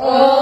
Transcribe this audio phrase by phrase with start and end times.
[0.00, 0.37] Oh,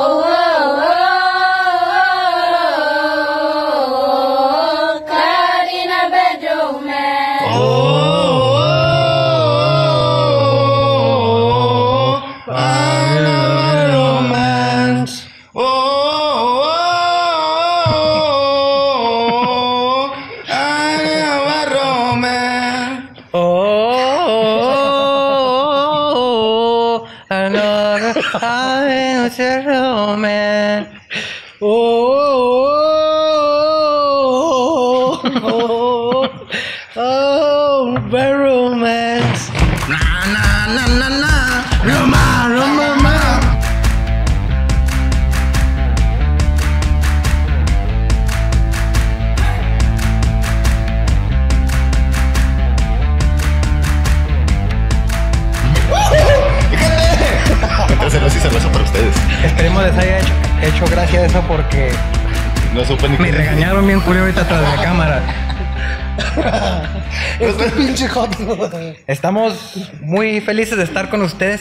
[69.07, 71.61] Estamos muy felices de estar con ustedes,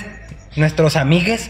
[0.55, 1.49] nuestros amigues.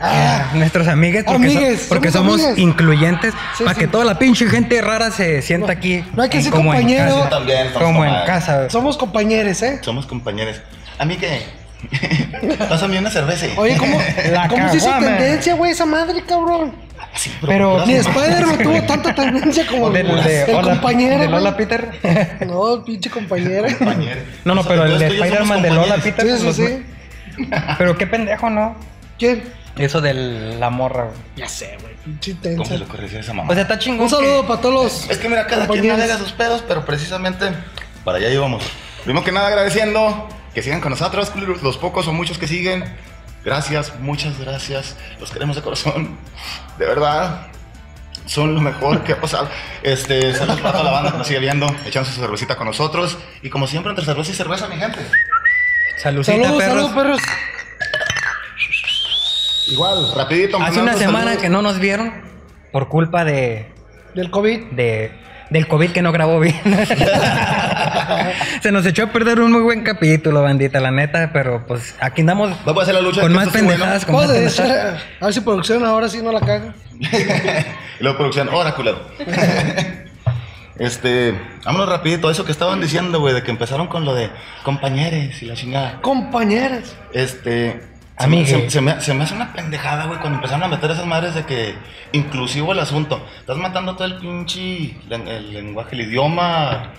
[0.00, 2.58] Ah, nuestros amigues, porque, so- porque somos somos, amigues.
[2.58, 3.80] incluyentes, Sí, para sí.
[3.82, 6.04] que toda la pinche gente rara se sienta aquí.
[6.16, 7.14] no hay que ser como en compañero.
[7.16, 7.30] casa.
[7.30, 8.70] También como en casa.
[8.70, 9.78] Somos compañeros, ¿eh?
[9.82, 10.60] Somos compañeros.
[10.98, 11.42] A mí que.
[12.68, 13.46] Pásame una cerveza.
[13.56, 13.96] Oye, ¿cómo,
[14.32, 16.74] La ¿cómo se hizo tendencia, güey, esa madre, cabrón?
[17.16, 21.18] Sí, Pero- Ni Spider-Man tuvo tanta tendencia como Del, el, de, el hola, compañero.
[21.20, 21.56] de Lola.
[21.56, 21.90] Peter.
[22.46, 23.66] No, el pinche compañero.
[23.78, 24.20] Compañero.
[24.44, 25.96] No, no, pero el de Spider-Man de Lola.
[25.98, 26.26] Peter.
[26.26, 26.86] Sí, sí, los- sí.
[27.78, 28.76] Pero qué pendejo, ¿no?
[29.18, 29.42] ¿Quién?
[29.76, 31.16] Eso de la morra, güey.
[31.36, 33.50] Ya sé, güey, pinche ¿Cómo se le esa mamá?
[33.50, 34.02] O sea, está chingón.
[34.04, 35.10] Un saludo que- para todos los.
[35.10, 37.46] Es que mira, cada quien navega sus pedos, pero precisamente
[38.04, 38.62] para allá íbamos.
[39.04, 42.84] Primero que nada, agradeciendo que sigan con nosotros, los pocos o muchos que siguen.
[43.44, 44.96] Gracias, muchas gracias.
[45.20, 46.16] Los queremos de corazón.
[46.78, 47.48] De verdad.
[48.26, 49.50] Son lo mejor que ha pasado.
[49.82, 53.18] Este, saludos para toda la banda que nos sigue viendo, echando su cervecita con nosotros.
[53.42, 54.98] Y como siempre, entre cerveza y cerveza, mi gente.
[55.98, 56.74] Salucita, Saludos, perros.
[56.74, 57.20] saludos, perros.
[59.66, 60.58] Igual, rapidito.
[60.60, 61.42] Hace una semana saludos.
[61.42, 62.12] que no nos vieron
[62.72, 63.72] por culpa de,
[64.14, 64.72] Del COVID.
[64.72, 65.12] de
[65.50, 66.58] del COVID que no grabó bien.
[68.62, 72.20] Se nos echó a perder un muy buen capítulo, bandita, la neta, pero pues aquí
[72.22, 73.20] andamos Vamos a hacer la lucha.
[73.20, 73.68] con más bueno.
[73.68, 75.02] pendejadas, con más a pendejadas.
[75.20, 76.74] a ver si producción ahora sí no la caga.
[76.98, 77.06] Y
[78.02, 79.00] luego producción, ahora culero.
[80.78, 81.34] este,
[81.64, 84.30] vámonos rapidito, eso que estaban diciendo, güey, de que empezaron con lo de
[84.62, 86.00] compañeros y la chingada.
[86.00, 86.96] Compañeras.
[87.12, 87.80] Este,
[88.18, 88.56] se, Amigue.
[88.56, 91.06] me- se, se me, se me hace una pendejada, güey, cuando empezaron a meter esas
[91.06, 91.74] madres de que
[92.12, 93.24] inclusivo el asunto.
[93.40, 96.92] Estás matando todo el pinche, el, lenguaje, el idioma.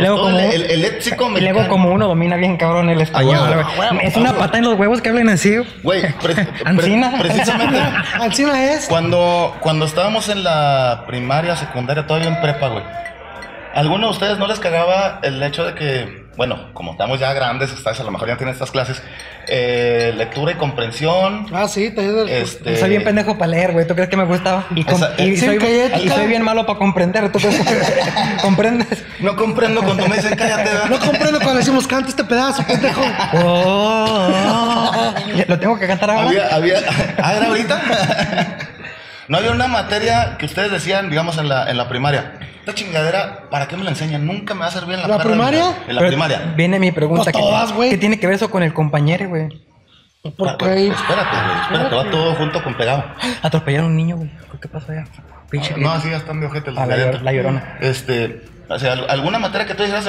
[0.00, 3.36] Y luego como- el, el, léxico Y luego como uno domina bien cabrón el español,
[3.38, 4.38] Ah, huevo, es una huevo.
[4.44, 5.56] pata en los huevos que hablen así.
[5.82, 7.12] Güey, pre- pre- Ancina.
[7.18, 7.78] precisamente.
[8.20, 8.86] Ancina es.
[8.88, 12.84] Cuando, cuando estábamos en la primaria, secundaria, todavía en prepa, güey.
[13.74, 17.72] ¿Alguno de ustedes no les cagaba el hecho de que, bueno, como estamos ya grandes,
[17.72, 19.02] ustedes a lo mejor ya tienen estas clases,
[19.48, 21.46] eh, lectura y comprensión?
[21.52, 22.28] Ah, sí, te del.
[22.28, 23.86] Este, Soy bien pendejo para leer, güey.
[23.86, 24.64] ¿Tú crees que me gustaba?
[24.74, 25.58] Y, Esa- y soy,
[26.04, 27.30] y soy bien malo para comprender.
[27.32, 27.74] ¿Tú crees que
[28.42, 29.04] comprendes?
[29.18, 30.70] No comprendo cuando me dicen cállate.
[30.70, 30.88] ¿verdad?
[30.88, 33.02] No comprendo cuando decimos canta este pedazo, pendejo.
[33.34, 35.14] Oh,
[35.48, 36.28] ¿Lo tengo que cantar ahora?
[36.28, 36.78] Había, había,
[37.22, 37.82] ah, ¿era ahorita?
[39.28, 42.32] no había una materia que ustedes decían, digamos, en la, en la primaria.
[42.60, 44.26] Esta chingadera, ¿para qué me la enseñan?
[44.26, 45.76] Nunca me va a servir en la ¿La primaria?
[45.88, 46.52] En la Pero primaria.
[46.56, 47.24] Viene mi pregunta.
[47.24, 47.90] Pues ¿qué- todas, güey.
[47.90, 49.48] ¿Qué tiene que ver eso con el compañero, güey?
[50.24, 53.04] Ah, Porque bueno, espérate, güey, espérate, va todo junto con pegado.
[53.42, 54.30] Atropellaron a un niño, güey.
[54.60, 55.04] ¿Qué pasó allá?
[55.48, 57.78] Pinche No, así ya están de ojete Ah, la llor- la llorona.
[57.80, 60.06] Este, o sea, al- alguna materia que tú dijeras,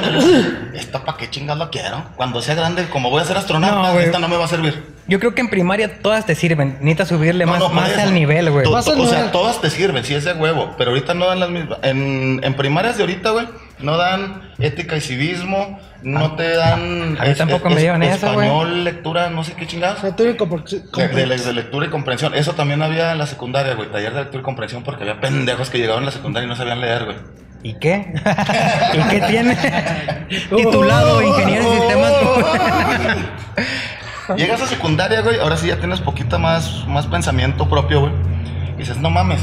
[0.74, 2.04] ¿esta para qué chingas lo quiero?
[2.16, 4.04] Cuando sea grande, como voy a ser astronauta, No, güey.
[4.04, 4.91] esta no me va a servir.
[5.08, 6.76] Yo creo que en primaria todas te sirven.
[6.80, 8.00] Necesitas subirle No, más, no, más eso.
[8.02, 8.64] al nivel, güey.
[8.66, 11.78] O sea, todas te sirven, sí es de huevo, pero ahorita no dan las mismas.
[11.82, 13.48] En, en primarias de ahorita, güey,
[13.80, 17.16] no dan ética y civismo, no te dan.
[17.20, 18.46] A mí tampoco me dieron eso, güey.
[18.46, 20.02] Español, lectura, no sé qué chingados.
[20.04, 22.34] lectura y compre- De, de- de lectura y comprensión.
[22.36, 23.90] Eso también había en la secundaria, güey.
[23.90, 26.54] Taller de lectura y comprensión porque había pendejos que llegaban a la secundaria y no
[26.56, 27.16] sabían leer, güey.
[27.64, 28.12] ¿Y qué?
[28.94, 29.56] ¿Y qué tiene?
[30.56, 32.12] Titulado Ingeniero en Sistemas.
[34.36, 38.12] Llegas a secundaria, güey, ahora sí ya tienes poquito más, más pensamiento propio, güey.
[38.76, 39.40] Y dices, no mames,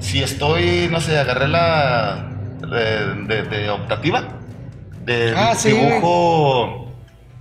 [0.00, 2.28] si estoy, no sé, agarré la
[2.60, 4.24] de, de- de optativa,
[5.04, 5.70] de Ah, sí.
[5.72, 6.92] dibujo,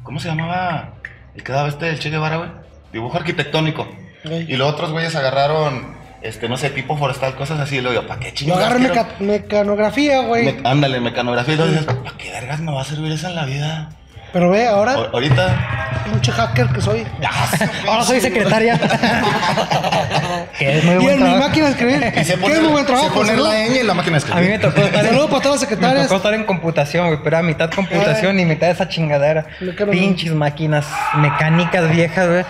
[0.04, 0.94] ¿cómo se llamaba?
[1.36, 2.50] El que daba este, el Che Guevara, güey.
[2.92, 3.88] Dibujo arquitectónico.
[4.26, 7.78] Y los otros güeyes agarraron, este, no sé, tipo forestal, cosas así.
[7.78, 10.46] Y luego yo, ¿para qué Yo chingados agarré quiero- meca- mecanografía, güey.
[10.62, 11.54] me- ándale, mecanografía.
[11.54, 13.90] Y luego dices, ¿para qué vergas me va a servir eso en la vida?
[14.34, 16.02] Pero ve, ahora, A- Ahorita.
[16.06, 17.06] pinche hacker que soy.
[17.88, 18.80] Ahora soy secretaria.
[20.58, 22.14] que es muy Y buen en mi máquina de escribir.
[22.16, 23.14] Y se Que es muy buen trabajo.
[23.14, 23.54] pone saludos.
[23.54, 24.50] la ñ en la máquina de A mí escribir.
[24.52, 26.08] me tocó estar en, Saludos para todas las me secretarias.
[26.08, 29.46] tocó estar en computación, güey, pero era mitad computación y mitad esa chingadera.
[29.60, 30.86] Me Pinches máquinas
[31.18, 32.46] mecánicas viejas, güey.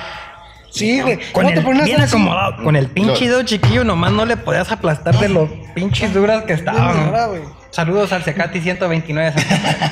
[0.70, 1.18] Sí, güey.
[1.32, 2.10] Con ¿Cómo te el, ponías bien así?
[2.16, 6.44] acomodado, con el pinche dedo chiquillo, nomás no le podías aplastar de los pinches duras
[6.44, 7.12] que estaban.
[7.72, 9.34] Saludos al Secati 129.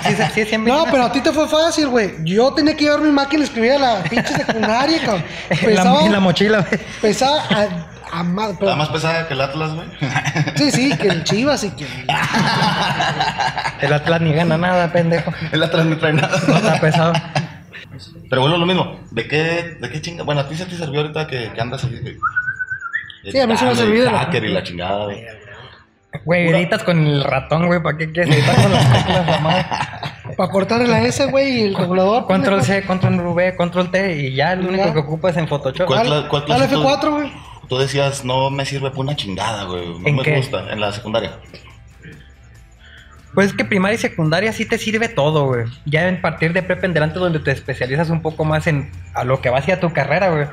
[0.04, 2.12] Sí, sí, sí, sí, No, pero a ti te fue fácil, güey.
[2.26, 5.24] Yo tenía que llevar mi máquina y escribir a la pinche secundaria, cabrón.
[5.50, 6.82] la, Pesaba, en la mochila, güey.
[7.02, 9.88] pesaba a, a madre, pero- más pesada que el Atlas, güey.
[10.58, 11.86] Sí, sí, que el Chivas y que...
[13.82, 15.32] El Atlas ni gana nada, pendejo.
[15.52, 16.38] El Atlas no trae nada.
[16.50, 17.14] No está pesado.
[18.30, 19.00] Pero bueno, lo mismo.
[19.12, 20.24] ¿De qué, de qué chinga?
[20.24, 21.98] Bueno, a ti se te sirvió ahorita que, que andas ahí.
[22.02, 22.18] güey?
[23.32, 25.26] Sí, a mí se me ha El la- hacker y la chingada, güey.
[26.26, 27.82] Güey, Pura- editas con el ratón, güey.
[27.82, 29.68] ¿Para qué quieres editar con las teclas, mamá?
[30.38, 32.26] Para cortarle la S, güey, y el regulador.
[32.26, 32.82] Control pendejo.
[32.82, 34.94] C, Control V, Control T y ya lo único Ya.
[34.94, 35.86] que ocupas en Photoshop.
[35.88, 37.32] ¿Cuál, cuál clase tú- F4, güey.
[37.68, 39.88] Tú decías, no me sirve para una chingada, güey.
[40.00, 40.38] No ¿En me qué?
[40.38, 40.72] gusta.
[40.72, 41.34] En la secundaria.
[43.34, 45.66] Pues es que primaria y secundaria sí te sirve todo, güey.
[45.86, 49.24] Ya en partir de prepa en delante donde te especializas un poco más en a
[49.24, 50.46] lo que va hacia tu carrera, güey.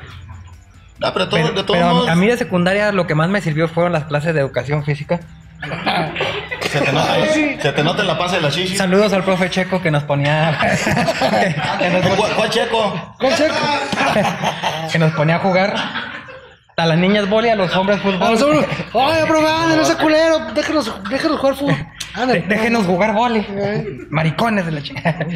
[1.03, 2.09] Ah, pero, todo, Pero, de todos pero a- modos.
[2.09, 5.21] a mí de secundaria lo que más me sirvió fueron las clases de educación física.
[6.71, 7.15] Se te, nota,
[7.63, 8.77] se te nota en la panza de la chichi.
[8.77, 10.59] Saludos al profe Checo que nos ponía
[11.79, 13.15] que, nos, ¿Cuál, cuál checo?
[13.19, 13.55] ¿Cuál checo?
[14.93, 15.75] que nos ponía a jugar.
[16.77, 18.33] A las niñas boli, a los hombres A fútbol.
[18.33, 20.39] los hombres, Oye, ande, no sea culero.
[20.55, 21.87] Déjenos, déjenos jugar fútbol.
[22.13, 22.41] Ándale.
[22.43, 23.47] Déjenos jugar boli.
[24.11, 25.27] Maricones de la chingada.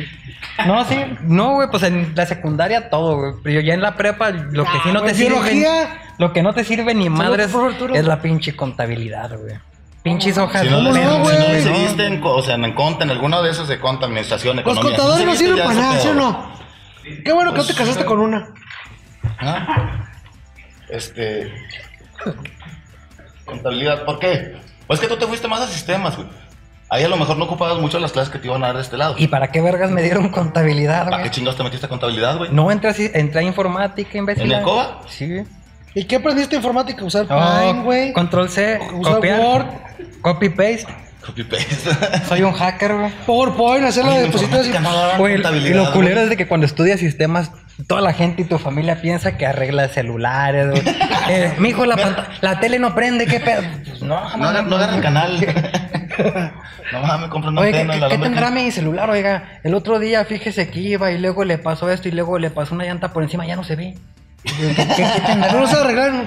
[0.67, 0.99] No, sí.
[1.23, 3.33] No, güey, pues en la secundaria todo, güey.
[3.43, 5.67] Pero yo ya en la prepa, lo que sí no te sirve.
[6.19, 7.55] Lo que no te sirve ni madres
[7.95, 9.55] es la pinche contabilidad, güey.
[10.03, 10.63] Pinches hojas.
[10.63, 11.53] Si no, ¿Cómo si no, no, si no güey?
[11.57, 14.97] decidiste en, o sea, en conta, en alguno de esos de conta, administración, Los economía.
[14.97, 16.51] contadores no sirven para nada, ¿sí o no?
[17.25, 18.49] Qué bueno que no te casaste con una.
[19.41, 20.07] ¿Ah?
[20.89, 21.53] Este.
[23.45, 24.57] Contabilidad, ¿por qué?
[24.87, 26.29] Pues que tú te fuiste más a sistemas, güey.
[26.89, 28.83] Ahí a lo mejor no ocupabas mucho las clases que te iban a dar de
[28.83, 29.15] este lado.
[29.19, 31.31] ¿Y para qué vergas me dieron contabilidad, ¿Para qué güey?
[31.31, 32.51] chingados te metiste a contabilidad, güey?
[32.53, 34.51] No entré así, entré a informática, imbécil.
[34.51, 35.03] ¿En el COBA?
[35.09, 35.43] Sí.
[35.95, 37.05] ¿Y qué aprendiste informática?
[37.05, 38.13] Usar Oh, Pine, güey.
[38.13, 39.67] control C, Usar copiar, Word.
[40.23, 40.87] Copy paste.
[41.25, 41.77] Copy paste.
[42.29, 43.13] Soy un hacker, güey.
[43.27, 44.11] PowerPoint, hacer no
[44.95, 47.51] daban Güey, y lo culero es de que cuando estudias sistemas,
[47.87, 50.83] toda la gente y tu familia piensa que arreglas celulares, güey.
[51.29, 53.63] Eh, mijo, la, la tele no prende, ¿qué pedo?
[53.87, 55.39] Pues no, No, agarra- no agarra el canal.
[56.93, 57.95] no mames, compra una Oye, ¿qué, antena.
[57.95, 59.11] qué- la qué alambre tendrá que- mi celular?
[59.11, 62.51] Oiga, el otro día fíjese que iba y luego le pasó esto y luego le
[62.51, 63.95] pasó una llanta por encima, ya no se ve.
[64.43, 65.53] ¿Qué, qué- qué tendrá?
[65.53, 66.25] No lo sé arreglar.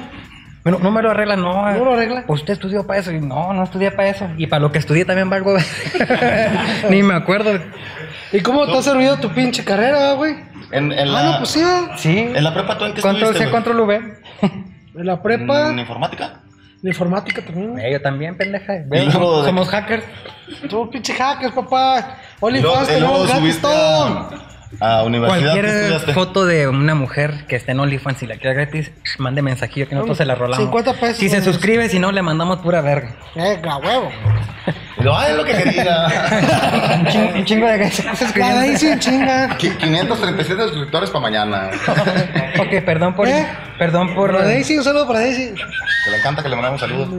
[0.63, 1.69] Bueno, no me lo arregla, no.
[1.71, 2.23] ¿No lo arregla?
[2.25, 3.11] Pues usted estudió para eso.
[3.11, 4.29] Y no, no estudié para eso.
[4.37, 5.55] Y para lo que estudié también valgo.
[6.89, 7.59] Ni me acuerdo.
[8.31, 10.35] ¿Y cómo te ha servido tu pinche carrera, güey?
[10.71, 11.63] En, en Ah, la, no, pues sí.
[11.97, 12.17] Sí.
[12.33, 13.63] En la prepa, ¿tú en qué Control estuviste, C, güey?
[13.63, 14.19] control V.
[14.95, 16.39] En la prepa, ¿En informática?
[16.81, 17.79] en informática también.
[17.79, 18.73] Eh, yo también, pendeja.
[18.73, 20.03] De- somos hackers.
[20.69, 22.17] Tú, pinche hackers, papá.
[22.41, 24.29] Luego tenemos gratis todo.
[24.79, 25.53] A, universidad.
[25.53, 29.41] ¿qué Cualquier foto de una mujer que esté en OnlyFans y la quiera gratis, mande
[29.41, 30.65] mensajillo que nosotros se la rolamos.
[30.65, 33.15] 50 pesos, Si se suscribe, si no, le mandamos pura verga.
[33.35, 34.11] Eh, a huevo.
[34.99, 36.07] Lo, "Ay, es lo que quería.
[36.99, 37.91] un, chingo, un chingo de
[38.37, 39.57] La de ahí sin chinga.
[39.57, 41.69] Qui- 537 suscriptores para mañana.
[42.59, 43.27] Ok, perdón por.
[43.27, 43.45] ¿Eh?
[43.79, 44.31] Perdón por.
[44.31, 45.53] Para Daisy, un saludo para Daisy.
[46.05, 47.09] Que le encanta que le mandamos saludos.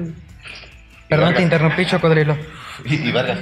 [1.08, 2.36] Perdón, te interrumpí, Chocodrilo.
[2.84, 3.38] Y, y vergas.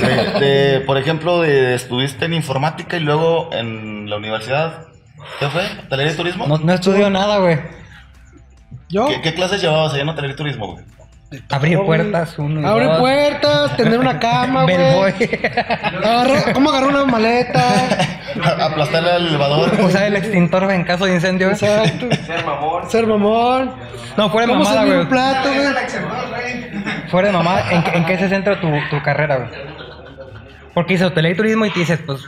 [0.00, 4.86] De- de- por ejemplo, de, estuviste en informática y luego en la universidad.
[5.38, 5.62] ¿Qué fue?
[5.86, 6.46] ¿Hotelería y turismo?
[6.46, 7.58] No, no estudió nada, güey.
[8.88, 9.06] ¿Yo?
[9.06, 10.84] ¿Qué, qué clases llevabas allá en hotelería y turismo, güey?
[11.48, 12.98] Abrir puertas, uno dos.
[12.98, 15.14] puertas, tener una cama, güey.
[16.52, 17.62] ¿Cómo agarró una maleta?
[18.64, 19.70] Aplastar el elevador.
[19.80, 21.50] Usar el extintor en caso de incendio.
[21.50, 22.08] Exacto.
[22.26, 22.90] Ser mamón.
[22.90, 23.74] Ser mamón.
[24.16, 24.98] No, fuera de ¿Cómo mamada, güey.
[24.98, 26.99] un plato, güey?
[27.10, 29.50] Fuera de mamada, ¿en, qué- en qué se centra tu, tu carrera, güey?
[30.74, 32.20] Porque dices hotelería y turismo y te dices, pues,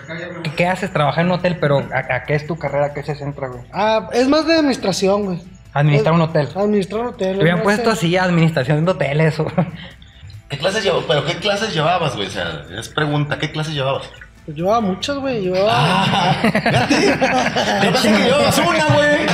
[0.42, 0.92] ¿qué, qué haces?
[0.92, 2.86] Trabajar en un hotel, pero ¿a, a qué es tu carrera?
[2.86, 3.62] ¿A qué se centra, güey?
[3.72, 5.40] Ah, es más de administración, güey.
[5.72, 6.48] Administrar Es- un hotel.
[6.56, 7.34] Administrar un hotel.
[7.36, 9.38] Te habían no puesto así, administración de hoteles.
[9.38, 9.46] o-
[10.48, 11.04] ¿Qué clases llevabas?
[11.08, 12.26] ¿Pero qué clases llevabas, güey?
[12.26, 14.10] O sea, es pregunta, ¿qué clases llevabas?
[14.44, 15.40] Pues llevaba muchas, güey.
[15.42, 15.70] Llevaba.
[15.72, 16.94] Ah, fíjate.
[17.86, 19.26] Yo pensé que llevabas una, güey.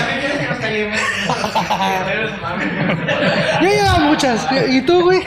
[3.60, 4.46] Yo llevaba muchas.
[4.68, 5.24] ¿Y tú, güey?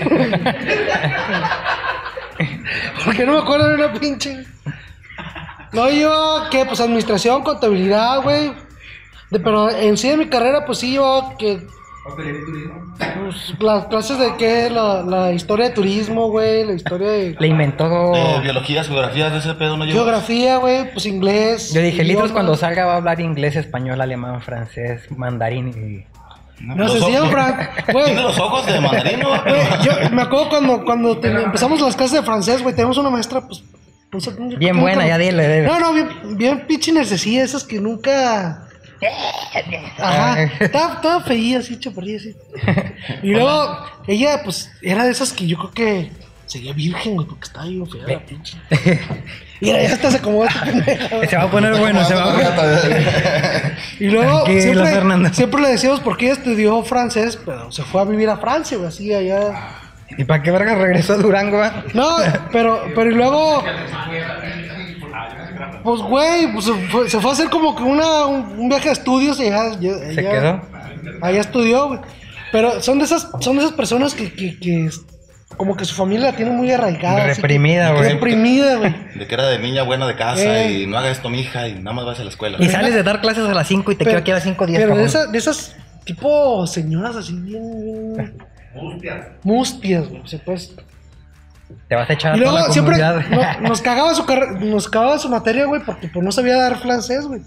[3.06, 4.46] Porque no me acuerdo de una pinche.
[5.74, 6.66] No, yo, ¿qué?
[6.66, 8.54] Pues administración, contabilidad, güey.
[9.30, 11.66] Pero en sí de mi carrera, pues sí, yo que
[12.04, 17.48] Pues, las clases de qué, la, la historia de turismo, güey, la historia de Le
[17.48, 18.16] inventó.
[18.16, 20.00] Eh, biologías, geografías, de ese pedo no llevo.
[20.00, 21.74] geografía, güey, pues inglés.
[21.74, 26.12] Yo dije, Litros cuando salga va a hablar inglés, español, alemán, francés, mandarín y...
[26.64, 27.60] Decían, ojos- Frank,
[27.94, 28.06] güey.
[28.06, 29.30] Tiene los ojos de mandarino.
[29.44, 33.10] Güey, yo me acuerdo cuando, cuando te- empezamos las clases de francés, güey, tenemos una
[33.10, 33.64] maestra, pues.
[34.12, 34.30] pues,
[34.60, 35.68] Bien buena, nunca- ya dile, dile.
[35.68, 38.68] No, no, bien, bien pinche necesía, esas que nunca.
[39.98, 42.36] Ajá, estaba, estaba feía, así, chaparrilla, así.
[43.24, 46.12] Y luego, ella, pues, era de esas que yo creo que
[46.46, 48.58] seguía virgen, güey, porque estaba bien fea la pinche.
[49.62, 51.28] Mira, ya hasta se acomodó pendeja.
[51.28, 53.78] Se va a poner bueno, se va a poner...
[54.00, 58.30] Y luego, siempre, le decíamos por qué ella estudió francés, pero se fue a vivir
[58.30, 59.78] a Francia, güey, así allá.
[60.18, 61.58] ¿Y para qué verga regresó a Durango?
[61.58, 61.86] va?
[61.94, 62.18] No,
[62.52, 63.64] pero, pero y luego.
[65.84, 68.88] Pues, güey, pues se fue, se fue a hacer como que una, un, un viaje
[68.88, 69.72] de estudios y ya.
[69.80, 70.62] ya- ¿Se quedó?
[71.22, 72.00] Allá estudió, güey.
[72.52, 74.90] Pero son de esas, son de esas personas que, que, que
[75.58, 77.26] como que su familia la tiene muy arraigada.
[77.28, 78.10] Reprimida, güey.
[78.14, 78.94] Reprimida, güey.
[79.16, 80.82] De que era de niña buena de casa Eh.
[80.82, 82.58] y no haga esto, mija, y nada más vas a la escuela.
[82.60, 84.66] Y sales de dar clases a las 5 y te quedo aquí a las 5
[84.68, 84.82] días.
[84.82, 85.76] Pero de, esas, de esas
[86.06, 88.14] tipo señoras así bien.
[88.16, 88.38] bien
[88.74, 89.28] mustias.
[89.44, 90.22] Mustias, güey.
[90.22, 90.74] O sea, pues.
[91.88, 94.26] Te vas a echar Y a luego la siempre no- nos cagaba su
[94.60, 97.42] nos cagaba su materia, güey, porque pues no sabía dar francés, güey.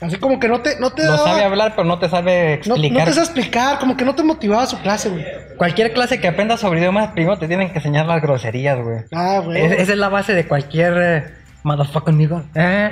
[0.00, 2.74] Así como que no te, no te daba- sabe hablar, pero no te sabe no,
[2.74, 2.98] explicar.
[2.98, 5.24] no te sabe explicar, como que no te motivaba su clase, güey.
[5.56, 8.98] Cualquier clase que aprendas sobre idiomas, primero te tienen que enseñar las groserías, güey.
[9.14, 9.58] Ah, güey.
[9.64, 11.24] Es- esa es la base de cualquier eh,
[11.66, 12.44] motherfucker nigga.
[12.54, 12.90] ¿Eh?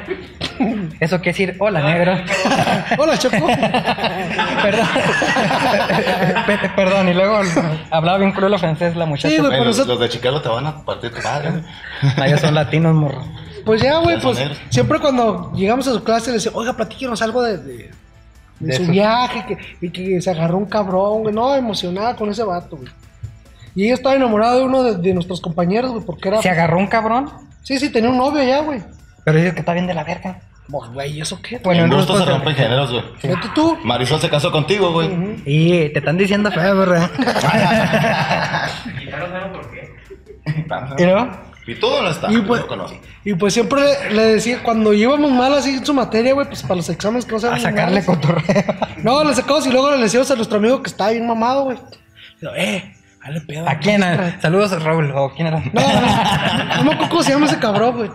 [1.01, 2.17] Eso quiere decir, hola, negro.
[2.99, 3.47] Hola, Choco.
[4.63, 4.87] perdón.
[6.47, 7.41] Pe- perdón, y luego
[7.91, 9.29] hablaba bien cruel francés la muchacha.
[9.29, 9.49] Sí, güey.
[9.49, 11.51] Güey, pero los, eso- los de Chicago te van a partir tu madre.
[11.51, 11.63] güey.
[12.17, 13.23] Ah, ellos son latinos, morro.
[13.65, 14.39] Pues ya, güey, pues
[14.69, 17.91] siempre cuando llegamos a su clase le decía, oiga, platíquenos algo de, de, de
[18.61, 22.29] De su su- viaje, que, y que se agarró un cabrón, güey, no, emocionada con
[22.31, 22.91] ese vato, güey.
[23.77, 26.43] Y ella estaba enamorada de uno de, de nuestros compañeros, güey, porque era...
[26.43, 27.31] Se agarró un cabrón,
[27.65, 28.81] Sí, sí, tenía un novio ya, güey.
[29.25, 30.39] pero dice que está bien de la verga.
[30.69, 31.59] Pues, güey, ¿eso qué?
[31.59, 33.05] Bueno, en gusto se rompen géneros, güey.
[33.23, 33.77] Vete tú.
[33.85, 35.11] Marisol se casó contigo, güey.
[35.45, 37.11] Y te están diciendo feo, ¿verdad?
[40.99, 41.31] ¿Y no?
[41.67, 42.31] Y todo no está.
[42.31, 42.63] Y pues,
[43.25, 46.63] y pues siempre le, le decía, cuando íbamos mal así en su materia, güey, pues
[46.63, 48.65] para los exámenes que no A sacarle cotorreo.
[49.03, 51.79] No, le sacamos y luego le decíamos a nuestro amigo que estaba bien mamado, güey.
[52.41, 52.94] Digo, eh,
[53.25, 53.69] dale pedo.
[53.69, 54.03] ¿A quién?
[54.03, 55.11] A- Saludos a Raúl.
[55.15, 55.59] ¿O quién era?
[55.61, 58.11] No, no, no me acuerdo cómo se llama ese cabrón, güey.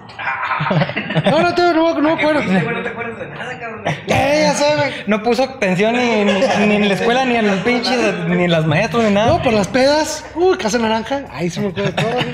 [1.31, 2.41] No, no, te- no, no me acuerdo.
[2.41, 3.83] no te acuerdas de nada, cabrón.
[3.87, 4.91] Eh, ya sé, güey.
[5.07, 6.33] No puso atención ni, ni,
[6.67, 9.27] ni en la escuela, ni en los pinches, ni en las maestros, ni nada.
[9.37, 10.25] No, por las pedas.
[10.35, 11.21] Uy, casa naranja.
[11.31, 12.25] Ahí se me acuerdo todo, güey.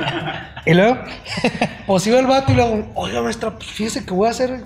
[0.66, 0.98] Y luego,
[1.86, 4.62] Pues iba el vato y luego, oiga, maestra, pues fíjese que voy a hacer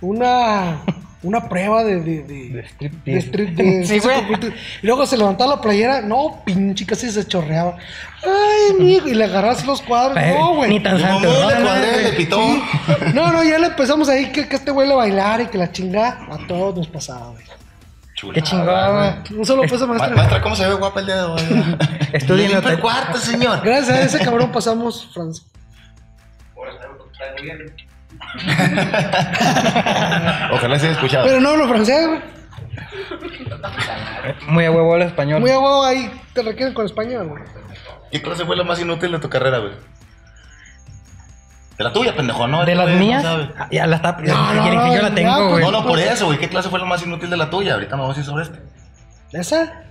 [0.00, 0.76] una,
[1.22, 2.00] una prueba de.
[2.00, 3.10] de, de, De striptease.
[3.12, 4.00] de strip- de Sí,
[4.82, 7.76] Y luego se levantaba la playera, no, pinche, casi se chorreaba.
[8.22, 10.16] Ay, mijo, y le agarras los cuadros.
[10.22, 10.70] eh, No, güey.
[10.70, 11.28] ni tan santo.
[11.30, 11.74] mamá ¿no?
[12.02, 12.40] le pitó.
[13.14, 15.70] No, no, ya le empezamos ahí que, que este güey le bailar y que la
[15.72, 17.44] chingada a todos nos pasaba, güey.
[18.14, 19.40] Chulada, Qué güey.
[19.40, 20.14] Un solo peso, Ma- maestra.
[20.16, 21.40] Maestra, ¿cómo se ve guapa el día de hoy?
[22.28, 22.72] Limpio hotel.
[22.72, 23.60] el cuarto, señor.
[23.64, 25.46] Gracias a ese cabrón pasamos, Franz.
[30.52, 31.26] Ojalá se haya escuchado.
[31.26, 32.20] Pero no hablo francés, güey.
[34.48, 35.40] Muy a huevo el español.
[35.40, 37.42] Muy a huevo ahí te requieren con español, güey.
[38.10, 39.72] ¿Qué clase fue la más inútil de tu carrera, güey?
[41.78, 42.64] De la tuya, pendejo, ¿no?
[42.64, 43.22] ¿De las güey no mías?
[43.22, 43.50] sabe.
[43.58, 44.12] Ah, ya la está.
[44.12, 45.64] No, no, quieren que yo la tengo, güey.
[45.64, 46.38] No, no, por eso, güey.
[46.38, 47.74] ¿Qué clase fue la más inútil de la tuya?
[47.74, 48.58] Ahorita me voy a decir sobre este.
[49.32, 49.84] ¿Esa?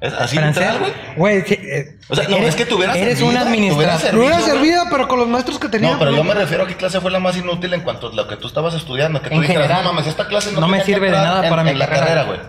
[0.00, 0.62] ¿Es así Francés.
[0.62, 0.92] literal, güey?
[1.16, 4.14] Güey, sí, eh, O sea, no, eres- es que te hubieras Eres servido, un administrador.
[4.14, 5.92] No era servida, pero con los maestros que tenía.
[5.92, 8.12] No, pero yo me refiero a qué clase fue la más inútil en cuanto a
[8.12, 9.22] lo que tú estabas estudiando.
[9.22, 11.44] Que tú En dijeras, general, no mames, esta clase no, no me sirve de nada
[11.44, 12.06] en- para mi en la carrera.
[12.06, 12.40] carrera, güey.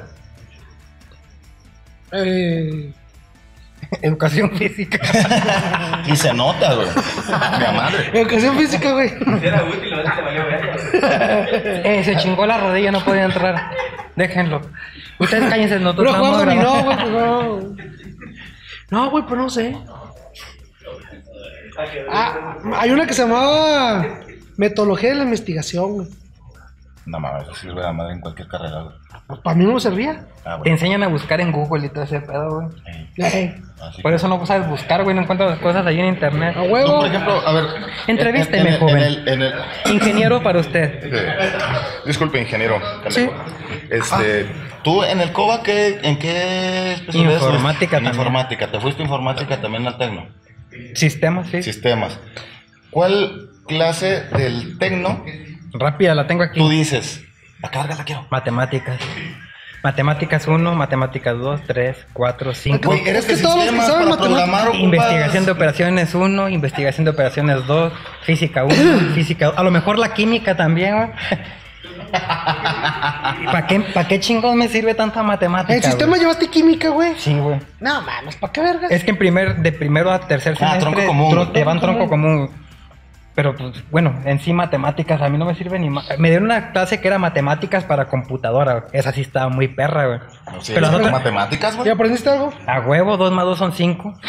[2.12, 2.94] Eh,
[4.02, 5.00] Educación física.
[6.08, 6.88] Y se nota, güey.
[6.88, 8.10] Mi madre.
[8.14, 9.12] educación física, güey.
[9.44, 10.44] Era útil, lo te valió
[11.84, 13.72] eh, se chingó la rodilla, no podía entrar.
[14.16, 14.62] Déjenlo.
[15.20, 16.84] Ustedes cállense, Pero vamos a dominó, grabar.
[16.86, 17.76] güey, pues no.
[18.90, 19.78] No, güey, pues no sé.
[22.10, 24.20] Ah, hay una que se llamaba
[24.56, 26.08] Metodología de la Investigación, güey.
[27.08, 28.96] No mames, eso sirve de la madre en cualquier carrera, güey.
[29.28, 30.26] Pues para mí no servía.
[30.46, 32.68] Ah, Te enseñan a buscar en Google y todo ese pedo, güey.
[33.18, 36.56] Eh, Así Por eso no sabes buscar, güey, no encuentras las cosas ahí en internet.
[36.58, 36.98] a Tú, huevo.
[36.98, 37.66] por ejemplo, a ver.
[38.08, 38.98] Entrevísteme, en- en- en joven.
[39.04, 39.54] el- en el-
[39.92, 41.00] Ingeniero para usted.
[41.14, 41.36] Eh,
[42.06, 42.80] Disculpe, ingeniero.
[43.10, 43.30] Sí.
[43.90, 44.48] Este,
[44.84, 47.86] tú en el COBA, ¿qué, ¿en qué especialidad Informática?
[47.98, 48.14] En también.
[48.16, 48.68] informática.
[48.72, 50.28] Te fuiste a informática también al Tecno.
[50.94, 51.64] Sistemas, sí.
[51.64, 52.20] Sistemas.
[52.92, 55.24] ¿Cuál clase del Tecno
[55.80, 56.60] Rápida, la tengo aquí.
[56.60, 57.24] tú dices?
[57.62, 58.26] La carga la quiero.
[58.30, 58.98] Matemáticas.
[59.84, 62.80] Matemáticas 1, matemáticas 2, 3, 4, 5.
[62.84, 67.12] Güey, eres Es que todos los que saben matemáticas- Investigación de operaciones 1, investigación de
[67.12, 67.94] operaciones 2,
[68.24, 68.76] física 1,
[69.16, 71.10] física A lo mejor la química también, güey.
[73.46, 75.76] ¿Para qué, pa' qué chingón me sirve tanta matemática?
[75.76, 76.22] ¿En sistema güey?
[76.22, 77.14] llevaste química, güey?
[77.18, 77.60] Sí, güey.
[77.80, 78.92] No, mames, ¿para qué vergas?
[78.92, 82.08] Es que en primer, de primero a tercer Ah, semestre tronco común, te van tronco
[82.08, 82.50] común.
[83.38, 86.08] Pero pues, bueno, en sí matemáticas a mí no me sirve ni más.
[86.18, 88.74] Me dieron una clase que era matemáticas para computadora.
[88.80, 88.84] güey.
[88.94, 90.20] Esa sí estaba muy perra, güey.
[90.52, 91.90] No sé, Pero ¿es nosotros- matemáticas, ¿Y güey?
[91.92, 92.52] aprendiste algo?
[92.66, 94.14] a huevo, 2 más 2 son 5.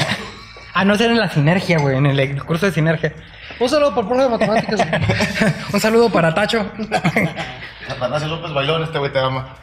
[0.75, 3.13] Ah, no, ser en la sinergia, güey, en el curso de sinergia.
[3.59, 4.77] Un saludo por profe de matemáticas.
[4.77, 5.03] güey.
[5.73, 6.71] Un saludo para Tacho.
[7.91, 9.57] Atanasio López Bailón, este güey te ama.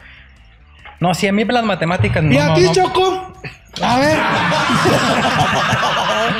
[1.00, 2.32] No, si a mí las matemáticas no.
[2.32, 2.72] ¿Y a no, ti, no.
[2.72, 3.32] Choco?
[3.82, 4.18] A ver.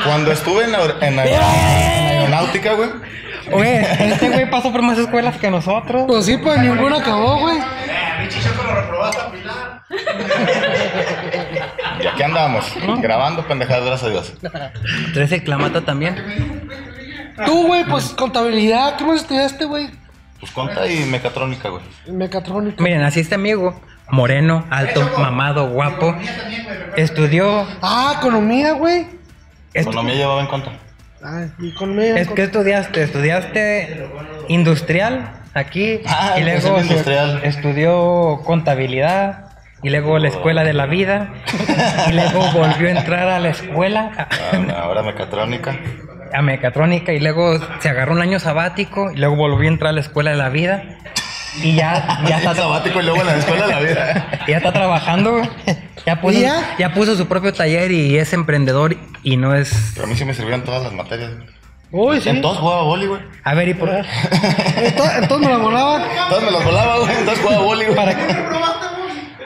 [0.05, 2.89] Cuando estuve en, aer- en en aeronáutica, güey.
[3.51, 6.03] Oye, este güey pasó por más escuelas que nosotros.
[6.07, 7.57] Pues sí, pues ninguno acabó, güey.
[11.99, 12.65] Y aquí andamos,
[13.01, 14.33] grabando pendejadas, gracias a Dios.
[15.13, 16.69] Tres el clamato también.
[17.45, 18.97] Tú, güey, pues contabilidad.
[18.97, 19.89] ¿Qué más estudiaste, güey?
[20.39, 21.83] Pues conta y mecatrónica, güey.
[22.07, 22.83] Mecatrónica.
[22.83, 23.79] Miren, así este amigo,
[24.09, 26.15] moreno, alto, mamado, guapo.
[26.95, 27.65] Estudió.
[27.81, 29.07] Ah, economía, güey.
[29.73, 30.71] Economía llevaba en conta.
[31.23, 32.15] Ah, economía.
[32.19, 34.07] es que estudiaste, estudiaste
[34.49, 37.39] industrial aquí Ah, y empecé luego industrial.
[37.43, 39.45] estudió contabilidad
[39.83, 41.29] y luego la escuela de la vida
[42.09, 45.75] y luego volvió a entrar a la escuela Ah, ahora mecatrónica.
[46.33, 49.93] a mecatrónica y luego se agarró un año sabático y luego volvió a entrar a
[49.93, 50.83] la escuela de la vida
[51.63, 54.27] y ya ya Está sabático y luego en la escuela la vida.
[54.47, 55.49] ya está trabajando güey.
[56.05, 56.75] ya puso, ¿Y ya?
[56.77, 60.25] ya puso su propio taller y es emprendedor y no es Pero a mí sí
[60.25, 61.31] me sirvieron todas las materias.
[61.91, 62.27] Uy, sí.
[62.29, 63.21] En todos jugaba boli, güey.
[63.45, 66.03] a ver y por Entonces, entonces me la volaba.
[66.29, 67.11] Todos me los volaba, güey.
[67.17, 67.95] Entonces jugaba boli, güey.
[67.95, 68.35] ¿Para qué?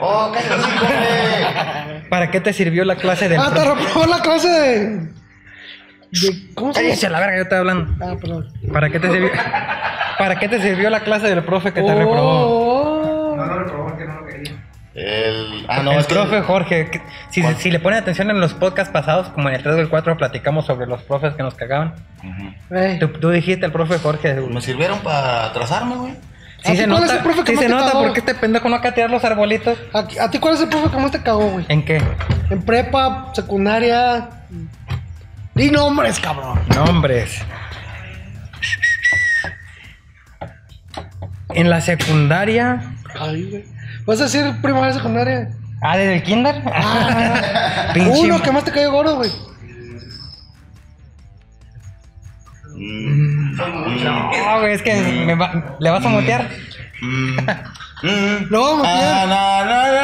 [0.00, 2.08] Oh, cállate, güey.
[2.10, 4.78] ¿Para qué te sirvió la clase del Ah, te pro- reprobó la clase de.
[6.10, 7.12] de ¿Cómo se llama?
[7.12, 8.04] la verga, yo estoy hablando.
[8.04, 8.52] Ah, perdón.
[8.72, 9.30] ¿Para qué te sirvió?
[10.22, 13.32] ¿Para qué te sirvió la clase del profe que te Oh, reprobó?
[13.32, 13.36] oh.
[13.36, 14.52] No lo reprobó porque no lo quería.
[14.94, 15.66] El.
[15.68, 16.14] Ah, no, el es que.
[16.14, 19.62] profe Jorge, que- si, si le ponen atención en los podcasts pasados, como en el
[19.62, 21.94] 3 o el 4, platicamos sobre los profes que nos cagaban.
[23.00, 24.34] Tú, tú dijiste el profe Jorge.
[24.34, 26.12] Me sirvieron para atrasarme, güey.
[26.64, 28.68] ¿A Sí se cuál es nota, el profe que sí se nota porque este pendejo
[28.68, 29.76] no acá tirar los arbolitos.
[29.92, 31.64] ¿A, a ti cuál es el profe que más te cagó, güey?
[31.68, 32.00] ¿En qué?
[32.50, 34.28] En prepa, secundaria.
[35.54, 36.60] Di nombres, cabrón.
[36.74, 37.42] Nombres.
[41.54, 42.94] En la secundaria.
[43.18, 43.64] Ay, güey.
[44.06, 45.48] ¿Vas a decir primaria, secundaria?
[45.82, 46.62] Ah, desde el kinder.
[46.72, 49.30] Ah, Uno que más te cayó gordo, güey.
[52.74, 53.56] Mm.
[53.56, 54.94] No, güey, es que
[55.26, 56.08] me va- le vas a.
[56.08, 57.36] Mm.
[58.02, 58.46] Mm.
[58.50, 60.02] Lo vamos a.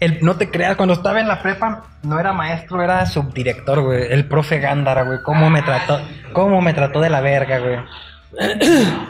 [0.00, 4.12] El, no te creas, cuando estaba en la prepa, no era maestro, era subdirector, güey.
[4.12, 5.18] El profe Gándara, güey.
[5.24, 6.00] ¿Cómo me trató?
[6.32, 7.78] ¿Cómo me trató de la verga, güey?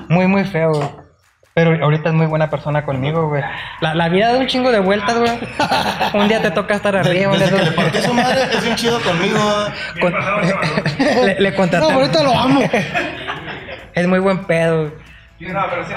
[0.09, 0.89] Muy, muy feo, güey.
[1.55, 3.43] Pero ahorita es muy buena persona conmigo, güey.
[3.81, 5.33] La, la vida da un chingo de vueltas, güey.
[6.15, 8.43] Un día te toca estar arriba, un Desde día que le te- partí su madre,
[8.53, 9.41] es bien chido conmigo.
[10.01, 10.15] con-
[11.27, 11.85] le, le contraté.
[11.93, 12.61] No, ahorita lo amo.
[13.93, 14.85] Es muy buen pedo.
[15.41, 15.93] No, pero sí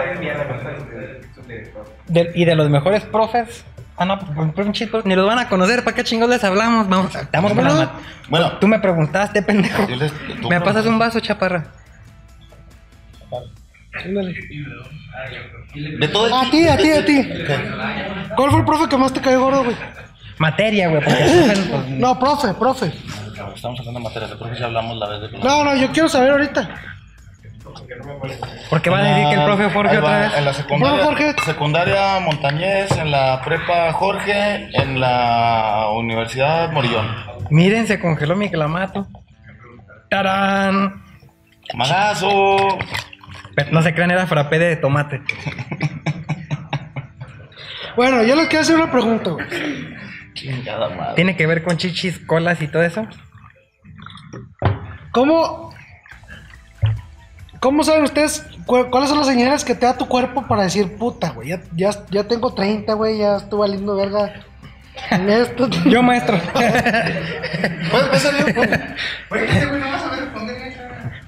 [1.47, 1.85] director.
[2.07, 3.63] De- y de los mejores profes.
[3.97, 5.83] Ah, no, pues, pues, chicos, ni los van a conocer.
[5.83, 6.89] ¿Para qué chingos les hablamos?
[6.89, 7.91] Vamos, estamos con la
[8.29, 8.53] Bueno.
[8.57, 9.85] Tú me preguntaste, pendejo.
[9.87, 11.65] Les- tú ¿Me pasas un vaso, chaparra?
[15.73, 16.33] De todo el.
[16.33, 17.29] A ti, a ti, a ti.
[18.35, 19.75] ¿Cuál fue el profe que más te cayó gordo, güey?
[20.37, 21.29] Materia, güey, porque el
[21.69, 22.85] profe, pues, No, profe, profe.
[23.55, 25.37] Estamos hablando de materia, de profe ya hablamos la vez de.
[25.39, 26.69] No, no, yo quiero saber ahorita.
[28.69, 30.37] porque va a decir que el profe Jorge Ahí va, otra vez.
[30.37, 31.35] En la secundaria, Jorge.
[31.45, 37.07] secundaria Montañés, en la prepa Jorge, en la Universidad Morillón.
[37.49, 39.07] Miren, se congeló mi clamato.
[40.09, 41.03] ¡Tarán!
[41.75, 42.77] Magazo.
[43.55, 45.21] Pero No se crean, era frappé de tomate.
[47.95, 49.45] Bueno, yo les quiero hacer una pregunta, güey.
[50.33, 51.15] Chingada madre.
[51.15, 53.05] ¿Tiene que ver con chichis, colas y todo eso?
[55.11, 55.73] ¿Cómo,
[57.59, 60.95] ¿Cómo saben ustedes cu- cuáles son las señales que te da tu cuerpo para decir
[60.95, 61.49] puta, güey?
[61.49, 64.33] Ya, ya, ya tengo 30, güey, ya estoy valiendo verga.
[65.11, 65.67] en esto.
[65.85, 66.37] Yo, maestro.
[66.37, 66.51] Este
[69.65, 70.50] güey no vas a responder.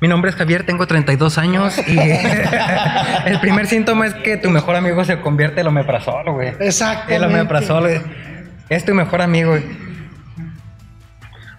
[0.04, 1.98] Mi nombre es Javier, tengo 32 años y
[3.26, 6.50] el primer síntoma es que tu mejor amigo se convierte en omeprazol, güey.
[6.60, 7.16] Exactamente.
[7.16, 8.02] El omeprazol güey.
[8.68, 9.63] es tu mejor amigo, güey.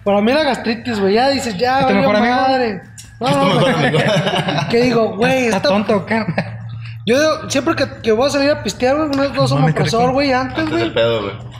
[0.03, 1.15] Para mí era gastritis, güey.
[1.15, 2.35] Ya dices, ya, ¿Es tu mejor amigo?
[2.35, 2.81] madre.
[3.19, 3.85] No, Es tu no, mejor güey.
[3.87, 3.99] amigo.
[4.69, 5.45] ¿Qué digo, güey?
[5.45, 6.23] ¿Estás Esta, tonto qué?
[7.07, 10.69] Yo siempre que, que voy a salir a pistear, güey, unos dos omeprazol, güey, antes,
[10.69, 10.93] güey.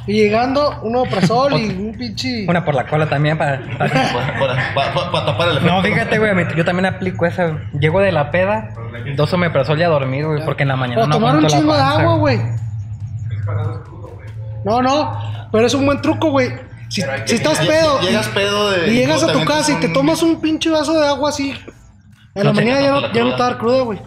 [0.07, 2.45] Y llegando, un omeprazol y un pinche...
[2.47, 3.59] Una por la cola también para...
[3.77, 3.89] Para
[5.25, 5.75] tapar el efecto.
[5.75, 7.57] No, fíjate, güey, yo también aplico esa.
[7.79, 8.69] Llego de la peda,
[9.15, 11.73] dos omeprazol y a dormir, güey, porque en la mañana O no tomar un chingo
[11.73, 12.39] de agua, güey.
[14.63, 16.49] No, no, pero es un buen truco, güey.
[16.89, 18.87] Si, si estás pedo y- Llegas pedo de.
[18.87, 21.53] y llegas a tu casa y te tomas un pinche vaso de agua así,
[22.35, 23.99] en la mañana ya no, ya no te va a dar cruda, güey.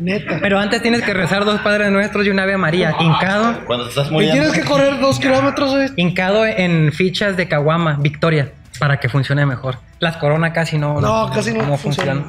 [0.00, 0.38] Neta.
[0.40, 4.08] Pero antes tienes que rezar dos Padres Nuestros y una Ave María, hincado, Cuando estás
[4.08, 4.34] Y muriendo.
[4.40, 5.88] tienes que correr dos kilómetros, güey.
[5.96, 9.78] hincado en fichas de Caguama, Victoria, para que funcione mejor.
[9.98, 12.24] Las Corona casi no, No, casi no funcionan.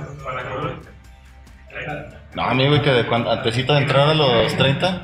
[2.36, 5.02] No, a mí, güey, que de cuando, antesito de entrar a los 30,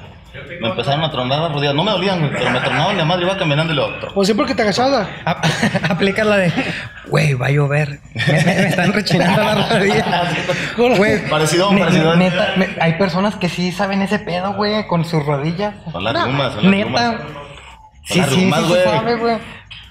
[0.61, 1.75] me empezaron a tronar las rodillas.
[1.75, 3.25] No me dolían, güey, pero me tronaban la madre.
[3.25, 4.11] Iba caminando y lo otro.
[4.15, 5.07] O siempre que te agachabas.
[5.25, 5.45] Ap-
[5.89, 6.51] Aplica la de,
[7.07, 7.99] güey, va a llover.
[8.13, 10.05] Me, me- me están rechinando las rodillas.
[10.97, 12.15] Güey, Parecido, ne- parecido.
[12.15, 15.73] Neta, me- hay personas que sí saben ese pedo, güey, con sus rodillas.
[15.91, 17.19] Son las son las Neta.
[18.07, 18.83] Sí, las sí, rumas, sí, sí güey.
[18.83, 19.37] sabe, güey.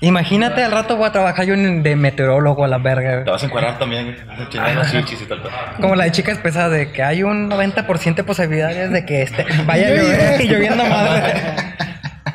[0.00, 3.24] Imagínate, al rato voy a trabajar yo en- de meteorólogo a la verga.
[3.24, 4.16] Te vas a encuadrar también, güey.
[4.26, 5.42] Vas a chingar las chichis y tal.
[5.42, 5.52] tal.
[5.80, 9.46] Como la de chicas pesadas, de que hay un 90% de posibilidades de que este
[9.64, 11.32] vaya a Yo llover lloviendo madre.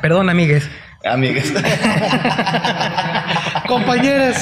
[0.00, 0.68] Perdón, amigues.
[1.04, 1.52] Amigues.
[3.66, 4.36] Compañeros.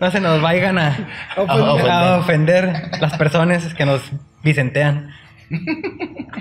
[0.00, 0.96] No se nos vayan a,
[1.36, 1.90] Ofender.
[1.90, 4.02] a ofender las personas que nos
[4.42, 5.10] vicentean.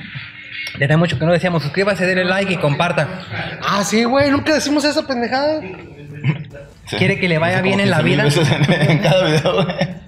[0.78, 3.08] Tenía mucho que no decíamos, suscríbase, denle like y comparta.
[3.62, 4.32] Ah, sí, güey.
[4.32, 5.62] Nunca decimos esa pendejada.
[6.88, 6.98] Sí.
[6.98, 8.84] Quiere que le vaya bien en la 15,000 vida.
[8.84, 10.04] En, en cada video, güey.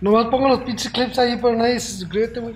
[0.00, 2.54] Nomás pongo los pinches clips ahí, pero nadie se suscríbete, güey.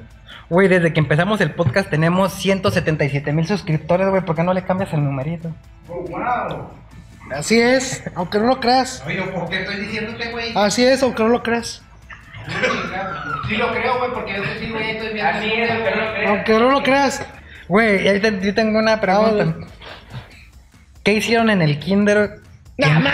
[0.49, 4.23] Güey, desde que empezamos el podcast tenemos 177 mil suscriptores, güey.
[4.23, 5.53] ¿Por qué no le cambias el numerito?
[5.89, 6.71] Oh, wow.
[7.35, 9.03] Así es, aunque no lo creas.
[9.07, 10.53] Oye, ¿por qué estoy diciéndote, güey?
[10.55, 11.83] Así es, aunque no lo creas.
[13.49, 15.31] Sí lo creo, güey, porque yo sí, güey, estoy viendo.
[15.31, 16.29] Así es, pero no creo.
[16.31, 17.27] Aunque no lo creas.
[17.69, 19.55] Güey, yo tengo una pregunta.
[21.03, 22.41] ¿Qué hicieron en el kinder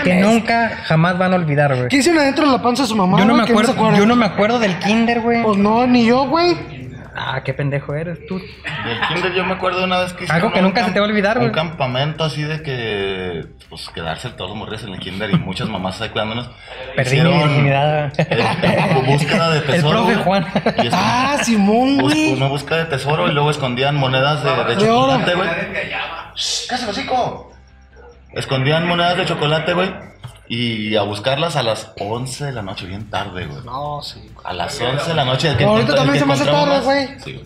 [0.03, 1.87] que, nunca jamás van a olvidar, güey?
[1.89, 3.19] ¿Qué hicieron adentro de la panza de su mamá?
[3.19, 5.43] Yo no güey, me acuerdo, yo no me acuerdo del kinder, güey.
[5.43, 6.78] Pues no, ni yo, güey.
[7.15, 8.37] Ah, qué pendejo eres tú.
[8.39, 10.99] Del kinder yo me acuerdo una vez que Algo hicieron que un nunca se te
[10.99, 11.53] va a olvidar, Un güey.
[11.53, 15.99] campamento así de que, pues, quedarse todos los morrillos en el kinder y muchas mamás
[16.01, 16.49] ahí cuidándonos.
[16.95, 18.13] Perdí mi virginidad.
[18.17, 19.89] eh, búsqueda de El tesoro.
[19.91, 20.23] profe güey.
[20.23, 20.45] Juan.
[20.83, 22.33] Y Ah, Simón, güey.
[22.33, 25.49] una búsqueda de tesoro y luego escondían monedas de, chocolate, güey.
[26.69, 27.51] ¡Cállate, hocico!
[28.33, 29.89] Escondían monedas de chocolate, güey.
[30.49, 33.63] Y a buscarlas a las 11 de la noche, bien tarde, güey.
[33.63, 34.19] No, sí.
[34.43, 35.55] A las 11 de la noche.
[35.55, 37.07] que Ahorita también que se me hace tarde, más- güey.
[37.23, 37.45] Sí, güey.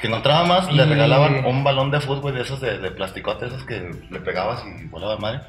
[0.00, 3.64] Que encontraba más, le regalaban un balón de fútbol de esos de, de plasticote, esos
[3.64, 5.40] que le pegabas y volaba madre.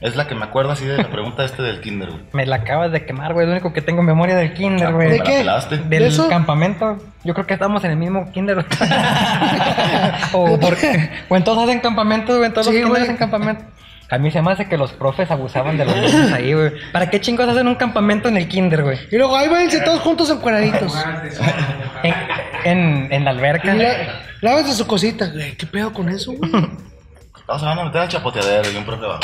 [0.00, 2.22] Es la que me acuerdo así de la pregunta este del kinder, güey.
[2.32, 3.44] Me la acabas de quemar, güey.
[3.44, 5.08] Es lo único que tengo en memoria del kinder, güey.
[5.08, 5.38] ¿De Me la qué?
[5.40, 5.76] pelaste.
[5.76, 6.96] Del campamento.
[7.24, 8.64] Yo creo que estamos en el mismo kinder.
[10.32, 12.46] o, porque, o en todos hacen campamento, güey.
[12.46, 13.64] En todos Sí, los kinders hacen campamento.
[14.10, 16.72] A mí se me hace que los profes abusaban de los niños ahí, güey.
[16.92, 18.98] ¿Para qué chingos hacen un campamento en el kinder, güey?
[19.10, 20.92] Y luego ahí váyanse todos juntos encuadraditos.
[22.02, 22.14] En,
[22.64, 23.72] en, en la alberca.
[23.74, 25.56] Lá- Lávense su cosita, güey.
[25.56, 26.50] ¿Qué pedo con eso, güey?
[27.46, 29.22] Vamos, se van a meter al chapoteadero y un profe abajo.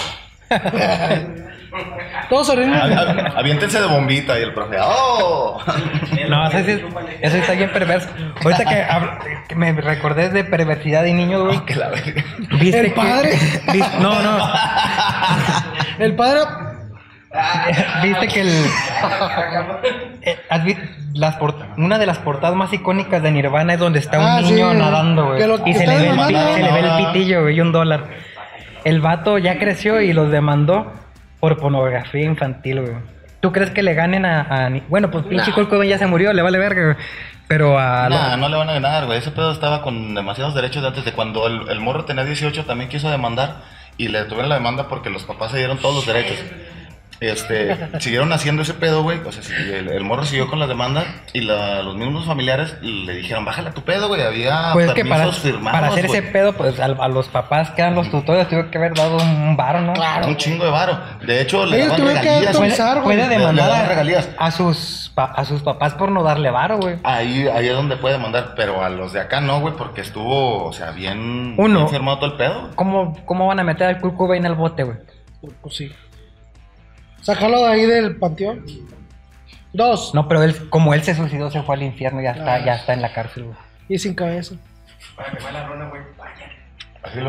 [2.31, 2.73] Todos se ríen.
[2.75, 4.77] Avi- Aviéntense de bombita y el profe.
[4.81, 5.59] ¡Oh!
[6.29, 6.83] No, eso, sí-
[7.21, 8.09] eso está bien perverso.
[8.43, 8.65] Ahorita
[9.49, 11.61] que, me recordé de perversidad de niño, güey.
[11.67, 12.25] Que la verga.
[12.61, 13.31] ¿Viste El que- padre.
[13.73, 14.39] vis- no, no.
[15.99, 16.41] El padre.
[18.03, 18.65] Viste que el.
[20.23, 20.39] eh,
[21.13, 24.41] las port- una de las portadas más icónicas de Nirvana es donde está un Ah,
[24.41, 24.79] niño sí.
[24.79, 25.43] nadando, güey.
[25.67, 26.55] Y se le, ve el, pi- demandando.
[26.55, 27.13] se le ve el Ahora.
[27.13, 28.05] pitillo, güey, y un dólar.
[28.87, 30.93] El vato ya creció y los demandó
[31.41, 32.95] por pornografía infantil, güey.
[33.41, 34.71] ¿Tú crees que le ganen a.
[34.89, 36.97] bueno, pues pinche Cobain ya se murió, le vale verga, güey.
[37.49, 38.09] Pero a.
[38.09, 39.19] Nah, no le van a ganar, güey.
[39.19, 42.65] Ese pedo estaba con demasiados derechos de antes de cuando el, el morro tenía 18
[42.65, 43.57] también quiso demandar
[43.99, 46.39] y le tuvieron la demanda porque los papás se dieron todos los derechos.
[47.21, 49.19] Este, siguieron haciendo ese pedo, güey.
[49.25, 52.77] O sea, sí, el, el morro siguió con la demanda y la- los mismos familiares
[52.83, 54.21] le dijeron, bájale a tu pedo, güey.
[54.23, 56.19] Había Pues es que para, permisos firmados, para hacer güey.
[56.21, 59.17] ese pedo, pues a, a los papás que eran los tutores, tuvo que haber dado
[59.17, 59.93] un varo, ¿no?
[60.27, 60.99] Un chingo de varo.
[61.27, 62.57] De hecho, le daban tuvieron que regalías.
[62.57, 64.29] Puede, puede Le- le demandar regalías.
[64.39, 66.97] a sus pa- a sus papás por no darle varo, güey.
[67.03, 70.65] Ahí, ahí es donde puede demandar, pero a los de acá no, güey, porque estuvo,
[70.67, 71.79] o sea, bien, Uno.
[71.81, 72.71] bien firmado todo el pedo.
[72.75, 74.99] ¿Cómo, ¿Cómo van a meter al Kurt Cobain al bote, güey?
[75.63, 75.91] Pues sí.
[77.27, 78.65] Sácalo de ahí del panteón.
[79.73, 80.15] Dos.
[80.15, 82.65] No, pero él, como él se suicidó, se fue al infierno y ya está, Ah.
[82.65, 83.57] ya está en la cárcel, güey.
[83.89, 84.55] Y sin cabeza.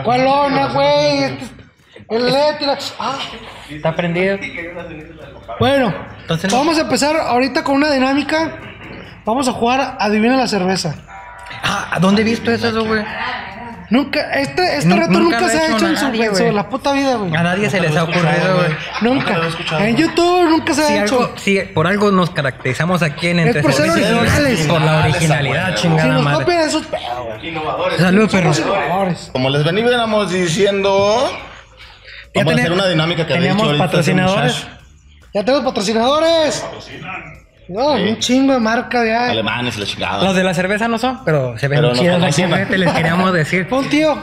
[0.04, 1.38] ¿Cuál lona, güey?
[2.10, 2.74] El eléctrico.
[3.00, 3.18] Ah.
[3.70, 4.38] Está prendido.
[5.60, 8.60] Bueno, Entonces vamos a empezar ahorita con una dinámica.
[9.26, 10.96] Vamos a jugar Adivina la cerveza.
[11.64, 13.04] Ah, ¿a dónde he visto eso, güey?
[13.90, 16.52] Nunca, este, este reto nunca nunca, se ha hecho hecho en su, nadie, en su-
[16.52, 17.34] la puta vida, güey.
[17.36, 18.76] A nadie se les ha ocurrido, güey.
[19.02, 19.48] Nunca.
[19.48, 19.82] escuchado.
[19.82, 21.22] En YouTube nunca se ha hecho.
[21.22, 24.68] algo, si por algo nos caracterizamos aquí en Entre por ser Servicios, originales.
[24.68, 26.40] por la originalidad, Originales, Si chingada nos madre.
[26.46, 27.48] copian esos pedos, güey.
[27.48, 27.98] Innovadores.
[28.02, 28.54] Salud, perro.
[28.54, 29.30] Somos innovadores.
[29.32, 31.32] Como les veníamos diciendo,
[32.36, 34.68] vamos a hacer una dinámica que había este patrocinadores.
[35.34, 36.66] Ya tenemos patrocinadores.
[37.70, 39.30] No, un chingo de marca ya.
[39.30, 40.24] Alemanes y la chingada.
[40.24, 43.68] Los de la cerveza no son, pero se ven Pero no chidas les queríamos decir.
[43.72, 44.16] Un tío.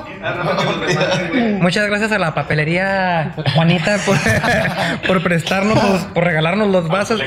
[1.61, 4.17] Muchas gracias a la papelería Juanita por,
[5.07, 7.21] por prestarnos, los- por regalarnos los vasos.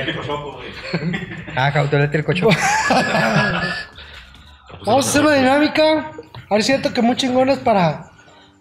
[1.55, 2.55] Ah, autoeléctrico choco.
[4.85, 6.11] Vamos a hacer una dinámica.
[6.49, 8.09] A ver, siento que muy chingones para.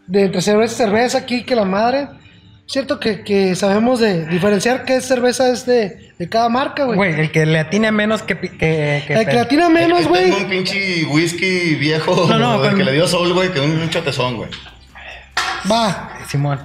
[0.06, 2.08] De entre cerveza y cerveza aquí, que la madre.
[2.68, 6.96] Cierto que, que sabemos de diferenciar qué cerveza es de, de cada marca, güey.
[6.96, 8.34] Güey, el que le atine menos que...
[8.34, 10.32] pi- que, que El que la tiene menos, güey.
[10.32, 13.88] Un pinche whisky viejo No, no, con- que le dio sol, güey, que un, un
[13.88, 14.50] chotezón, güey.
[15.70, 16.10] Va.
[16.28, 16.58] Simón.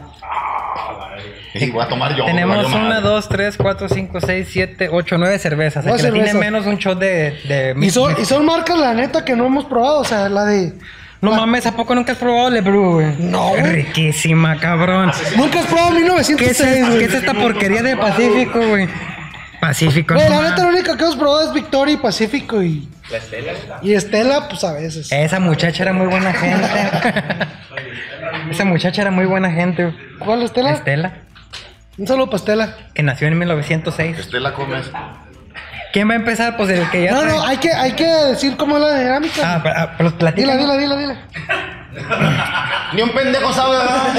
[1.53, 2.25] Y voy a tomar yo.
[2.25, 5.85] Tenemos una, dos, tres, cuatro, cinco, seis, siete, ocho, nueve cervezas.
[5.85, 7.37] El que le tiene menos un shot de...
[7.47, 9.99] de Y son, y son marcas, la neta, que no hemos probado.
[9.99, 10.73] O sea, la de.
[11.21, 13.15] No mames, ¿a poco nunca has probado Lebrew, güey?
[13.19, 13.61] No, güey.
[13.61, 15.11] Riquísima, cabrón.
[15.37, 18.89] Nunca has probado ¿Qué es, 1906, ¿Qué es esta porquería de Pacífico, güey?
[19.59, 22.89] Pacífico, Güey, no la neta, lo único que hemos probado es Victoria y Pacífico y.
[23.83, 25.11] Y Estela, pues a veces.
[25.11, 26.67] Esa muchacha era muy buena gente.
[28.49, 29.83] Esa muchacha era muy buena gente.
[29.83, 29.95] güey.
[30.17, 30.71] ¿Cuál Estela?
[30.71, 31.13] Estela,
[31.99, 32.77] Un saludo para Estela.
[32.95, 34.17] que nació en 1906.
[34.17, 34.89] Estela Gómez.
[35.93, 36.57] ¿Quién va a empezar?
[36.57, 37.11] Pues el que ya.
[37.11, 39.41] No, trae- no, hay que, hay que decir cómo es la dinámica.
[39.55, 40.57] Ah, pero, ah, pero dila, platícame.
[40.57, 41.17] dila, dila, dila.
[42.93, 44.13] Ni un pendejo sabe, ¿verdad?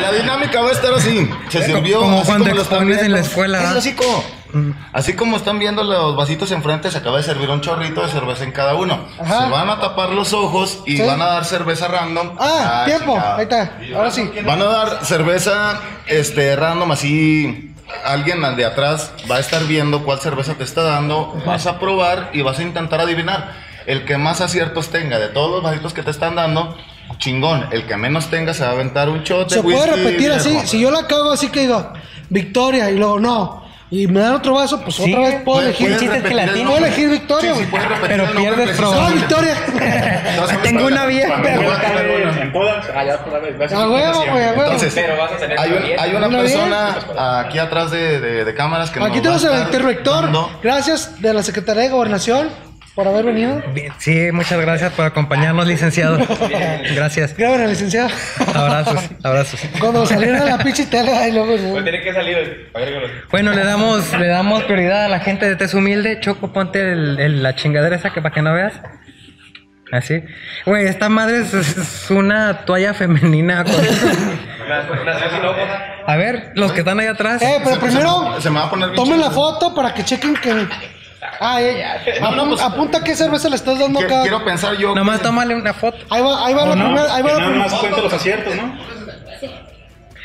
[0.00, 1.28] La dinámica va a estar así.
[1.48, 2.00] Se sirvió.
[2.00, 3.78] como así cuando están expones en la escuela, Es ¿verdad?
[3.78, 4.24] hocico.
[4.92, 8.42] Así como están viendo los vasitos enfrente, se acaba de servir un chorrito de cerveza
[8.44, 9.06] en cada uno.
[9.20, 9.44] Ajá.
[9.44, 11.02] Se van a tapar los ojos y Sí.
[11.02, 12.30] van a dar cerveza random.
[12.38, 13.12] Ah, tiempo.
[13.14, 13.36] chingada.
[13.36, 13.72] Ahí está.
[13.94, 14.30] Ahora sí.
[14.46, 17.74] Van a dar cerveza este, random así.
[18.04, 21.40] Alguien de atrás va a estar viendo cuál cerveza te está dando.
[21.44, 23.54] Vas a probar y vas a intentar adivinar.
[23.86, 26.76] El que más aciertos tenga de todos los vasitos que te están dando,
[27.18, 27.68] chingón.
[27.70, 30.58] El que menos tenga se va a aventar un shot de Se puede repetir así.
[30.66, 31.92] Si yo la cago así que digo,
[32.28, 33.65] Victoria, y luego no.
[33.88, 35.86] Y me dan otro vaso, pues Sí, otra vez puedo elegir.
[35.86, 36.64] puedes chiste es que la el nombre.
[36.72, 37.68] Puedo elegir Victoria, Sí, sí,
[38.08, 39.08] Pero el pierdes probabilidad.
[39.10, 39.54] No, Victoria.
[40.62, 42.42] Tengo una bien, Cuando pero- vas a tener una.
[42.42, 42.86] En todas.
[42.94, 43.72] Ah, ya otra vez.
[43.72, 44.62] A huevo, güey, a huevo.
[44.64, 46.96] Entonces, hay, un- una persona
[47.46, 50.30] aquí atrás de, de- de cámaras que Aquí nos tenemos va a el interrector.
[50.62, 52.65] Gracias de la Secretaría de Gobernación
[52.96, 53.62] por haber venido.
[53.72, 56.18] Bien, Sí, muchas gracias por acompañarnos, licenciado.
[56.94, 57.36] Gracias.
[57.36, 58.08] Gracias, licenciado.
[58.54, 59.60] Abrazos, abrazos.
[59.78, 61.54] Cuando salieron de la pinche tele, ahí luego.
[61.72, 62.72] Pues tiene que salir.
[63.30, 66.18] Bueno, le damos, le damos prioridad a la gente de Tez Humilde.
[66.20, 68.72] Choco, ponte el- el- la chingadera esa que para que no veas.
[69.92, 70.20] Así.
[70.64, 73.62] Güey, esta madre es, es una toalla femenina.
[73.62, 73.74] con-.
[76.06, 77.40] A ver, los que están ahí atrás.
[77.42, 80.66] Eh, pero primero, se, me va a poner tomen la foto para que chequen que.
[81.40, 81.84] Ah, eh,
[82.20, 84.22] No, no, apun- pues- apunta qué cerveza le estás dando acá.
[84.22, 84.94] Quiero pensar yo.
[84.94, 85.98] Nomás tómale una foto.
[86.10, 86.84] Ahí va, ahí va ¿O la no?
[86.86, 87.14] primera.
[87.14, 87.70] Ahí va la nada primera.
[87.70, 88.78] más cuenta los aciertos, ¿no?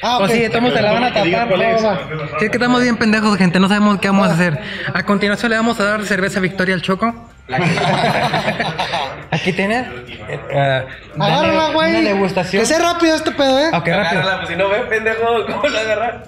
[0.03, 0.19] Ah, ok.
[0.25, 1.27] Pues sí, todos te la van a tapar.
[1.61, 1.81] es.
[1.81, 3.59] Sí, es que estamos bien pendejos, gente.
[3.59, 4.59] No sabemos qué vamos a hacer.
[4.93, 7.29] A continuación le vamos a dar cerveza Victoria al Choco.
[9.31, 9.87] Aquí tienes.
[10.27, 10.85] eh, eh,
[11.19, 11.95] Agárrala, güey.
[11.99, 12.61] Una degustación.
[12.61, 13.67] Que sea rápido este pedo, eh.
[13.69, 13.93] Ok, rápido.
[13.99, 16.23] Agárrala, pues si no ve, pendejo, ¿cómo la agarrar?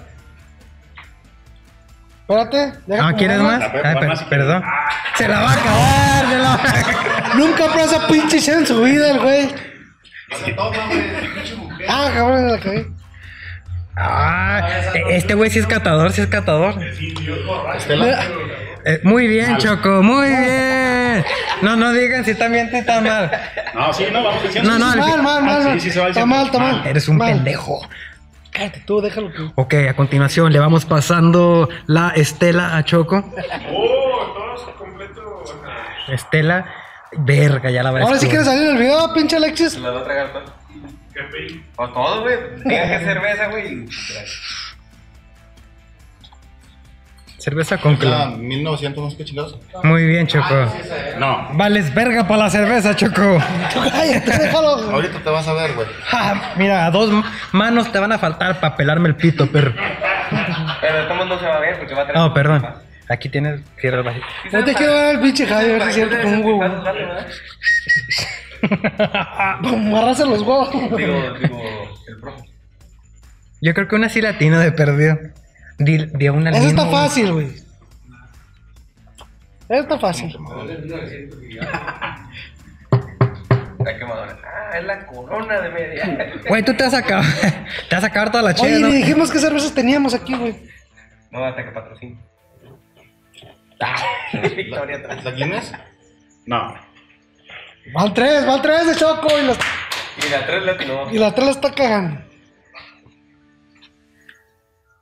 [2.26, 2.72] Espérate.
[2.86, 3.58] deja Ah, ¿quieres más?
[3.72, 4.64] ver, Ah, per- perdón.
[5.16, 7.34] Se la va a acabar, se la va a acabar.
[7.36, 9.48] Nunca esa pinche en su vida, el güey.
[11.88, 12.86] Ah, cabrón, la cagué.
[13.96, 14.68] Ah,
[15.10, 16.74] este güey sí es catador, sí es catador.
[17.76, 18.24] Estela.
[18.86, 21.24] Eh, muy bien, Choco, muy bien.
[21.62, 23.30] No, no digan si están bien si están mal.
[23.74, 24.70] No, sí, no, vamos diciendo.
[24.70, 25.62] No, no, al Mal, mal, Ah, mal.
[25.62, 25.80] sí, mal.
[25.80, 26.82] sí se va Está mal, está mal.
[26.86, 27.88] Eres un pendejo.
[28.54, 29.50] Cállate tú, déjalo que.
[29.56, 33.16] Ok, a continuación le vamos pasando la Estela a Choco.
[33.68, 35.44] Oh, todo completo.
[36.06, 36.72] Estela,
[37.18, 39.76] verga, ya la va a Ahora sí quieres salir en el video, pinche Alexis.
[39.80, 40.44] La voy a tragar todo.
[41.76, 42.36] O todo, güey.
[42.64, 43.88] Diga que cerveza, güey.
[47.44, 48.48] Cerveza con Ah, clon.
[48.48, 49.58] 1900, no sé qué chingados.
[49.82, 50.72] Muy bien, Choco.
[51.18, 51.48] No.
[51.52, 53.38] Vales verga para la cerveza, Choco.
[53.74, 54.90] Cállate, déjalo.
[54.90, 55.86] Ahorita te vas a ver, güey.
[56.06, 57.10] Ja, mira, a dos
[57.52, 59.74] manos te van a faltar para pelarme el pito, perro.
[60.80, 62.18] Pero de todos modos no se va a ver porque va a traer.
[62.18, 62.66] No, perdón.
[63.10, 63.60] Aquí tienes.
[63.78, 64.24] Cierra el vasito.
[64.50, 66.64] No te quiero dar el pinche Javi, a ver si es cierto con un huevo.
[69.60, 70.72] Los huevos.
[70.72, 71.62] Digo, digo,
[72.08, 72.44] el profe.
[73.60, 75.18] Yo creo que una sí latina de perdido.
[75.78, 77.48] Di, di una Eso está fácil, güey.
[79.68, 80.36] Está fácil.
[83.78, 84.38] La quemadora.
[84.44, 86.40] Ah, es la corona de media.
[86.48, 87.24] Güey, tú te vas a acabar.
[87.88, 88.88] Te vas a acabar toda la Oye, chela, ¿no?
[88.88, 90.56] ni dijimos qué cervezas teníamos aquí, güey.
[91.30, 92.18] No, hasta que patrocine.
[94.56, 95.24] Victoria atrás.
[95.24, 95.72] ¿La Guinness?
[96.46, 96.74] No.
[97.92, 99.58] Van tres, van tres de Choco y, las,
[100.26, 101.10] Y la 3 la no.
[101.12, 102.20] y la tres la está cagando.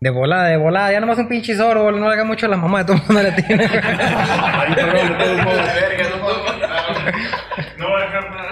[0.03, 0.91] De volada, de volada.
[0.91, 1.93] Ya nomás un pinche sorbo.
[1.93, 3.69] No le haga mucho a la mamá de todo el mundo le tiene.
[7.79, 8.51] No voy a dejar nada.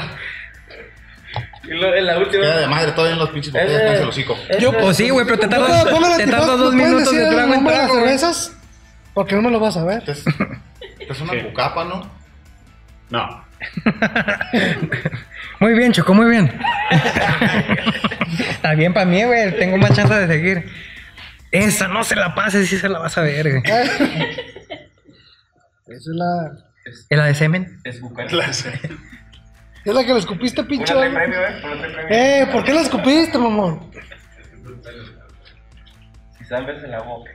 [1.64, 2.42] Y lo- en la última.
[2.44, 4.36] Queda de madre todavía en los pinches botellas, cállate el hocico.
[4.60, 5.84] Yo, pues sí, güey, pero te tardas,
[6.18, 8.56] te tardas dos ¿me pueden minutos de trago en trago, cervezas?
[9.12, 10.04] Porque no me lo vas a ver.
[10.06, 10.24] Es,
[11.00, 12.08] es una cucapa, ¿no?
[13.10, 13.44] No.
[15.58, 16.50] Muy bien, Choco, muy bien.
[18.50, 19.58] Está bien para mí, güey.
[19.58, 20.89] Tengo más chance de seguir.
[21.50, 23.62] Esa no se la pases, si se la vas a ver, güey.
[25.86, 26.52] Esa es la,
[26.84, 27.80] ¿Es la de semen?
[27.84, 28.26] Es bucal.
[28.40, 28.64] es
[29.84, 30.94] la que le escupiste, pinche.
[30.94, 31.60] premio, eh.
[31.60, 32.08] Premio.
[32.08, 33.90] Eh, ¿por qué la escupiste, mamón?
[36.38, 37.30] Si sabes en la boca.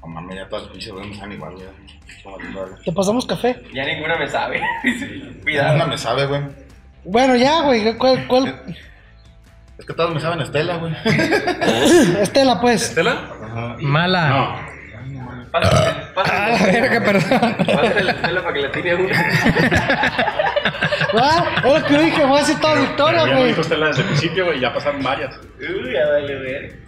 [0.00, 1.70] No mames, ya todas las pinches me saben igual, ya.
[2.84, 3.62] Te pasamos café.
[3.72, 4.60] Ya ninguna me sabe.
[5.42, 5.86] Cuidado.
[5.86, 6.42] me sabe, güey.
[7.04, 7.96] Bueno, ya, güey.
[7.98, 8.26] ¿Cuál?
[8.28, 8.62] cuál?
[9.78, 10.94] Es que todas me saben Estela, güey.
[12.20, 12.82] Estela, pues.
[12.90, 13.30] ¿Estela?
[13.44, 13.76] Ajá.
[13.80, 14.28] Mala.
[14.28, 14.72] No.
[15.50, 15.74] Pásale,
[16.06, 16.72] la pásale.
[16.80, 17.56] verga, perdón.
[17.66, 19.14] Pásale la tela para que la tire una.
[21.14, 23.48] Ah, es lo que dije, voy a decir toda victoria, Pero ya güey.
[23.48, 24.60] dijo Estela desde el principio, güey.
[24.60, 25.38] Ya pasaron varias.
[25.58, 26.78] Uy, ya vale ver.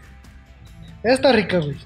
[1.03, 1.77] Está rica, güey.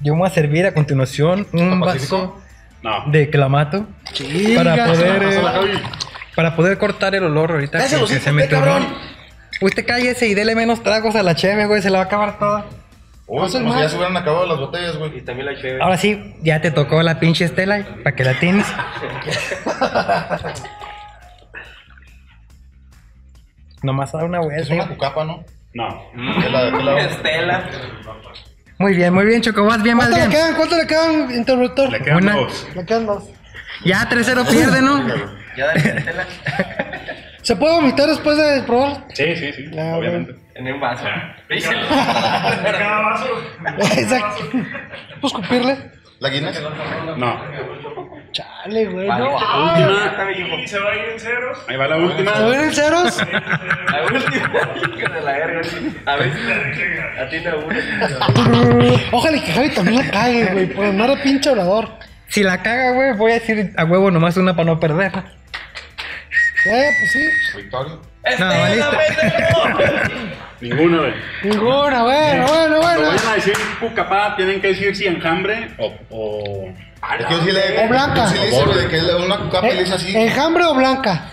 [0.00, 2.40] Yo me voy a servir a continuación un vaso
[2.82, 3.04] No.
[3.10, 4.62] de clamato Chinga.
[4.62, 5.82] para poder eh.
[6.36, 8.86] Para poder cortar el olor ahorita que, que se me ve, cabrón.
[9.60, 12.38] Usted cállese y dele menos tragos a la cheve, güey, se la va a acabar
[12.38, 12.66] toda.
[13.26, 15.20] Uy, Pasa el como si ya se hubieran acabado las botellas, Y güey.
[15.24, 15.82] también la chévere.
[15.82, 18.66] Ahora sí, ya te tocó la pinche Estela para que la tienes.
[23.82, 24.74] Nomás a dar una Es vuelta.
[24.74, 25.44] una cucapa, ¿no?
[25.74, 26.02] No.
[26.40, 27.70] ¿Qué la, qué la- Estela.
[28.78, 30.40] Muy bien, muy bien, Choco, vas bien, vas ¿Cuánto le bien.
[30.42, 30.54] quedan?
[30.56, 31.90] ¿Cuánto le quedan, interventor?
[31.90, 32.36] Le quedan Una.
[32.36, 32.68] dos.
[32.74, 33.24] Le quedan dos.
[33.84, 34.98] Ya 3-0 pierde, ¿no?
[35.56, 36.26] Ya dale Estela.
[37.42, 39.04] ¿Se puede vomitar después de probar?
[39.14, 39.70] Sí, sí, sí.
[39.78, 40.34] Ah, obviamente.
[40.54, 41.04] En un vaso.
[41.04, 43.26] Cada vaso.
[43.96, 44.44] Exacto.
[45.20, 45.76] ¿Puedo escupirle?
[46.18, 46.62] ¿La Guinness?
[47.16, 47.40] No.
[48.32, 49.06] Chale, güey.
[49.06, 49.24] Vale.
[49.24, 49.34] No.
[49.34, 50.66] Última.
[50.66, 51.58] se va a ir en ceros.
[51.68, 52.36] Ahí va la última.
[52.36, 53.18] ¿Se ven en ceros?
[53.32, 54.50] La última.
[54.98, 55.60] Hijo de la verga.
[56.06, 59.00] A ver si a ti te una.
[59.12, 60.66] Ojalá y que Javi también la cague, güey.
[60.66, 61.90] Por andar de pinche orador.
[62.28, 65.12] Si la caga, güey, voy a decir a huevo nomás una para no perder.
[66.66, 67.56] Eh, pues sí.
[67.56, 67.92] Victoria.
[68.38, 68.96] No, valiste.
[70.60, 71.12] Ninguno, güey.
[71.44, 73.08] Ninguna, bueno, bueno, bueno.
[73.08, 75.92] vayan a decir cucapá, tienen que decir si enjambre o.
[76.10, 76.74] o...
[77.18, 77.84] Es que yo sí le.
[77.84, 78.24] O blanca.
[78.24, 80.16] yo sí le hice, de que es una cucapa y le hice así.
[80.16, 81.30] Eh, ¿Enjambre o blanca?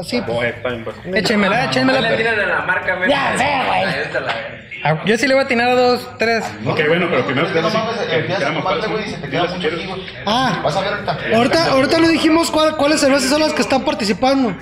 [0.00, 0.54] Así, pues.
[0.62, 0.96] pues.
[1.14, 2.00] Échenmela, No échenmela.
[2.00, 3.08] le tiran a la marca, men.
[3.10, 3.84] Ya sé, güey.
[4.12, 4.62] La verga.
[4.84, 6.44] Ah, Yo sí le voy a atinar a dos, tres.
[6.64, 7.72] Ok, bueno, pero primero que güey,
[8.86, 10.06] güey.
[10.26, 10.60] Ah.
[10.62, 11.18] Vas a ver ahorita.
[11.34, 14.54] Ahorita, ahorita no dijimos cuál- cuáles cervezas son las que están participando.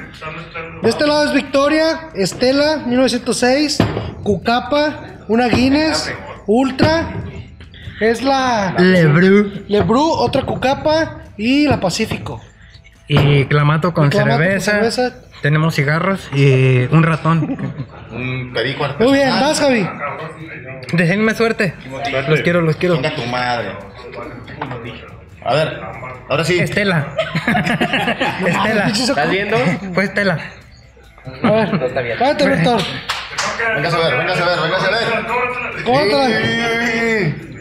[0.82, 3.78] De este lado es Victoria, Estela, 1906,
[4.22, 6.10] Cucapa, una Guinness,
[6.46, 7.10] Ultra,
[8.00, 9.64] es la Lebru.
[9.68, 12.40] Lebru, otra Cucapa y la Pacífico.
[13.08, 14.70] Y clamato con Clamato con cerveza.
[14.72, 15.14] cerveza.
[15.42, 17.74] Tenemos cigarros y un ratón.
[18.10, 19.42] Un perico Muy bien, artesanal.
[19.42, 19.88] vas Javi.
[20.92, 21.74] Deseenme suerte.
[22.28, 22.94] Los quiero, los quiero.
[22.94, 23.72] Venga tu madre.
[25.44, 25.80] A ver,
[26.30, 26.58] ahora sí.
[26.58, 27.08] Estela.
[28.46, 28.86] Estela.
[28.88, 29.56] ¿Estás viendo?
[29.92, 30.38] Fue Estela.
[31.42, 32.16] A ver, No está bien.
[32.18, 32.80] cállate, Víctor.
[33.76, 35.84] Venga a ver, venga a ver, venga a ver.
[35.84, 37.53] ¿Cómo te la- Sí.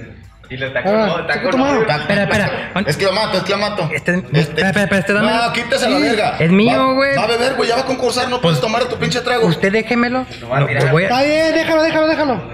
[0.50, 0.84] Y le está Ah.
[1.08, 1.52] No, está saca con.
[1.52, 1.82] tu mano.
[1.82, 2.72] Espera, espera.
[2.86, 3.90] Es clamato, es clamato.
[3.92, 6.38] Este- espera, espera, espera, este dame- No, quítese la verga.
[6.40, 7.16] Es mío, güey.
[7.16, 9.48] Va a beber, güey, ya va a concursar, no puedes tomar tu pinche trago.
[9.48, 10.26] Usted déjemelo.
[10.42, 10.84] No, tirar.
[10.84, 12.52] lo voy a- Está bien, déjalo, déjalo, déjalo.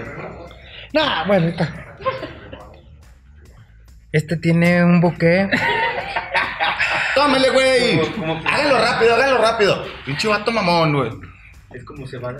[0.92, 1.74] Nah, bueno, ahorita.
[4.12, 5.48] Este tiene un buque.
[7.14, 8.00] Tómele, güey.
[8.46, 9.84] Hágalo rápido, hágalo rápido.
[10.04, 11.10] Pinche vato mamón, güey.
[11.72, 12.34] Es como se va.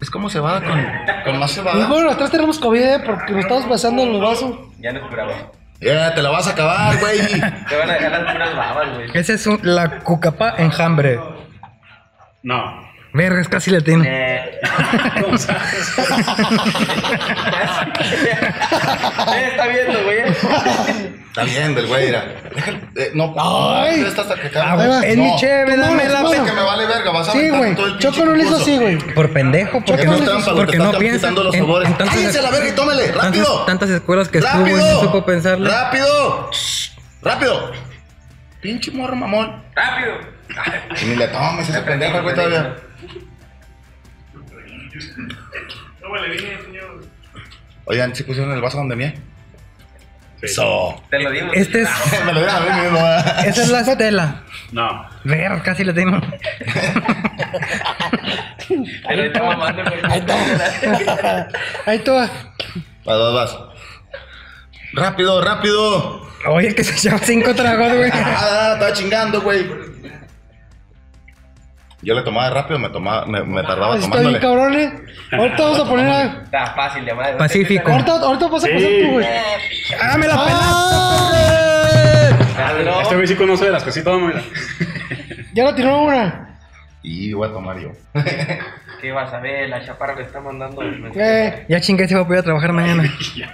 [0.00, 0.80] Es como cebada con,
[1.24, 1.86] con más Y cebada.
[1.88, 4.56] bueno, atrás tenemos COVID eh, porque nos estamos besando en los vasos.
[4.78, 5.32] Ya no esperaba.
[5.80, 7.18] Ya, te la vas a acabar, güey.
[7.68, 9.10] Te van a dejar las puras babas, güey.
[9.14, 11.20] Ese es un- la cucapa enjambre.
[12.42, 12.87] No.
[13.18, 14.04] Vergas, casi le tengo.
[14.06, 14.60] Eh,
[15.22, 15.88] ¿Cómo sabes?
[19.48, 20.18] está viendo, güey.
[21.26, 22.24] Está bien del güey, mira.
[22.54, 24.02] Déjale, eh, no, Ay.
[24.06, 25.36] esta hasta que Ah, es mi No.
[25.36, 26.20] cheve, No, dámela.
[26.22, 27.74] no, Sé que me vale verga, vas a Sí, aventar güey.
[27.74, 28.70] todo el pinche Choco no lo hizo concurso.
[28.70, 28.98] así, güey.
[29.14, 31.18] Por pendejo, porque Es no, trampa, lo porque te no están piensa.
[31.18, 31.88] quitando los En- favores.
[31.88, 33.64] entonces- Cállense la verga y tómele, Tantas, rápido.
[33.64, 34.92] tantas escuelas que estuvo y ¡Rápido!
[34.94, 35.68] no supo pensarle.
[35.70, 36.50] ¡Rápido!
[37.22, 37.87] ¡Rápido!
[38.60, 39.62] Pinche morro mamón.
[39.74, 40.18] Rápido.
[41.02, 42.76] Y ni le tomes ese pendejo, güey, todavía.
[47.84, 49.14] Oigan, ¿sí pusieron el vaso donde mía?
[50.40, 51.02] Eso.
[51.10, 51.56] Te lo dimos.
[51.56, 51.88] Este es,
[52.24, 52.98] Me lo dieron a mí mismo.
[52.98, 53.22] ¿eh?
[53.46, 54.42] esa es la estela.
[54.72, 55.08] No.
[55.24, 56.20] Ver, casi le tengo.
[58.68, 59.82] Te lo está mamando.
[60.04, 61.48] Ahí está.
[61.86, 62.12] Ahí está.
[63.04, 63.58] Vas, vas, vas.
[64.92, 66.27] Rápido, rápido.
[66.46, 68.10] Oye, que se echaba cinco tragos, güey.
[68.12, 69.66] Ah, estaba chingando, güey.
[72.00, 74.38] Yo le tomaba rápido, me tomaba, me, me tardaba bien, tomándole.
[74.38, 74.92] cabrón, eh.
[75.32, 76.22] Ahorita vamos a poner a...
[76.44, 77.36] Está fácil de madre.
[77.36, 77.90] Pacífico.
[77.90, 79.00] Ahorita, ahorita vas a pasar Sí.
[79.04, 79.26] tú, güey.
[80.00, 81.32] ¡Ah, me la ¡Ah!
[83.02, 84.42] Este güey sí conoce de las toma, mira.
[85.54, 86.56] Ya la tiró una.
[87.02, 87.90] Y voy a tomar yo.
[89.00, 89.68] ¿Qué vas a ver?
[89.68, 90.82] La chaparra le está mandando.
[90.82, 93.04] Eh, Ya chingué si voy a poder trabajar mañana.
[93.36, 93.52] Ya,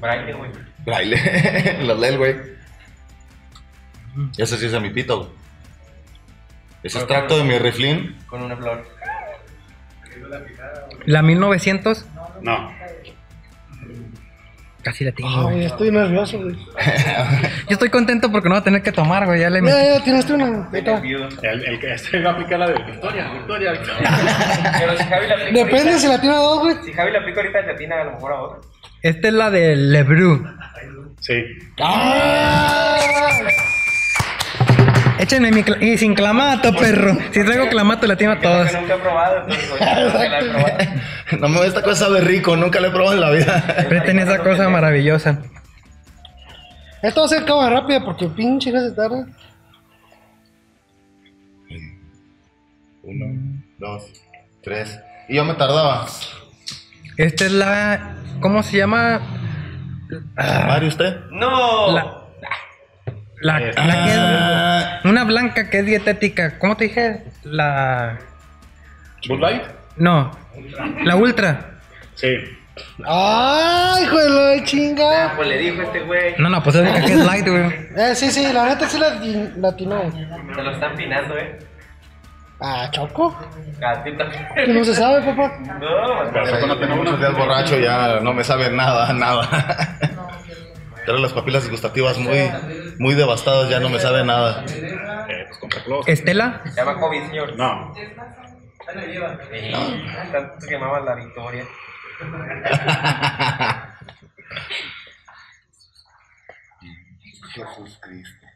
[0.00, 0.50] Braille, güey.
[0.84, 1.78] Braille.
[1.86, 2.36] Los lee el güey.
[4.38, 5.30] Ese sí es de mi pito, güey.
[6.82, 8.16] Es extracto de mi riflín.
[8.26, 8.84] Con una flor.
[11.06, 12.06] La 1900,
[12.42, 12.72] No.
[14.82, 15.28] casi la tengo.
[15.28, 15.64] ah, güey.
[15.64, 16.54] estoy nervioso, güey.
[17.68, 19.40] Yo estoy contento porque no voy a tener que tomar, güey.
[19.40, 19.76] Ya le metí.
[19.76, 20.68] Ya, ya, tiraste una.
[20.72, 21.00] Ahí está.
[21.00, 21.28] Viudo.
[21.42, 24.10] El, el que este va a aplicar la de Victoria, Victoria, Victoria.
[24.78, 25.52] Pero si Javi la aplica.
[25.52, 26.76] Depende ahorita- si la tira dos, güey.
[26.84, 28.60] Si Javi la aplica ahorita, le atina a lo mejor a otra.
[29.02, 30.46] Esta es la de Lebru.
[31.20, 31.42] Sí.
[35.18, 37.16] Échenme mi cla- y sin clamato, perro.
[37.32, 40.78] Si traigo clamato, la tiene a Que que nunca he probado, entonces, la he probado.
[41.40, 43.84] No me esta cosa sabe rico, nunca lo he probado en la vida.
[43.88, 45.38] Presten esa cosa maravillosa.
[47.02, 49.26] Esto va a ser cámara rápida porque pinche no se tarda.
[53.02, 53.26] Uno,
[53.78, 54.10] dos,
[54.62, 54.98] tres.
[55.28, 56.06] Y yo me tardaba.
[57.16, 58.14] Esta es la.
[58.40, 59.20] ¿Cómo se llama?
[60.36, 61.16] ¿Mario usted?
[61.30, 61.92] ¡No!
[61.92, 62.16] La.
[63.42, 66.58] La, la que Ah, es- Una blanca que es dietética.
[66.58, 67.24] ¿Cómo te dije?
[67.44, 68.18] La.
[69.28, 69.62] Bud Light.
[69.96, 70.30] No.
[71.04, 71.80] La ultra.
[72.14, 72.28] Sí.
[73.06, 75.32] ¡Ay, hijo de la Ah, chinga!
[75.36, 76.34] pues le dijo este güey.
[76.38, 77.64] No, no, pues es que es light, güey.
[77.96, 79.14] Eh, sí, sí, la neta sí la,
[79.56, 80.10] la atinó.
[80.10, 81.58] Se lo están pinando, eh.
[82.60, 83.34] Ah, Choco.
[83.82, 84.46] A ti también.
[84.54, 85.58] Que no se sabe, papá.
[85.58, 89.48] No, Pero ya no tenemos muchos días borracho ya no me sabe nada, nada.
[91.06, 92.50] Tengo las papilas gustativas muy,
[92.98, 94.64] muy devastadas, ya no me sabe nada.
[94.66, 96.12] Eh, pues compra close.
[96.12, 96.60] Estela.
[96.64, 97.56] se llama COVID, señor.
[97.56, 97.94] No.
[97.94, 98.02] Sí.
[100.32, 101.64] Tanto que llamaba la victoria.
[107.54, 108.46] Jesús Cristo.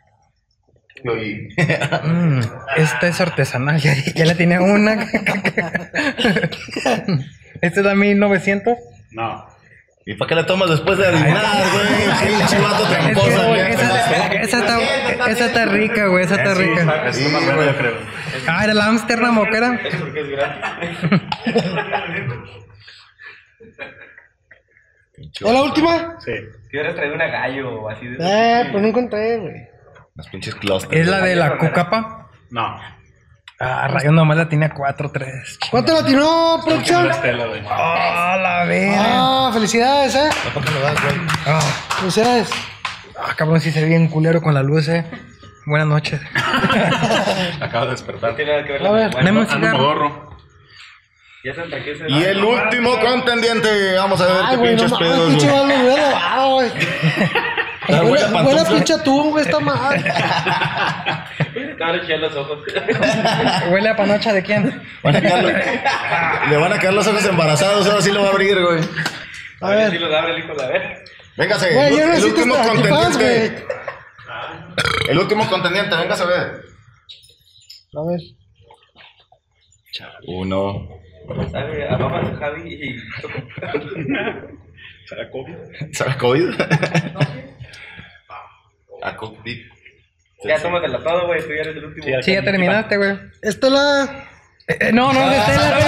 [1.02, 2.40] Mm,
[2.76, 5.02] esta es artesanal, ya, ya la tiene una.
[7.60, 8.78] Esta es la 1900.
[9.12, 9.46] No.
[10.06, 12.36] ¿Y para qué le tomas después de adivinar, güey?
[12.36, 13.72] Pinche vato Es que, tramposa, güey, güey.
[14.42, 16.24] esa, está, esa está rica, güey.
[16.24, 17.08] Esa está sí, rica.
[17.08, 17.94] Es una buena, yo creo.
[18.46, 19.74] Ah, era la Amsterdam o qué era.
[19.76, 20.98] Es porque es gratis.
[25.16, 26.16] ¿Es la última?
[26.20, 26.32] Sí.
[26.70, 28.16] Si hubieras traído una gallo o así de.
[28.20, 29.73] Eh, pues no encontré, güey.
[30.16, 30.92] Las pinches clusters.
[31.00, 32.28] Es la de la cucapa.
[32.50, 32.80] No.
[33.60, 35.58] Ah, rayo nomás la tiene 4, 3.
[35.70, 37.06] ¿Cuánto la atinó, producción?
[37.08, 37.62] La estela, güey.
[37.68, 38.96] Ah, la verga.
[39.00, 40.30] Ah, felicidades, eh.
[40.52, 41.14] ¿Para qué lo das, güey?
[41.46, 41.60] Ah,
[42.00, 42.50] Felicidades.
[43.18, 45.04] ah, cabrón, si se ve bien culero con la luz, eh.
[45.66, 46.20] Buenas noches.
[47.60, 48.36] Acaba de No despertar.
[48.36, 49.14] tiene nada que ver A la ver.
[49.14, 49.24] marihuana.
[49.26, 49.78] Dame un Ando cigarro.
[49.78, 50.36] modorro.
[51.44, 53.94] Ya se hasta que se Y el último contendiente.
[53.96, 55.58] Vamos a ver Ay, qué güey, no pinches mames, pedos, pinche güey.
[55.58, 56.70] mal lo hubiera lavado, güey.
[57.86, 58.68] Ah, Huele huele a huele a pantufla.
[58.76, 60.02] pinche atún, güey, está mal.
[61.54, 62.58] Te van a echar los ojos.
[63.70, 64.82] ¿Huele a panocha de quién?
[65.02, 68.30] Van a quedar- Le van a quedar los ojos embarazados, ahora sí lo va a
[68.32, 68.80] abrir, güey.
[69.60, 71.04] A A ver si lo abre el hijo de la ver.
[71.36, 73.02] Véngase, Güey, yo el, necesito último antifaz, güey.
[73.02, 73.64] contendiente.
[75.08, 76.62] El último contendiente, véngase a ver.
[77.96, 78.20] A ver.
[80.26, 80.88] Uno.
[81.50, 81.88] ¿Sabe?
[81.88, 81.96] A
[82.38, 82.98] Javi y.
[85.06, 85.54] ¿Será COVID?
[85.92, 86.48] ¿Sabes COVID?
[89.04, 89.58] A COVID.
[90.44, 91.40] Ya tómatela todo, güey.
[91.42, 92.04] Tú ya eres el último.
[92.04, 92.22] Sí, ya.
[92.22, 93.18] Sí, ya terminaste, güey.
[93.42, 94.04] Esta es la.
[94.66, 95.78] Eh, eh, no, no, de Estela,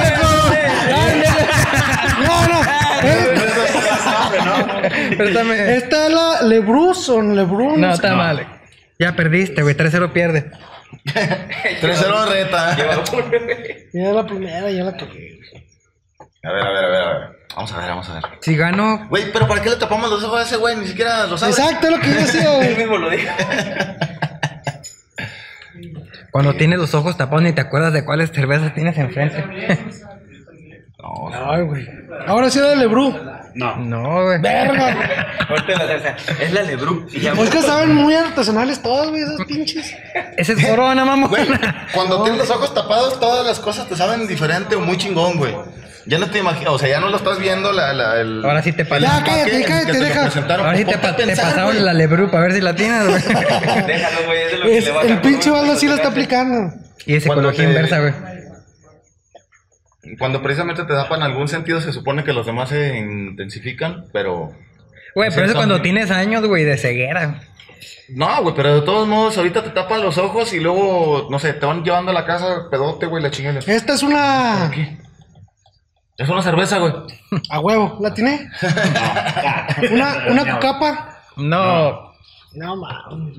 [2.21, 2.61] No, no.
[3.03, 3.35] eh,
[5.11, 5.53] Espérame.
[5.77, 7.81] Esta es la Lebrus o Lebrun.
[7.81, 8.47] No, está mal.
[8.99, 9.75] Ya perdiste, güey.
[9.75, 10.51] 3-0 pierde.
[11.05, 12.77] 3-0 reta.
[13.93, 15.39] Ya la primera, ya la cagué.
[16.47, 17.37] A ver, a ver, a ver, a ver.
[17.57, 18.23] Vamos a ver, vamos a ver.
[18.41, 20.77] Si gano, Güey, pero ¿para qué le tapamos los ojos a ese güey?
[20.77, 21.53] Ni siquiera lo sabe.
[21.53, 23.29] Exacto, es lo que yo decía, Él mismo lo dijo.
[26.31, 29.43] cuando tienes los ojos tapados ni te acuerdas de cuáles cervezas tienes enfrente.
[30.99, 31.89] No, Ay, güey.
[32.27, 33.17] Ahora sí era de Lebrú.
[33.55, 33.77] No.
[33.77, 34.41] No, güey.
[34.41, 35.27] Verga.
[36.41, 37.07] Es la Lebru.
[37.11, 39.95] Y ya Pues que saben muy artesanales todas, güey, esas pinches.
[40.37, 41.29] Ese es corona, mamá.
[41.29, 41.47] Güey,
[41.95, 45.55] cuando tienes los ojos tapados, todas las cosas te saben diferente o muy chingón, güey.
[46.09, 48.45] Ya no te imaginas, o sea, ya no lo estás viendo la, la, el...
[48.45, 50.23] Ahora sí te el pa- Ya, empaque cállate, en que cállate, te lo deja.
[50.23, 50.67] presentaron.
[50.67, 51.81] Ahora sí te, a pasaron güey.
[51.81, 53.23] la Lebru para ver si la tienes, güey.
[53.87, 54.43] Déjalo, güey.
[54.43, 56.73] Es de lo que Es- le baja el pinche baldo sí la está aplicando.
[57.07, 58.13] Y es Cuando psicología te- inversa, güey.
[60.19, 64.53] Cuando precisamente te tapan algún sentido, se supone que los demás se intensifican, pero...
[65.17, 67.41] Güey, pero eso son- cuando tienes años, güey, de ceguera.
[68.11, 71.53] No, güey, pero de todos modos, ahorita te tapan los ojos y luego, no sé,
[71.55, 73.59] te van llevando a la casa pedote, güey, la chingada.
[73.67, 74.71] Esta es una.
[76.19, 76.93] Es una cerveza, güey.
[77.51, 78.49] A huevo, ¿la tiene?
[79.93, 81.19] Una, una cucapa.
[81.37, 82.13] No.
[82.55, 83.37] No mames.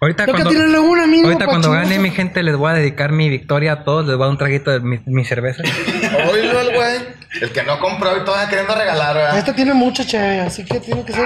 [0.00, 1.28] Ahorita Tengo que cuando, tirarle una, amigo.
[1.28, 4.04] ahorita cuando gane mi gente les voy a dedicar mi victoria a todos.
[4.06, 5.62] Les voy a dar un traguito de mi, mi cerveza.
[6.32, 7.22] Oílo el güey.
[7.40, 9.38] El que no compró y todavía queriendo regalar, ¿verdad?
[9.38, 11.24] Esta tiene mucha cheve, así que tiene que ser.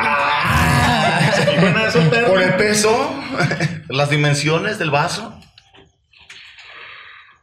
[2.28, 3.14] Por el peso,
[3.88, 5.34] las dimensiones del vaso.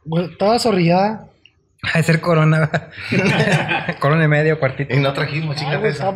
[0.04, 1.26] Bueno, toda zorrillada.
[1.94, 2.70] A ser corona.
[4.00, 4.94] corona y medio, cuartito.
[4.94, 6.10] Y no trajimos, güey, esa.
[6.10, 6.14] está,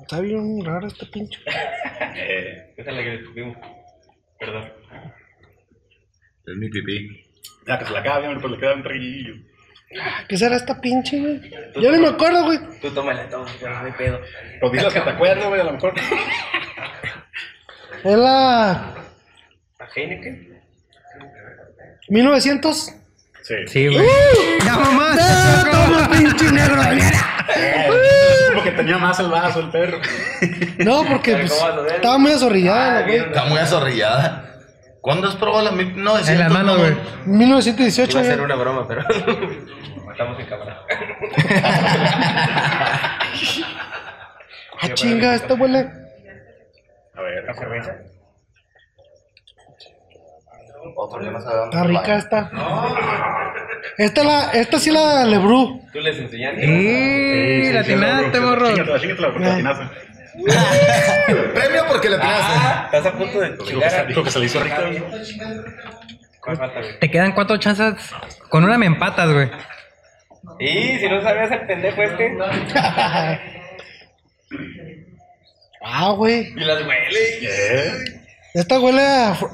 [0.00, 1.40] está bien raro este pinche.
[2.12, 3.56] Eh, Déjale que le tuvimos.
[4.38, 4.72] Perdón.
[6.46, 7.24] Es mi pipí.
[7.66, 9.34] Ya que se la hombre, pues le queda un traguillo.
[10.28, 11.50] ¿Qué será esta pinche, güey?
[11.80, 12.58] Yo ni me acuerdo, güey.
[12.80, 14.20] Tú tómale todo, ya no hay pedo.
[14.60, 15.94] Pues dilas que te acuerdas, güey, a lo mejor.
[18.04, 20.60] Es la ¿A Heineken?
[22.08, 22.94] 1900.
[23.50, 23.56] Sí.
[23.66, 24.06] Sí, güey.
[24.64, 25.08] ¡Ya, mamá!
[25.18, 26.76] ¡Ah, toma, pinche negro!
[28.50, 29.98] Como que tenía más el vaso, el perro.
[30.78, 31.52] No, porque pues,
[31.96, 33.16] estaba muy azorrillada, Ah, güey.
[33.16, 34.46] Está muy azorrillada.
[35.00, 36.28] ¿Cuándo has probado la 1900?
[36.28, 36.94] En la mano, güey.
[37.26, 39.00] 1918, Iba a ser una broma, pero.
[40.12, 40.82] Estamos en cámara.
[44.82, 45.90] Ah, chinga, esta huele.
[47.16, 47.96] A ver, ¿La cerveza?
[51.02, 52.50] Otro que no sabe dónde Está rica esta.
[53.96, 55.82] Esta, la, esta sí la Lebrú.
[55.92, 56.66] ¿Tú les enseñaste?
[56.66, 58.68] ¡Y la atinaste, morro!
[58.74, 59.84] Chíngatela, porque la atinaste.
[61.54, 62.52] Premio porque le tiraste.
[62.54, 64.76] Ah, estás a punto de Dijo que, se, dijo que se le hizo rico.
[66.42, 66.98] ¿Cuál falta, güey?
[66.98, 67.94] Te quedan cuatro chances.
[68.50, 69.50] Con una me empatas, güey.
[70.58, 72.36] Y si no sabías el pendejo este.
[75.82, 76.52] Ah, güey.
[76.54, 77.40] Y las huele.
[77.40, 77.94] Yeah.
[78.54, 79.50] Esta huele a, fru-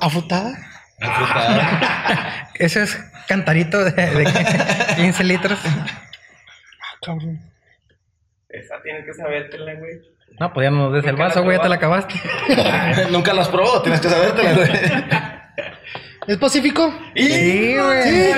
[1.00, 2.50] a frutada.
[2.54, 2.96] Ese es
[3.28, 4.24] cantarito de, de
[4.96, 5.58] 15 litros.
[5.64, 7.40] Ah, cabrón.
[8.48, 10.00] Esa tienes que sabértela, güey.
[10.38, 12.14] No, pues ya no nos des el vaso, güey, ya te la acabaste.
[13.10, 14.70] Nunca las probó, tienes que sabértela, güey.
[16.26, 16.92] ¿Es Pacífico?
[17.14, 18.32] Sí, güey.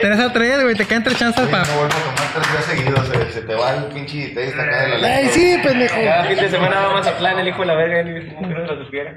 [0.00, 1.64] Tres a tres, güey, te quedan tres chances para.
[1.64, 4.82] No vuelvo a tomar tres días seguidos, se, se te va el pinche taste acá
[4.82, 5.20] de la lengua.
[5.20, 5.94] ¡Ey, sí, pendejo!
[6.02, 8.54] Cada fin de semana vamos a plan el hijo de la verga y como que
[8.54, 9.14] no lo supiera.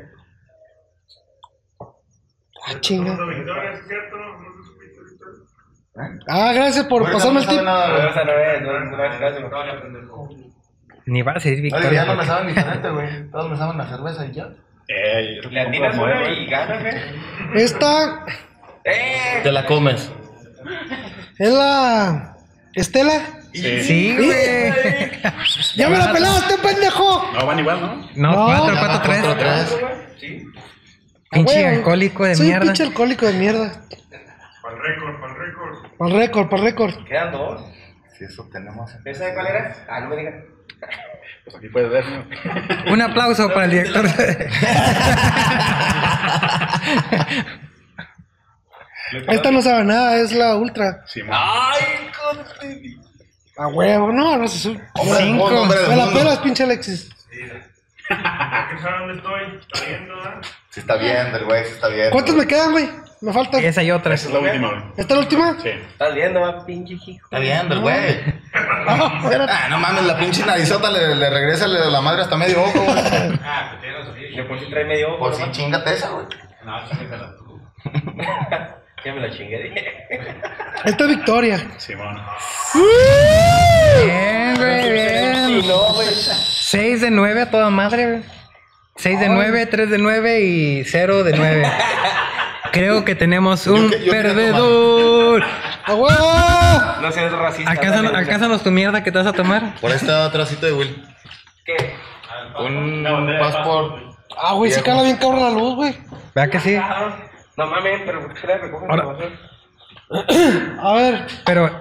[2.67, 3.17] Ah, chinga.
[6.27, 7.61] Ah, gracias por pasarme no el tip.
[11.07, 11.91] Ni va a ser Oye, victoria.
[11.91, 13.29] ya no me saben diferente, güey.
[13.31, 14.49] Todos me saben la cerveza y ya.
[14.87, 16.95] Eh, Le atinas una y ganas, güey.
[17.63, 18.25] Esta
[18.83, 19.39] ¡Eh!
[19.43, 20.11] Te la comes.
[21.37, 22.35] es la.
[22.73, 23.21] Estela.
[23.53, 23.81] Sí.
[23.83, 25.11] Sí, güey.
[25.75, 27.31] ¡Ya me la pelaste, pendejo!
[27.33, 27.95] No, van igual, ¿no?
[28.15, 29.21] No, No, cuatro, ya cuatro, tres.
[29.21, 30.19] Cuatro, tres.
[30.19, 30.43] Sí.
[31.35, 32.65] Pinche Ah, alcohólico de Soy un mierda.
[32.65, 33.81] pinche alcohólico de mierda.
[34.61, 35.97] Para el récord, para el récord.
[35.97, 37.05] Para el récord, para el récord.
[37.05, 37.61] Quedan dos.
[38.17, 38.89] Si eso tenemos.
[39.03, 39.75] ¿Esa de cuál era?
[39.89, 40.35] Ah, no me digas.
[41.43, 42.93] Pues aquí puedes ver, ¿no?
[42.93, 44.05] Un aplauso para el director.
[49.27, 51.03] Esta no sabe nada, es la ultra.
[51.05, 51.21] Sí.
[51.29, 52.95] ¡Ay, conte!
[53.57, 54.81] A huevo, no, no se sube.
[54.95, 57.09] Hombre del mundo, hombre del Me la pelas, pinche Alexis.
[57.29, 58.65] Sí está
[60.99, 62.09] bien, del güey, sí está bien.
[62.11, 62.89] ¿Cuántas me quedan, güey?
[63.21, 63.63] Me faltan.
[63.63, 64.13] Esa y otra.
[64.13, 64.81] Esa es la última, güey.
[64.97, 65.57] ¿Esta es la última?
[65.63, 65.69] Sí.
[65.69, 67.11] ¿Estás viendo, va, pinche hijo?
[67.25, 67.95] Está bien, del güey.
[68.87, 69.51] Ah, espérate.
[69.51, 72.79] Ah, no mames, la pinche narizota le, le regresa le- la madre hasta medio ojo,
[72.83, 72.95] güey.
[74.35, 75.19] Le por si trae medio ojo.
[75.19, 76.25] Por si chingate esa, güey.
[79.05, 79.85] Ya me la chingué, dije.
[80.83, 81.67] Esta es Victoria.
[81.77, 82.19] Simón.
[84.03, 85.67] Bien, güey, bien.
[85.67, 86.07] No, güey.
[86.09, 88.23] 6 de 9 a toda madre, güey.
[88.95, 91.63] 6 de 9, 3 de 9 y 0 de 9.
[92.71, 95.43] Creo que tenemos Yo un que- yo quería perdedor.
[95.87, 97.69] No seas racista.
[97.69, 99.75] Alcánzanos, dale, alcánzanos tu mierda que te vas a tomar.
[99.79, 101.05] Por ahí está atrásito de Will.
[101.63, 101.93] ¿Qué?
[102.59, 103.05] Un
[103.39, 104.15] passport.
[104.37, 105.95] Ah, güey, se cala bien cabrón la luz, güey.
[106.33, 106.75] ¿Verdad que sí?
[107.57, 110.81] No mames, pero ¿por qué la recogen Ahora- la basura?
[110.81, 111.79] A ver, Pero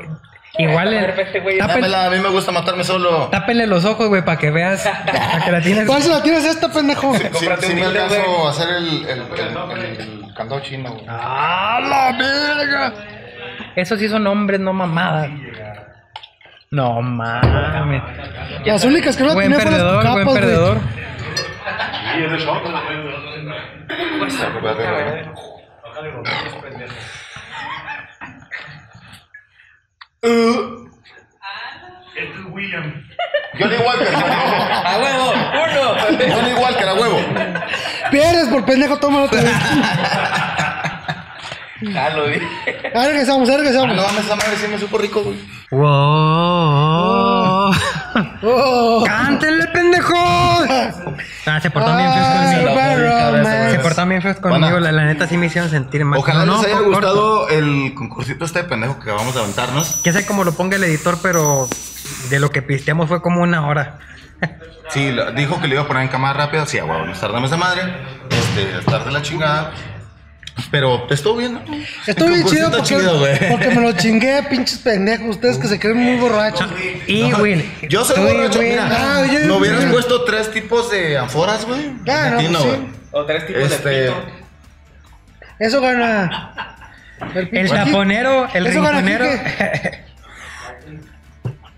[0.59, 3.29] igual A el, ver, este güey- Dámela, a mí me gusta matarme solo.
[3.31, 4.83] tápenle los ojos, güey, para que veas.
[4.87, 5.87] Para que la tienes.
[5.87, 7.15] ¿cuál se la tienes esta, pendejo?
[7.17, 11.05] Sí, Cómprate sí un me alcanzo a hacer el, el, el, el candado chino, güey.
[11.09, 12.93] ¡Ah, la verga!
[13.77, 15.29] Esos sí son hombres, no mamadas.
[16.71, 18.03] No mames.
[18.65, 20.41] Las únicas que no Buen tenía fueron las perdedor, buen capas, güey.
[20.41, 20.79] perdedor.
[22.19, 22.65] Y es de short,
[30.25, 30.85] güey.
[32.17, 33.05] Este es William.
[33.59, 34.17] Johnny Walker, ¡A
[34.99, 35.33] huevo!
[35.33, 35.95] ¡Uno!
[36.35, 37.21] Johnny Walker, a huevo.
[38.11, 39.53] Pierdes por pendejo, tómalo otra vez.
[41.97, 42.39] Ah, lo vi.
[42.95, 43.97] Ahora regresamos, ahora Ah, no regresamos.
[43.97, 45.37] mames, esa madre sí me supo rico, güey.
[45.71, 47.71] ¡Wow!
[48.43, 49.03] Oh.
[49.07, 50.15] ¡Cántenle, pendejos!
[51.47, 53.71] Ah, se portaron bien feos Ay, conmigo.
[53.71, 54.81] Se portaron bien feos conmigo.
[54.81, 56.19] La, la neta sí me hicieron sentir mal.
[56.19, 56.91] Ojalá No, les haya corto.
[56.91, 60.01] gustado el concursito este de pendejo que acabamos de aventarnos.
[60.05, 61.69] Que sé cómo lo ponga el editor, pero
[62.31, 63.99] de lo que pisteamos fue como una hora.
[64.91, 66.67] Sí, lo- dijo que le iba a poner en cámara rápida.
[66.67, 67.83] Sí, a huevo, nos tardamos de madre.
[68.31, 69.73] Este, estar de la chingada.
[70.71, 71.63] Pero estuvo bien, ¿no?
[72.07, 73.49] Estuvo bien chido porque, chido, güey.
[73.51, 75.27] porque me lo chingué, pinches pendejos.
[75.31, 76.69] Ustedes que se creen muy borrachos.
[77.09, 77.73] Y, No, Will.
[77.89, 78.89] Yo soy borracho, mira.
[78.91, 81.93] Ah, yo- ¿No hubieras puesto tres tipos de anforas, güey?
[82.09, 82.69] Ah, no, pues sí.
[82.69, 82.81] güey.
[83.11, 84.27] O tres tipos Este- de pito.
[85.59, 86.77] Eso gana.
[87.35, 89.27] El, El taponero, el Eso gana rinconero.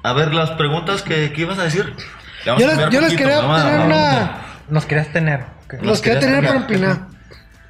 [0.03, 1.93] A ver, las preguntas que, que ibas a decir.
[2.47, 4.37] Vamos Yo a les, yo quería tener una.
[4.69, 5.41] Nos querías tener.
[5.83, 7.16] Los quería querías tener para opinar.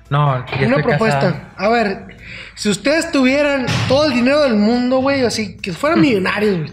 [0.08, 1.18] No, yo Una estoy propuesta.
[1.20, 1.40] casado.
[1.56, 2.16] A ver,
[2.54, 6.72] si ustedes tuvieran todo el dinero del mundo, güey, así que fueran millonarios, güey.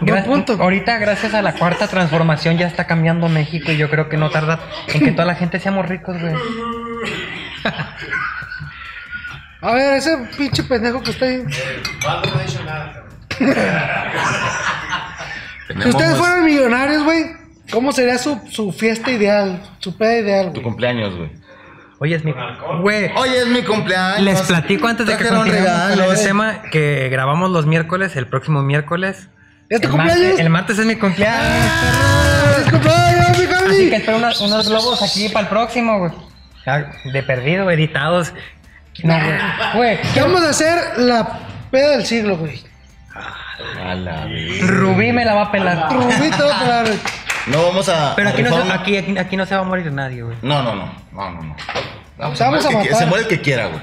[0.00, 0.56] Buen Gra- punto.
[0.60, 4.30] Ahorita, gracias a la cuarta transformación, ya está cambiando México y yo creo que no
[4.30, 6.34] tarda en que toda la gente seamos ricos, güey.
[9.62, 11.42] A ver, ese pinche pendejo que está ahí.
[15.82, 17.26] Si ustedes fueran millonarios, güey,
[17.70, 19.62] ¿cómo sería su, su fiesta ideal?
[19.80, 20.62] Su peda ideal, tu güey.
[20.64, 21.30] cumpleaños, güey.
[21.98, 22.34] Oye, es mi.
[22.80, 23.10] Güey.
[23.16, 24.20] Oye, es mi cumpleaños.
[24.22, 26.22] Les platico antes de que Trajeron continuemos con regalos.
[26.22, 29.28] tema que grabamos los miércoles, el próximo miércoles.
[29.68, 30.40] ¿Es tu el martes- cumpleaños?
[30.40, 31.72] el martes es mi cumpleaños.
[32.54, 33.88] ¡Feliz cumpleaños, mi Así Javi!
[33.90, 36.12] que espero unos, unos globos aquí para el próximo, güey.
[36.66, 38.32] Ah, De perdido, editados.
[39.02, 39.38] No, güey.
[39.74, 41.38] Güey, ¿Qué vamos a hacer la
[41.70, 42.60] peda del siglo, güey?
[43.82, 44.26] A la.
[44.66, 45.88] Rubí me la va a pelar.
[45.92, 46.46] Rubito.
[47.46, 48.14] No vamos a.
[48.16, 50.36] Pero a aquí no, se, aquí, aquí, aquí no se va a morir nadie, güey.
[50.42, 50.92] No, no, no.
[51.12, 51.56] No, no, no.
[52.18, 52.98] Vamos, a muere el que- matar.
[52.98, 53.80] Se muere el que quiera, güey.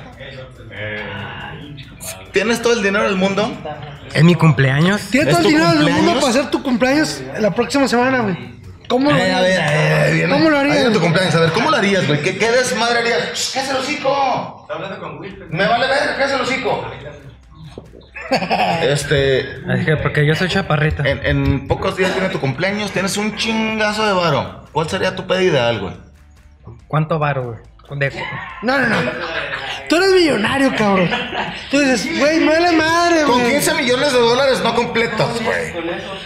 [2.32, 3.52] ¿Tienes todo el dinero del mundo?
[4.14, 5.02] Es mi cumpleaños.
[5.10, 8.54] Tienes ¿Es todo el dinero del mundo para hacer tu cumpleaños la próxima semana, güey.
[8.88, 9.42] ¿Cómo lo Eh, a harías?
[9.42, 10.76] ver, a ver, a ver, viene- ¿Cómo lo harías?
[10.78, 11.36] viene tu cumpleaños.
[11.36, 12.22] A ver, ¿cómo lo harías, güey?
[12.22, 13.52] ¿Qué, qué desmadre harías?
[13.54, 14.68] ¡Cállate el hocico!
[15.50, 16.86] Me vale ver, cállate el hocico.
[18.82, 19.46] Este.
[19.70, 21.04] Así que, porque yo soy chaparrito.
[21.06, 24.66] En, en pocos días viene tu cumpleaños, tienes un chingazo de varo.
[24.72, 25.94] ¿Cuál sería tu pedida ideal, güey?
[26.88, 28.00] ¿Cuánto varo, güey?
[28.00, 28.12] De-
[28.64, 29.12] No, no, no.
[29.90, 31.10] Tú eres millonario, cabrón.
[31.70, 33.52] Tú dices, güey, vale madre, Con güey.
[33.52, 35.74] 15 millones de dólares no completos, güey.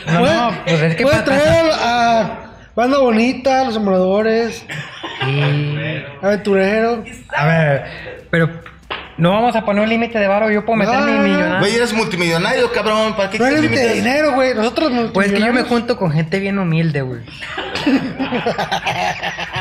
[0.05, 0.19] No,
[0.51, 2.39] no, pues es que Puedes traer a
[2.75, 4.63] Banda Bonita, Los Sembradores,
[6.21, 7.03] Aventurero.
[7.35, 7.85] A ver,
[8.29, 8.49] pero
[9.17, 10.49] no vamos a poner un límite de varo.
[10.51, 11.59] Yo puedo meter No, mi millonario.
[11.59, 13.15] Güey, eres multimillonario, cabrón.
[13.15, 14.03] ¿Para qué No quieres límite de límites?
[14.05, 14.53] dinero, güey.
[14.53, 17.21] Nosotros Pues que yo me junto con gente bien humilde, güey.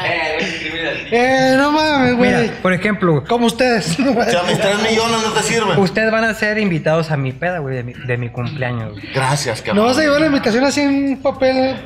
[0.08, 1.08] Eh.
[1.10, 2.50] Eh, no mames, Mira, güey.
[2.62, 3.98] por ejemplo, Como ustedes.
[4.00, 5.78] O sea, mis 3 millones no te sirven.
[5.78, 8.92] ustedes van a ser invitados a mi peda, güey, de mi, de mi cumpleaños.
[8.92, 9.04] güey.
[9.14, 9.76] Gracias, cabrón.
[9.84, 11.76] ¿No vas a llevar la invitación así en un papel?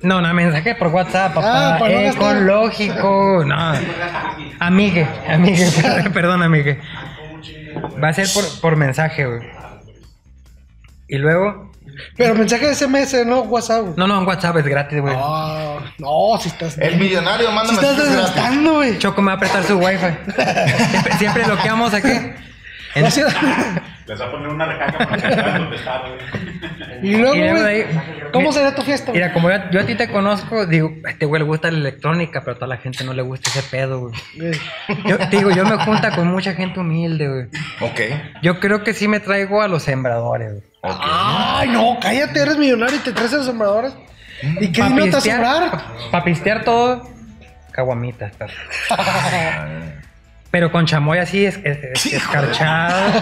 [0.00, 1.74] No, no, mensaje por WhatsApp, papá.
[1.74, 2.36] Ah, para no gastar.
[2.36, 3.72] Ecológico, no.
[4.60, 5.66] Amigue, amigue,
[6.14, 6.78] perdón, amigue.
[8.02, 9.40] Va a ser por, por mensaje, güey.
[11.08, 11.72] Y luego,
[12.16, 13.96] Pero mensaje de SMS, no WhatsApp.
[13.96, 15.14] no, no, en WhatsApp es gratis, güey.
[15.16, 16.76] Ah, no, si estás.
[16.78, 18.34] El millonario si manda estás mensajes gratis.
[18.34, 18.98] desgastando, güey.
[18.98, 20.06] Choco me va a prestar su wifi.
[20.90, 22.12] Siempre, siempre bloqueamos aquí.
[22.98, 23.04] En-
[24.06, 26.18] Les va a poner una recaca para contestar, güey.
[27.02, 29.12] Y luego, Y luego de güey, ahí- ¿cómo será tu fiesta?
[29.12, 31.78] Mira, como yo, yo a ti te conozco, digo, a este güey le gusta la
[31.78, 34.14] electrónica, pero a toda la gente no le gusta ese pedo, güey.
[35.04, 37.90] Yo te digo, yo me junta con mucha gente humilde, güey.
[37.90, 38.00] Ok.
[38.42, 40.64] Yo creo que sí me traigo a los sembradores, güey.
[40.82, 43.92] Ay, no, cállate, eres millonario y te traes a los sembradores.
[44.42, 47.10] ¿Y qué dinero te va a pistear- todo.
[47.72, 48.32] caguamitas.
[50.50, 53.12] Pero con chamoy así es, es- es- escarchado.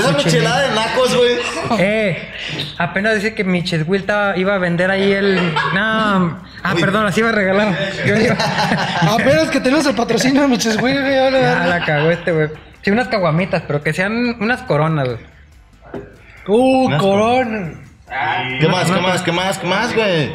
[0.00, 1.36] Esa michelada de nacos, güey.
[1.78, 2.28] Eh,
[2.76, 4.04] apenas dice que mi Cheswil
[4.36, 5.52] iba a vender ahí el.
[5.74, 6.42] No.
[6.64, 7.76] Ah, perdón, así iba a regalar.
[8.04, 8.14] Yo.
[9.12, 12.48] Apenas que tenemos el patrocinio de Miches, güey, güey, Ah, la cagó este, güey.
[12.82, 15.18] Sí, unas caguamitas, pero que sean unas coronas, güey.
[16.48, 17.74] Uh, corona.
[18.60, 20.32] ¿Qué más, qué más, qué más, qué más, güey?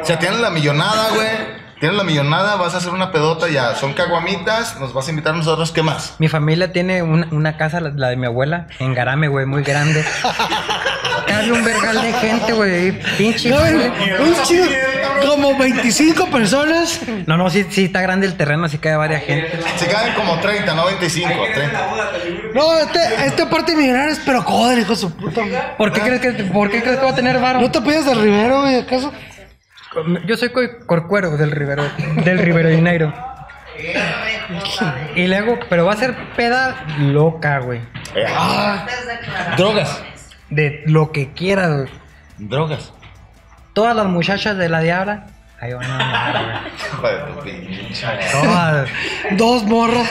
[0.00, 1.65] O sea, tienes la millonada, güey.
[1.78, 3.74] Tienes la millonada, vas a hacer una pedota ya.
[3.74, 6.14] Son caguamitas, nos vas a invitar a nosotros, ¿qué más?
[6.18, 9.62] Mi familia tiene una, una casa, la, la de mi abuela, en Garame, güey, muy
[9.62, 10.02] grande.
[11.26, 12.98] Cabe un vergal de gente, güey.
[13.18, 13.50] Pinche.
[13.50, 13.74] Güey.
[13.74, 14.64] un chido,
[15.26, 17.00] como 25 personas.
[17.26, 19.58] No, no, sí, sí está grande el terreno, así hay varias gente.
[19.76, 21.86] Se caen como 30, no 25, 30.
[22.54, 25.42] No, este, este parte millonario es pero coder, hijo de su puta.
[25.76, 27.60] ¿Por qué crees que, por qué crees que va a tener varo?
[27.60, 29.12] ¿No te pides del Rivero, güey, acaso?
[30.26, 31.84] Yo soy co- corcuero del Rivero,
[32.24, 33.12] del Rivero de Janeiro.
[35.14, 37.80] Y luego, pero va a ser peda loca, güey.
[39.56, 40.02] Drogas.
[40.50, 41.88] De lo que quieras, güey.
[42.38, 42.92] Drogas.
[43.72, 45.26] Todas las muchachas de la diabla,
[45.66, 46.62] ahí van a andar.
[48.32, 48.88] Todas.
[49.32, 50.08] Dos morras.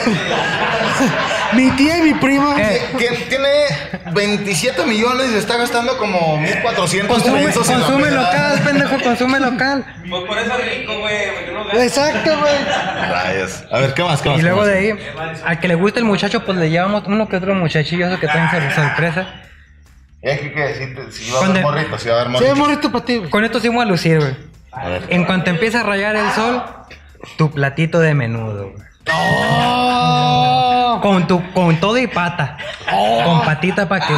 [1.54, 2.54] mi tía y mi prima.
[2.58, 3.48] Eh, Tiene, tiene
[4.12, 8.22] 27 millones y está gastando como 1400 Consume, pesos en la consume peda.
[8.22, 9.84] local, pendejo, consume local.
[10.08, 11.84] Pues por eso es rico, güey, porque no gasta.
[11.84, 13.10] Exacto, güey.
[13.10, 13.64] Rayos.
[13.70, 14.22] A ver, ¿qué más?
[14.22, 14.38] ¿Qué más?
[14.38, 14.66] Y luego más?
[14.66, 14.98] de ahí,
[15.44, 18.26] al que le guste el muchacho, pues le llevamos uno que otro muchachillo esos que
[18.28, 19.26] traen sor- sorpresa.
[20.22, 20.74] Es que, que
[21.10, 22.58] si, si va a haber morritos, si va a haber Sí, morritos.
[22.58, 23.30] morrito para ti, güey.
[23.30, 24.34] Con esto sí vamos a lucir, güey.
[24.76, 25.06] A ver.
[25.08, 26.62] En cuanto empieza a rayar el sol,
[27.36, 28.72] tu platito de menudo.
[29.12, 30.98] Oh.
[31.02, 32.56] Con tu, con todo y pata.
[33.24, 34.14] Con patita para que.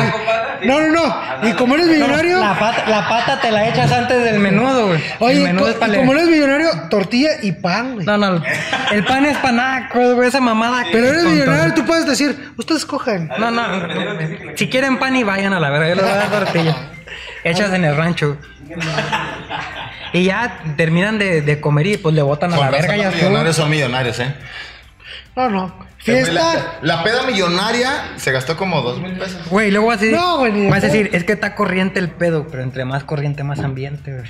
[0.67, 1.49] No, no, no.
[1.49, 2.41] Y como eres millonario.
[2.41, 5.03] La pata, la pata te la echas antes del menudo, güey.
[5.21, 8.07] Oye, el menudo es y como eres millonario, tortilla y pan, güey.
[8.07, 8.43] No, no,
[8.93, 10.85] el pan es panaco, güey, esa mamada.
[10.91, 11.83] Pero eres millonario, todo.
[11.83, 13.31] tú puedes decir, ustedes cogen.
[13.39, 13.63] No, no,
[14.57, 16.77] si quieren pan y vayan a la verga, yo les voy a dar tortilla.
[17.45, 18.37] Hechas en el rancho.
[20.13, 23.05] Y ya terminan de, de comer y pues le botan a la verga razón y
[23.05, 23.29] los estuvo.
[23.31, 24.35] millonarios son millonarios, ¿eh?
[25.37, 25.89] No, no.
[25.99, 26.33] Fiesta.
[26.33, 29.47] La, la peda millonaria se gastó como dos mil pesos.
[29.49, 32.09] Güey, luego vas a decir, No, güey, vas a decir, es que está corriente el
[32.09, 34.25] pedo, pero entre más corriente, más ambiente, güey.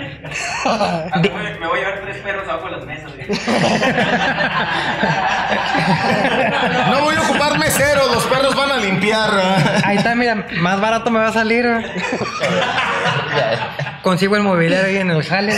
[1.20, 3.28] Me voy me voy a llevar tres perros abajo de las mesas, güey.
[6.90, 9.30] No voy a ocupar meseros, los perros van a limpiar.
[9.38, 9.80] ¿eh?
[9.84, 11.84] Ahí está, mira, más barato me va a salir, güey.
[14.02, 15.52] Consigo el mobiliario ahí en el jale.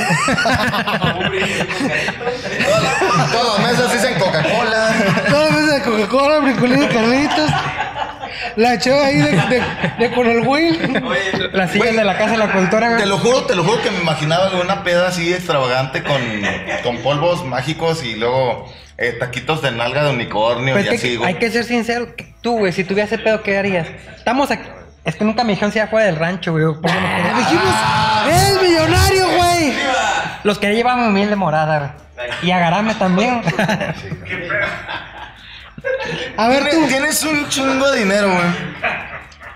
[2.64, 4.94] Todas, todas las mesas dicen Coca-Cola.
[5.28, 7.50] Todas las veces de Coca-Cola, bricolín y Carlitos.
[8.56, 9.62] La echó ahí de, de,
[9.98, 11.02] de con el Will.
[11.52, 13.90] Las sillas de la casa de la cultura, Te lo juro, te lo juro que
[13.90, 16.20] me imaginaba una peda así extravagante con,
[16.82, 18.70] con polvos mágicos y luego
[19.02, 21.38] eh, taquitos de nalga de unicornio Pues y así, hay güey.
[21.38, 23.88] que ser sincero, que tú, güey, si tuviera ese pedo, ¿qué harías?
[24.16, 24.68] Estamos aquí.
[25.04, 26.64] Es que nunca me dijeron si era fuera del rancho, güey.
[26.64, 27.34] ¿Por quería?
[27.38, 27.74] Dijimos,
[28.30, 29.74] ¡es millonario, güey!
[30.44, 31.90] Los quería llevar a mi humilde morada, güey.
[32.42, 33.42] Y a Garame también.
[36.36, 36.86] A ver tú.
[36.86, 38.46] tienes un chingo de dinero, güey.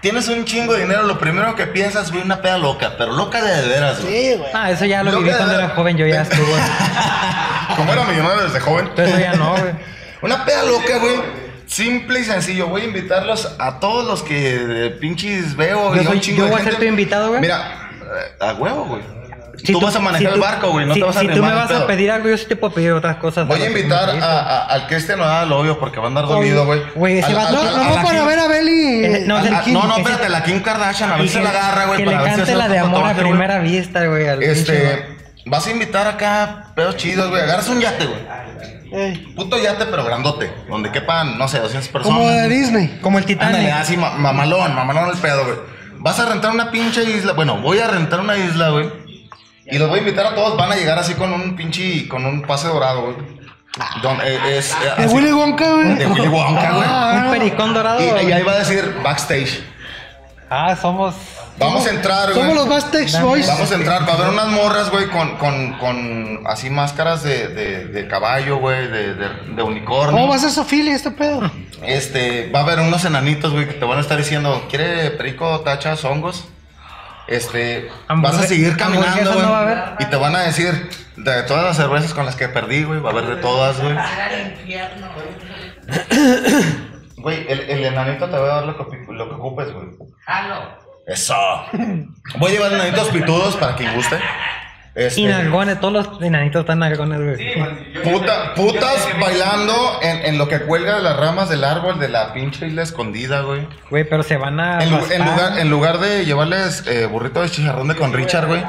[0.06, 1.02] Tienes un chingo de dinero.
[1.02, 4.12] Lo primero que piensas, güey, una peda loca, pero loca de de veras, güey.
[4.32, 4.50] Sí, güey.
[4.54, 6.46] ah, eso ya lo Lo viví cuando era joven, yo ya estuve.
[7.76, 8.88] Como era millonario desde joven.
[8.94, 9.72] Pero eso ya no, güey.
[10.22, 11.16] Una peda loca, güey.
[11.66, 12.68] Simple y sencillo.
[12.68, 15.94] Voy a invitarlos a todos los que eh, pinches veo.
[15.94, 16.86] Yo y a un soy- chingo yo de voy a ser gente.
[16.86, 17.40] tu invitado, güey.
[17.40, 19.02] Mira, eh, a huevo, güey.
[19.56, 20.86] Si tú, vas a manejar si el barco, güey.
[20.86, 22.56] No si, te vas a Si tú me vas a pedir algo, yo sí te
[22.56, 23.46] puedo pedir otras cosas.
[23.48, 26.82] Voy a invitar a, a- al Cristian Nodal, obvio, porque va a andar dormido, güey.
[26.94, 29.04] Güey, ese A la- vato- a No, no, no para ver a Beli.
[29.04, 31.98] Eh, no, no, no, espérate, la Kim Kardashian, a ver si la agarra, güey.
[31.98, 34.28] Que le cante la de amor a primera vista, güey.
[34.28, 34.42] al.
[34.42, 35.06] Este,
[35.46, 37.42] vas a invitar acá pedos chidos, güey.
[37.42, 38.20] Agarras un yate, güey.
[38.92, 40.50] Ey, Puto yate, pero grandote.
[40.68, 42.18] Donde quepan, no sé, 200 personas.
[42.18, 42.98] como de Disney.
[43.02, 43.72] Como el Ándale, Titanic.
[43.72, 45.56] así, ma- mamalón, mamalón el pedo, güey.
[45.98, 47.32] Vas a rentar una pinche isla.
[47.32, 49.05] Bueno, voy a rentar una isla, güey.
[49.70, 50.56] Y los voy a invitar a todos.
[50.56, 53.16] Van a llegar así con un pinche, con un pase dorado, güey.
[54.02, 55.94] Don- eh, es, eh, De así- Willy Wonka, güey.
[55.96, 56.88] De Willy Wonka, güey.
[57.26, 58.00] Un pericón dorado.
[58.00, 59.62] Y, ahí va a decir backstage.
[60.48, 61.14] Ah, somos.
[61.58, 62.38] Vamos a entrar, güey.
[62.38, 63.46] Somos los Backstage Boys.
[63.46, 67.48] Vamos a entrar, va a haber unas morras, güey, con, con, con así máscaras de,
[67.48, 70.12] de, de caballo, güey, de, de, de unicornio.
[70.12, 71.50] ¿Cómo va a ser Sofía este pedo?
[71.82, 75.60] Este, va a haber unos enanitos, güey, que te van a estar diciendo, ¿quiere perico,
[75.60, 76.46] tachas, hongos?
[77.28, 77.90] Este,
[78.22, 79.44] vas a seguir caminando, güey.
[79.46, 83.00] no y te van a decir, de todas las cervezas con las que perdí, güey,
[83.00, 83.94] va a haber de todas, güey.
[87.18, 89.86] Güey, el, el enanito te va a dar lo que, ocup- lo que ocupes, güey.
[91.06, 91.34] Eso.
[92.38, 94.18] Voy a llevar enanitos pitudos para quien guste.
[94.96, 97.54] Este, Y nalgones, todos los enanitos están nalgones, güey.
[98.02, 102.32] puta- putas bailando en, en lo que cuelga de las ramas del árbol de la
[102.32, 103.68] pinche isla escondida, güey.
[103.90, 104.82] Güey, pero se van a.
[104.82, 108.62] En, lugar, en lugar de llevarles eh, burritos de chicharrón de con Richard, güey,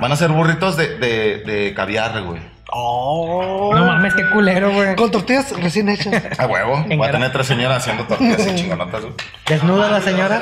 [0.00, 2.40] van a ser burritos de, de, de caviar, güey.
[2.74, 3.70] Oh.
[3.74, 4.96] No mames, qué culero, güey.
[4.96, 6.40] Con tortillas recién hechas.
[6.40, 6.84] A huevo.
[6.88, 9.14] Voy a tener tres señoras haciendo tortillas y chingonotas, güey.
[9.46, 10.40] Desnuda la señora.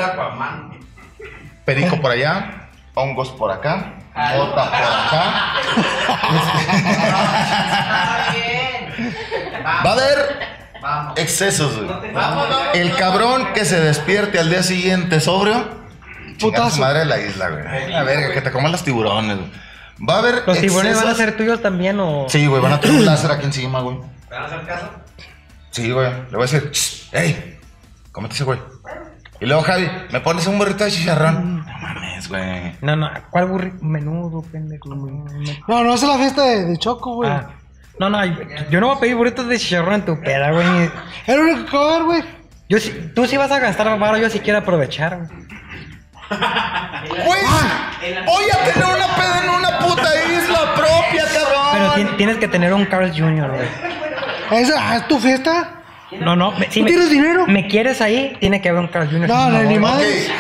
[1.67, 5.55] Perico por allá, hongos por acá, bota por acá.
[9.85, 10.39] Va a haber
[11.17, 11.91] excesos, güey.
[12.75, 15.81] El cabrón que se despierte al día siguiente sobrio.
[16.39, 16.81] Putazo.
[16.81, 17.95] Madre de la isla, güey.
[17.95, 19.51] A ver, que te coman los tiburones, güey.
[20.09, 20.43] Va a haber.
[20.47, 22.27] ¿Los tiburones van a ser tuyos también o.?
[22.29, 23.97] Sí, güey, van a tener un láser aquí encima, güey.
[23.99, 24.91] ¿Me van a hacer caso?
[25.71, 26.11] Sí, güey.
[26.11, 27.59] Le voy a decir, "Shh, ¡Ey!
[28.11, 28.59] Cómete ese, güey.
[29.41, 31.59] Y luego, Javi, ¿me pones un burrito de chicharrón?
[31.65, 32.77] No mames, güey.
[32.83, 33.77] No, no, ¿cuál burrito?
[33.85, 34.95] Menudo, pendejo.
[34.95, 35.23] No,
[35.69, 37.31] No, no es la fiesta de, de Choco, güey.
[37.31, 37.51] Ah,
[37.99, 38.25] no, no,
[38.71, 40.91] yo no voy a pedir burritos de chicharrón en tu peda, güey.
[41.27, 42.23] Es lo único que va güey.
[42.69, 45.29] Yo, sí- tú sí vas a gastar varo, yo sí quiero aprovechar, güey.
[47.11, 47.43] Güey,
[48.25, 51.67] voy a tener una peda en una puta isla propia, cabrón.
[51.73, 54.61] Pero ti- tienes que tener un Carl Jr., güey.
[54.63, 55.80] ¿Es, ah, ¿es tu fiesta?
[56.19, 57.47] No, no, me- si ¿Tú me, tienes dinero?
[57.47, 59.29] me quieres ahí, tiene que haber un Carl Jr.
[59.29, 59.79] No, no, ni.
[59.79, 59.85] Ok,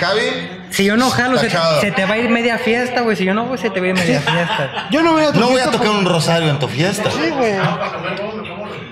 [0.00, 0.22] Javi.
[0.70, 1.48] Si yo no jalo, se,
[1.92, 3.16] te va a ir media fiesta, güey.
[3.16, 4.88] Si yo no voy, se te va a ir media fiesta.
[4.90, 7.10] Yo no voy a No voy a tocar un rosario en tu fiesta.
[7.10, 7.54] Sí, güey.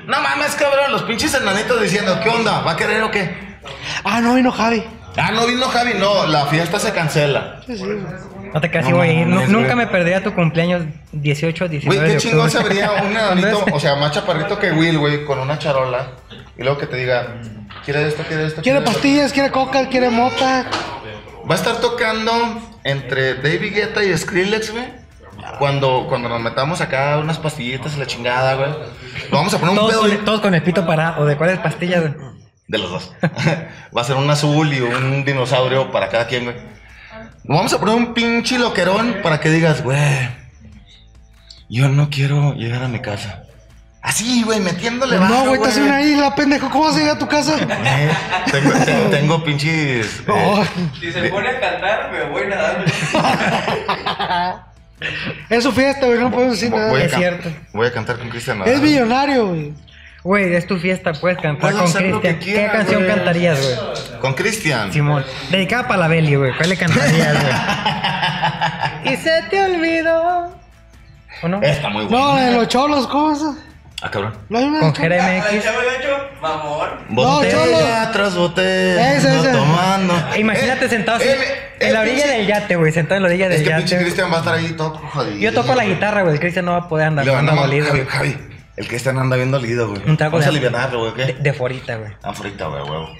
[0.06, 0.90] No mames, cabrón.
[0.92, 2.60] Los pinches enanitos diciendo, ¿qué onda?
[2.60, 3.58] ¿Va a querer o qué?
[4.04, 4.82] Ah, no vino Javi.
[5.16, 5.94] Ah, no vino Javi.
[5.98, 7.60] No, la fiesta se cancela.
[7.66, 7.84] Sí, sí.
[8.52, 9.26] No te casi No voy a ir.
[9.26, 9.76] Nunca güey.
[9.76, 13.96] me perdería tu cumpleaños 18, 19 Güey, qué chingón se vería un enanito, o sea,
[13.96, 16.12] más chaparrito que Will, güey, con una charola.
[16.56, 17.36] Y luego que te diga,
[17.84, 18.62] ¿quiere esto, quiere esto?
[18.62, 20.66] Quiere esto?" pastillas, quiere coca, quiere mota.
[21.48, 22.32] Va a estar tocando
[22.84, 24.84] entre David Guetta y Skrillex, güey.
[25.58, 28.70] Cuando, cuando nos metamos acá unas pastillitas y la chingada, güey.
[29.30, 31.22] Vamos a poner un Todos pedo con, todos con el pito parado.
[31.22, 32.14] ¿O de cuáles pastillas, güey?
[32.68, 33.12] de los dos.
[33.96, 36.56] Va a ser un azul y un dinosaurio para cada quien, güey.
[37.48, 40.28] Vamos a poner un pinche loquerón para que digas, güey,
[41.68, 43.44] yo no quiero llegar a mi casa.
[44.02, 46.70] Así, güey, metiéndole No, varo, güey, estás en una isla, pendejo.
[46.70, 47.56] ¿Cómo vas a llegar a tu casa?
[47.68, 48.10] Eh,
[48.52, 50.20] tengo, te- tengo pinches.
[50.20, 50.64] eh, No,
[51.00, 52.84] Si se pone a cantar, me voy nadando.
[55.50, 56.18] es su fiesta, güey.
[56.20, 56.90] No podemos decir nada.
[56.90, 57.50] voy, a Es can- cierto.
[57.72, 59.72] voy a cantar con Cristian Es millonario, güey.
[60.24, 62.66] Güey, es tu fiesta, puedes cantar con hacer lo que Cristian.
[62.66, 63.14] ¿Qué canción güey.
[63.14, 64.20] cantarías, güey?
[64.20, 64.92] Con Cristian.
[64.92, 65.24] Simón.
[65.50, 66.52] Dedicada para la Beli, güey.
[66.56, 69.14] ¿Cuál le cantarías, güey?
[69.14, 70.54] y se te olvidó.
[71.42, 71.62] ¿O no?
[71.62, 72.32] Está muy bueno.
[72.34, 73.40] No, de los cholos, ¿cómo es?
[74.02, 74.34] Ah, cabrón.
[74.48, 75.42] No hay una Con.
[76.40, 76.88] Mamón.
[77.10, 77.50] Botella
[78.04, 78.12] cholo.
[78.12, 79.14] tras botella.
[79.16, 79.48] Ese, ese.
[79.52, 80.14] Tomando.
[80.36, 81.36] Imagínate Eh, sentado así, eh,
[81.80, 82.92] en la eh, orilla pinche- del yate, güey.
[82.92, 84.04] Sentado en la orilla Es del que pinche yate.
[84.04, 85.38] Cristian va a estar ahí todo jodido.
[85.38, 86.34] Yo toco la guitarra, güey.
[86.34, 87.24] El Cristian no va a poder andar.
[87.24, 88.10] Le van anda a dolido, Javi, güey.
[88.10, 88.36] Javi,
[88.78, 90.02] el Cristian anda bien dolido, güey.
[90.06, 91.42] Un a de, aliviarlo, güey, de, ¿qué?
[91.42, 92.12] de forita, güey.
[92.22, 93.10] Ah, frita, güey, huevo.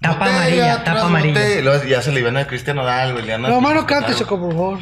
[0.00, 1.40] Tapa Botella amarilla, tapa amarilla.
[1.40, 1.58] botella.
[1.58, 3.24] Y luego ya se aliviana el Cristian Nodal, güey.
[3.24, 4.14] le No, el mano, cante.
[4.14, 4.78] Choco, por favor.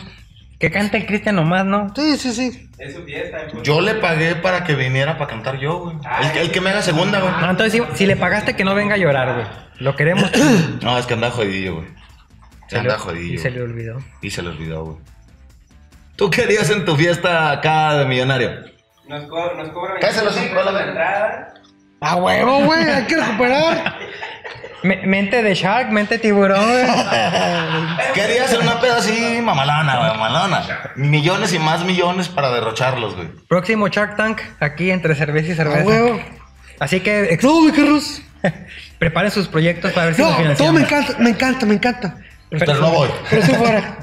[0.58, 1.92] Que cante el Cristian nomás, ¿no?
[1.94, 2.70] Sí, sí, sí.
[2.78, 3.38] Es su fiesta.
[3.50, 3.62] pues.
[3.62, 5.96] Yo le pagué para que viniera para cantar yo, güey.
[6.32, 7.32] El, el que me haga segunda, güey.
[7.40, 9.46] No, entonces si, si le pagaste que no venga a llorar, güey.
[9.78, 10.30] Lo queremos.
[10.82, 11.86] No, es que anda jodidillo, güey.
[12.68, 13.34] Se Se le- anda jodidillo.
[13.34, 13.98] Y se le olvidó.
[14.22, 14.96] Y se le olvidó, güey.
[16.16, 18.50] ¿Tú querías en tu fiesta acá de millonario?
[19.08, 21.54] Nos, co nos cobran Cállese los 25 cinco de entrada.
[22.00, 22.82] A huevo, güey.
[22.90, 23.94] Hay que recuperar.
[24.82, 26.84] Me- mente de Shark, mente tiburón, güey.
[28.14, 30.62] Querías hacer una peda así, mamalona, güey, mamalona.
[30.96, 33.28] Millones y más millones para derrocharlos, güey.
[33.48, 35.84] Próximo Shark Tank, aquí entre cerveza y A cerveza.
[35.86, 36.20] huevo.
[36.80, 38.20] Así que No, mi Carlos.
[38.98, 42.16] preparen sus proyectos para ver si lo No, todo me encanta, me encanta, me encanta.
[42.50, 43.08] Pero no voy.
[43.30, 43.96] Pero estoy fuera.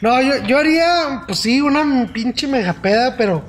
[0.00, 3.44] No, yo, yo haría, pues sí, una pinche megapeda, pero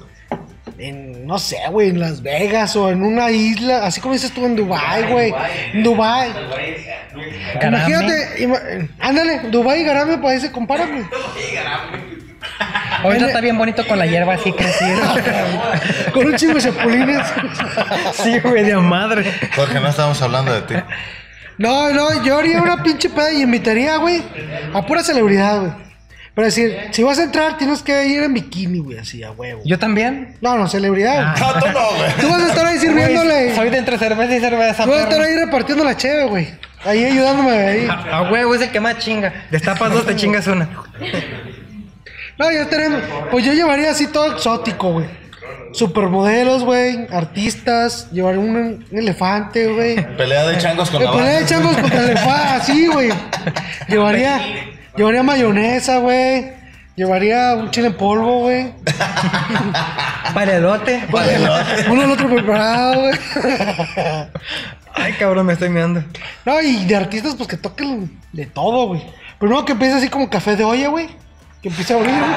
[0.78, 4.46] en, no sé, güey, en Las Vegas o en una isla, así como dices tú
[4.46, 5.34] en Dubai, güey.
[5.74, 6.32] En Dubai.
[7.62, 11.04] Imagínate, ima- ándale, Dubai y Garame, pues ahí se comparan, güey.
[13.04, 15.16] Ahorita está bien bonito con la hierba así crecida.
[16.14, 17.26] Con un chingo de chapulines.
[18.14, 19.24] sí, güey, de madre.
[19.56, 20.76] Jorge, no estábamos hablando de ti.
[21.58, 24.22] No, no, yo haría una pinche peda y invitaría, güey,
[24.74, 25.72] a pura celebridad, güey.
[26.34, 29.62] Pero decir, si vas a entrar, tienes que ir en bikini, güey, así, a huevo.
[29.66, 30.38] Yo también.
[30.40, 31.36] No, no, celebridad.
[31.38, 31.54] güey.
[31.54, 32.12] No, tú no, güey.
[32.22, 33.44] Tú vas a estar ahí sirviéndole.
[33.46, 34.84] Güey, Soy de entre cerveza y cerveza.
[34.86, 36.48] Tú vas a estar ahí repartiendo la cheve, güey.
[36.86, 37.88] Ahí ayudándome ahí.
[37.90, 39.46] A, a huevo, es el que más chinga.
[39.52, 40.70] Destapas dos, te chingas una.
[42.38, 43.02] No, ya tenemos.
[43.30, 45.06] Pues yo llevaría así todo exótico, güey.
[45.74, 47.08] Supermodelos, güey.
[47.12, 48.10] Artistas.
[48.12, 49.96] Llevaría un, un elefante, güey.
[50.18, 53.10] Pelea de changos con Me la pelea de changos contra el elefante, así, güey.
[53.88, 54.42] Llevaría.
[54.96, 56.54] Llevaría mayonesa, güey.
[56.96, 58.74] Llevaría un chile en polvo, güey.
[60.34, 61.04] Para el elote.
[61.90, 63.14] Uno al otro preparado, güey.
[64.94, 66.04] Ay, cabrón, me estoy mirando.
[66.46, 69.02] No, y de artistas, pues que toquen de todo, güey.
[69.40, 71.10] Primero que empiece así como café de olla, güey.
[71.62, 72.32] Que empiece a abrir, güey.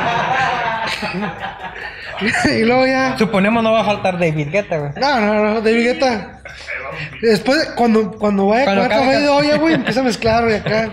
[2.60, 3.16] y luego ya.
[3.18, 4.92] Luego no va a faltar David Guetta, güey.
[4.96, 6.40] No, no, no, de Guetta.
[7.20, 10.92] Después, cuando, cuando vaya a café de olla, güey, empieza a mezclar, güey, acá.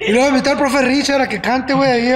[0.00, 2.10] Y luego invitar al profe Richard a que cante, güey, ahí.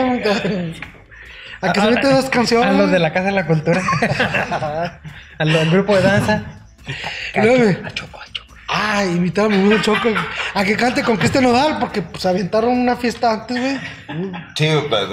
[1.61, 2.68] A, a que se mete dos canciones.
[2.68, 3.80] A los de la Casa de la Cultura.
[5.38, 6.42] al, al grupo de danza.
[7.34, 7.78] Y luego me-
[8.66, 10.09] Ah, invitar a mi amigo Choco
[10.55, 13.78] a que cante con Cristian Nodal, porque pues aventaron una fiesta antes, güey.
[14.57, 14.68] Sí,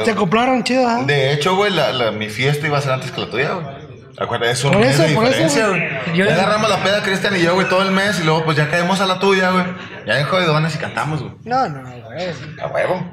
[0.06, 1.04] Se acoplaron chido, ¿ah?
[1.06, 3.76] de hecho, güey, la, la- mi fiesta iba a ser antes que la tuya, güey.
[4.22, 5.80] Acuérdate, es un Por mes eso, de por eso, diferencia, güey.
[6.06, 6.18] güey.
[6.18, 8.56] Yo- Ya agarramos la peda, Cristian y yo, güey, todo el mes, y luego, pues
[8.58, 9.66] ya caemos a la tuya, güey.
[10.06, 11.34] Ya en jodidones y cantamos, güey.
[11.44, 12.04] No, no, güey.
[12.62, 13.10] A huevo.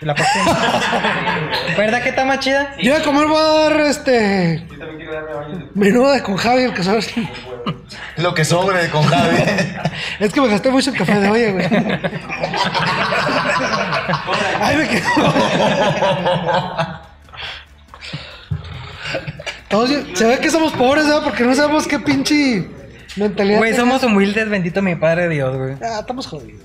[0.00, 0.44] La próxima.
[1.78, 2.74] ¿Verdad que está más chida?
[2.78, 4.66] Yo de comer voy a dar este.
[5.74, 7.10] Menuda con Javi, el que sabes.
[8.18, 9.36] Lo que sobre con Javi.
[10.20, 11.66] Es que me gasté mucho en café de olla, güey.
[14.60, 15.06] Ay, me quedó.
[19.68, 21.22] Todos, se ve que somos pobres, ¿verdad?
[21.24, 22.68] Porque no sabemos qué pinche
[23.16, 23.58] mentalidad.
[23.58, 24.00] Güey, tenemos.
[24.00, 25.74] somos humildes, bendito mi padre Dios, güey.
[25.82, 26.62] Ah, estamos jodidos.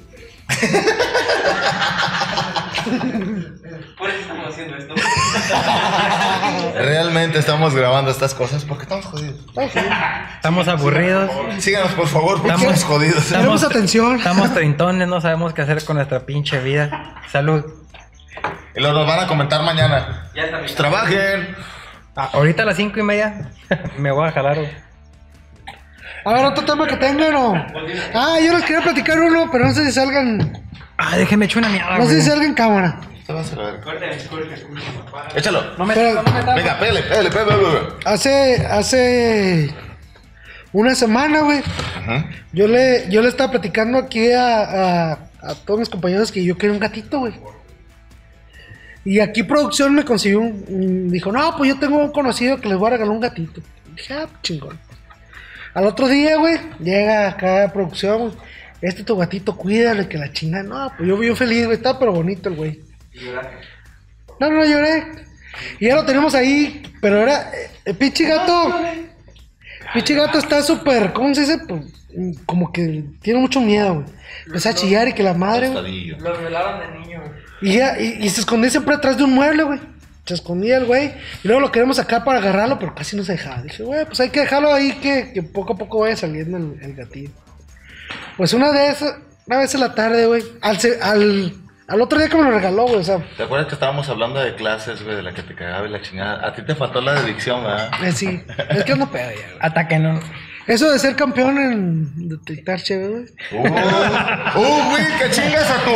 [3.98, 4.94] Por eso estamos haciendo esto.
[6.76, 9.36] Realmente estamos grabando estas cosas porque estamos jodidos.
[10.36, 11.30] Estamos aburridos.
[11.60, 13.24] Síganos, por favor, porque Estamos- estamos jodidos.
[13.26, 14.18] Queremos atención.
[14.18, 17.22] Estamos treintones, no sabemos qué hacer con nuestra pinche vida.
[17.32, 17.64] Salud.
[18.76, 20.30] Y lo nos van a comentar mañana.
[20.36, 21.56] Ya está Pues trabajen.
[22.16, 23.50] Ah, ahorita a las cinco y media
[23.98, 24.70] me voy a jalar, güey.
[26.26, 27.54] A ver, otro tema que tengan o.
[28.14, 30.62] Ah, yo les quería platicar uno, pero no sé si salgan.
[30.98, 33.00] Ah, déjeme echar una mierda, No sé si salga en cámara.
[35.36, 35.78] Échalo.
[35.78, 36.54] No me, Pero- no me.
[36.56, 37.52] Venga, pégale, pégale, pégale.
[37.56, 37.80] pégale.
[38.06, 38.66] Hace.
[38.68, 39.74] Hace.
[40.74, 41.60] Una semana, güey.
[41.60, 42.26] Ajá.
[42.54, 46.56] Yo le, yo le estaba platicando aquí a, a, a todos mis compañeros que yo
[46.58, 47.34] quería un gatito, güey.
[49.04, 52.70] Y aquí producción me consiguió un, un- Dijo, no, pues yo tengo un conocido que
[52.70, 53.62] les voy a regalar un gatito.
[53.96, 54.80] Dije, ah, chingón.
[55.74, 58.34] Al otro día, güey, llega acá a producción, güey.
[58.82, 60.64] Este tu gatito, cuídalo, y que la chinga.
[60.64, 61.78] No, pues yo bien feliz, güey.
[61.78, 62.80] Estaba pero bonito el güey.
[64.40, 65.06] No, no lloré.
[65.80, 67.52] Y ya lo tenemos ahí, pero era.
[67.54, 68.74] eh, El pinche gato.
[69.94, 71.14] Pinche gato está súper.
[71.14, 71.60] ¿Cómo se dice?
[71.68, 71.82] Pues,
[72.46, 74.06] como que tiene mucho miedo, güey.
[74.48, 75.70] Empezó a chillar y que la madre.
[75.70, 77.41] Lo violaron de niño, güey.
[77.62, 79.80] Y, ya, y, y se escondía siempre atrás de un mueble, güey.
[80.26, 81.14] Se escondía el güey.
[81.44, 83.62] Y luego lo queremos sacar para agarrarlo, pero casi no se dejaba.
[83.62, 86.78] Dije, güey, pues hay que dejarlo ahí que, que poco a poco vaya saliendo el,
[86.82, 87.32] el gatillo.
[88.38, 89.16] Pues una de esas,
[89.48, 90.44] una vez en la tarde, güey.
[90.62, 91.54] Al, se- al,
[91.88, 92.98] al otro día que me lo regaló, güey.
[92.98, 95.88] O sea, ¿Te acuerdas que estábamos hablando de clases, güey, de la que te cagaba
[95.88, 96.48] y la chingada?
[96.48, 97.92] A ti te faltó la de dicción, ¿verdad?
[98.04, 98.44] eh, sí.
[98.70, 99.58] Es que no pedo ya, güey.
[99.60, 100.20] Hasta que no.
[100.68, 103.26] Eso de ser campeón en detectar chévere, güey.
[103.52, 105.92] Uh, uh, güey, que chingas a tu.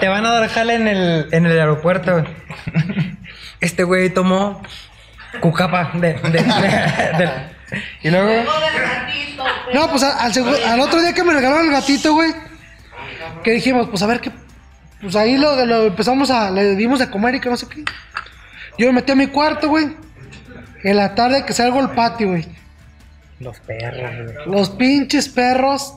[0.00, 2.24] Te van a dar jale en el, en el aeropuerto, güey.
[3.60, 4.62] Este güey tomó
[5.40, 6.40] cucapa de, de, de-
[7.18, 7.30] de-
[8.02, 8.50] y luego
[9.74, 12.32] No, pues al otro día que me regalaron el gatito, güey.
[13.44, 14.30] Que dijimos, pues a ver qué.
[15.02, 16.50] Pues ahí lo, lo empezamos a.
[16.50, 17.84] Le dimos de comer y que no sé qué.
[18.78, 19.94] Yo me metí a mi cuarto, güey.
[20.82, 22.46] En la tarde que salgo al patio, güey.
[23.40, 24.46] los perros, güey.
[24.46, 25.96] Los pinches perros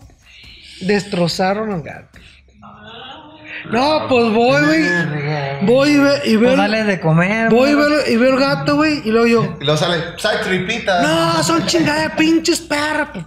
[0.82, 2.20] destrozaron al gato.
[3.72, 4.84] No, pues voy, güey.
[5.64, 6.50] Voy y, ve- y veo.
[6.50, 7.50] Pues dale de comer.
[7.50, 9.02] voy y veo, y veo el gato, güey.
[9.06, 9.58] Y luego yo.
[9.60, 11.02] Y luego sale, sale tripita.
[11.02, 13.08] No, son chingadas, pinches perros.
[13.14, 13.26] Pues,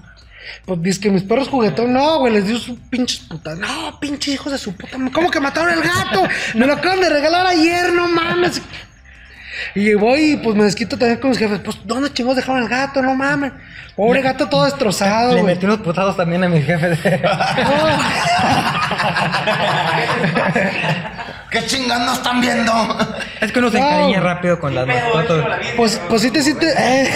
[0.66, 3.56] pues dice que mis perros juguetones, no, güey, les dio sus pinches putas.
[3.58, 4.96] No, pinches hijos de su puta.
[5.12, 6.22] ¿Cómo que mataron al gato?
[6.54, 8.60] Me lo acaban de regalar ayer, no mames.
[9.74, 11.60] Y voy y pues me desquito también con mis jefes.
[11.64, 13.02] Pues, ¿dónde chingos dejaron al gato?
[13.02, 13.52] No mames.
[13.94, 15.54] Pobre gato todo destrozado, Le güey.
[15.54, 16.98] metí unos putados también a mi jefe.
[21.50, 22.72] ¿Qué chingados están viendo?
[23.40, 25.46] es que uno se encariña rápido con las mascotas.
[25.76, 26.74] Pues, pues sí te sientes.
[26.78, 27.10] eh.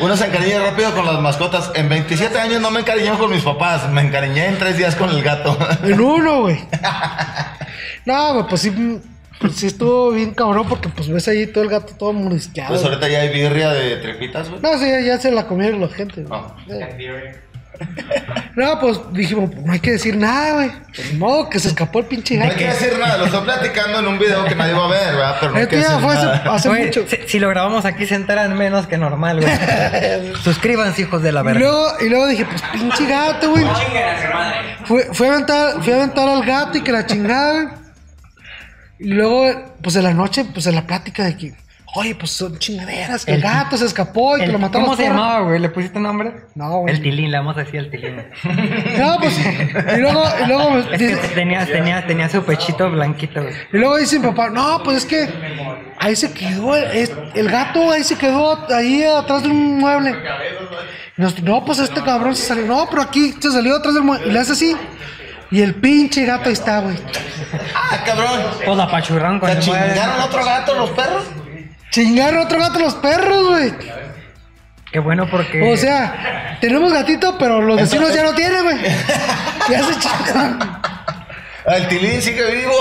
[0.00, 1.70] Uno se encariña rápido con las mascotas.
[1.74, 3.88] En 27 años no me encariñé con mis papás.
[3.90, 5.56] Me encariñé en 3 días con el gato.
[5.82, 6.58] En uno, güey.
[8.04, 9.00] No, güey, pues sí.
[9.42, 12.70] Pues sí estuvo bien cabrón porque pues ves ahí todo el gato todo mordisqueado.
[12.72, 14.62] Pues ahorita ya hay birria de tripitas, güey.
[14.62, 16.22] No, sí, ya se la comieron la gente.
[16.22, 16.40] güey.
[16.70, 17.40] Eh.
[18.54, 20.70] No, pues dijimos, pues, no hay que decir nada, güey.
[20.94, 22.58] Pues, modo que se escapó el pinche No hay gato.
[22.60, 25.36] que decir nada, lo estoy platicando en un video que nadie va a ver, ¿verdad?
[25.40, 26.54] Pero no hay que Esto ya decir fue hace, nada.
[26.54, 27.04] hace Güey, mucho.
[27.08, 29.52] si, si lo grabamos aquí se enteran menos que normal, güey.
[30.44, 31.60] Suscríbanse, hijos de la Y verga.
[31.60, 33.64] luego, y luego dije, pues pinche gato, güey.
[33.64, 34.58] Chinguen a su madre.
[34.84, 37.81] Fui, fui a aventar, fui a aventar al gato y que la chingada, güey.
[39.02, 41.54] Y luego, pues en la noche, pues en la plática de que,
[41.96, 44.84] oye, pues son chingaderas, que el, El- gato se escapó y que El- lo mataron.
[44.84, 45.58] ¿Cómo se llamaba, güey?
[45.58, 46.32] ¿Le pusiste nombre?
[46.54, 46.94] No, güey.
[46.94, 48.22] El tilín, le vamos a decir el tilín.
[48.98, 49.36] No, pues.
[49.38, 53.54] Y luego, y luego, Es que tenía, tenía, tenía su pechito blanquito, güey.
[53.72, 55.28] y luego dice mi papá, no, pues es que
[55.98, 60.14] ahí se quedó, el, es- el gato ahí se quedó, ahí atrás de un mueble.
[61.16, 64.28] Nos- no, pues este cabrón se salió, no, pero aquí se salió atrás del mueble.
[64.28, 64.76] Y le hace así.
[65.52, 66.96] Y el pinche gato ahí está, güey.
[67.74, 68.40] ¡Ah, cabrón!
[68.64, 69.88] Pues la pachurrón con ¿Te el mueble.
[69.92, 71.24] chingaron otro gato los perros?
[71.90, 73.74] Chingaron otro gato los perros, güey.
[74.90, 75.72] Qué bueno porque.
[75.72, 78.76] O sea, tenemos gatito, pero los vecinos ya no tienen, güey.
[79.70, 80.58] Ya se chingaron.
[81.64, 82.72] Ah, El tilín sigue vivo.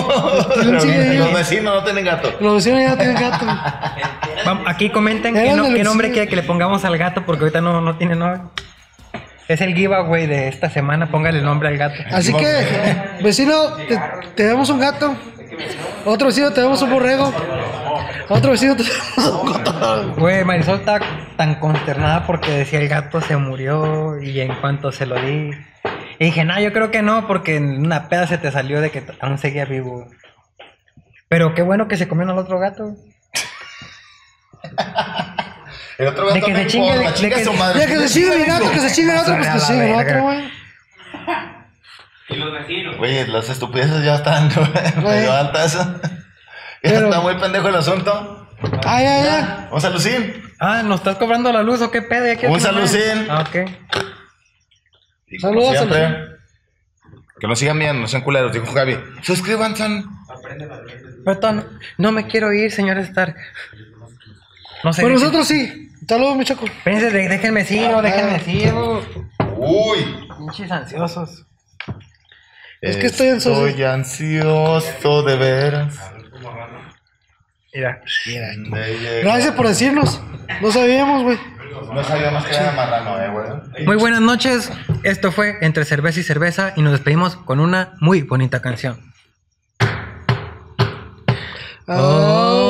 [0.55, 1.25] tilín sigue vivo.
[1.25, 2.35] Los vecinos no tienen gato.
[2.39, 3.45] Los vecinos ya no tienen gato.
[4.65, 7.61] Aquí comenten qué, no- del qué nombre quiere que le pongamos al gato porque ahorita
[7.61, 8.41] no, no tiene nombre.
[9.47, 12.01] Es el giveaway de esta semana, póngale el nombre al gato.
[12.11, 13.99] Así que, vecino, te,
[14.35, 15.15] tenemos un gato.
[16.05, 17.33] Otro vecino, tenemos un borrego.
[18.29, 20.13] Otro vecino, tenemos un gato.
[20.17, 20.99] Güey, Marisol está
[21.35, 25.51] tan consternada porque decía el gato se murió y en cuanto se lo di.
[26.19, 28.91] Y dije, no, yo creo que no, porque en una peda se te salió de
[28.91, 30.07] que aún seguía vivo.
[31.27, 32.95] Pero qué bueno que se comieron al otro gato.
[36.01, 37.79] El otro gato De que se chingue, de chinga que- su madre.
[37.79, 39.89] Ya que se chingue mi gato, que se chingue el otro, pues que se chingue
[39.91, 40.51] el otro, güey.
[42.29, 42.97] Y los vecinos.
[42.97, 44.49] Güey, las estupideces ya están
[45.03, 45.77] medio altas.
[46.83, 48.47] Ya Pero- está muy pendejo el asunto.
[48.87, 49.43] Ay, ay, ay.
[49.65, 50.43] Vamos a lucir.
[50.59, 52.25] Ah, ¿nos estás cobrando la luz o qué pedo?
[52.33, 53.27] Ya Un salucín.
[53.29, 53.69] Ah, ok.
[55.27, 56.17] Y Saludos, siempre,
[57.39, 58.97] Que nos sigan viendo, no sean culeros, dijo Javi.
[59.21, 60.03] Suscríbanse.
[61.23, 61.67] Perdón,
[61.99, 63.35] no me quiero ir, señor Star.
[64.83, 65.03] No sé.
[65.03, 65.90] Por dejen- nosotros sí.
[66.11, 66.65] Saludos, mi chaco.
[66.65, 69.01] Espérense, de- déjenme no, déjenme oh.
[69.55, 70.27] Uy.
[70.37, 71.45] Pinches ansiosos.
[72.81, 73.65] Es que estoy ansioso.
[73.65, 75.97] Estoy ansioso de veras.
[77.73, 78.01] Mira.
[78.25, 79.23] Llegar.
[79.23, 80.21] Gracias por decirnos.
[80.61, 81.39] No sabíamos, güey.
[81.93, 83.85] No sabía más que era marrano, eh, güey.
[83.85, 84.69] Muy buenas noches.
[85.03, 89.13] Esto fue Entre Cerveza y Cerveza y nos despedimos con una muy bonita canción.
[91.87, 92.60] Los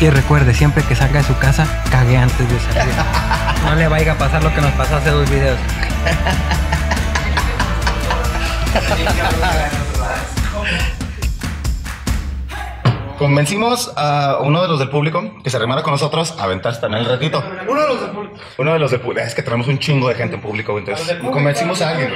[0.00, 2.94] Y recuerde, siempre que salga de su casa, cague antes de salir.
[3.64, 5.58] No le vaya a pasar lo que nos pasó hace dos videos.
[13.18, 17.04] Convencimos a uno de los del público que se remara con nosotros a aventarse también
[17.04, 17.42] el ratito.
[17.68, 18.34] Uno de los de público.
[18.58, 19.24] Uno de los del público.
[19.26, 22.10] Es que tenemos un chingo de gente en público, entonces convencimos a alguien.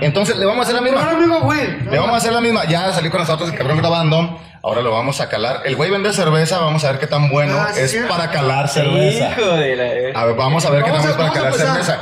[0.00, 1.10] Entonces le vamos a hacer la misma.
[1.10, 1.80] amigo, güey.
[1.82, 2.64] Le vamos a hacer la misma.
[2.66, 4.38] Ya salió con nosotros el cabrón grabando.
[4.62, 5.62] Ahora lo vamos a calar.
[5.64, 6.58] El güey vende cerveza.
[6.58, 7.98] Vamos a ver qué tan bueno Ah, es sí.
[8.08, 9.30] para calar cerveza.
[9.32, 10.20] Hijo de la.
[10.20, 11.98] A ver, vamos a ver qué tan bueno es para calar cerveza.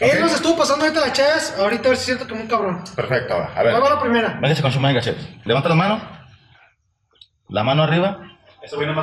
[0.00, 1.54] Él nos estuvo pasando ahorita las chayas.
[1.58, 2.82] Ahorita a ver si siento como un cabrón.
[2.96, 3.74] Perfecto, a ver.
[3.74, 4.38] Ahí va la primera.
[4.40, 5.16] Véngase con su manga, chef.
[5.44, 6.15] Levanta la mano.
[7.48, 8.20] La mano arriba.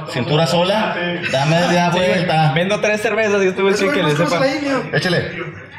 [0.09, 0.95] Cintura sola.
[1.31, 2.51] Dame media vuelta.
[2.53, 4.83] Vendo tres cervezas y güey sí güey ahí, mío.
[4.91, 5.31] Échale.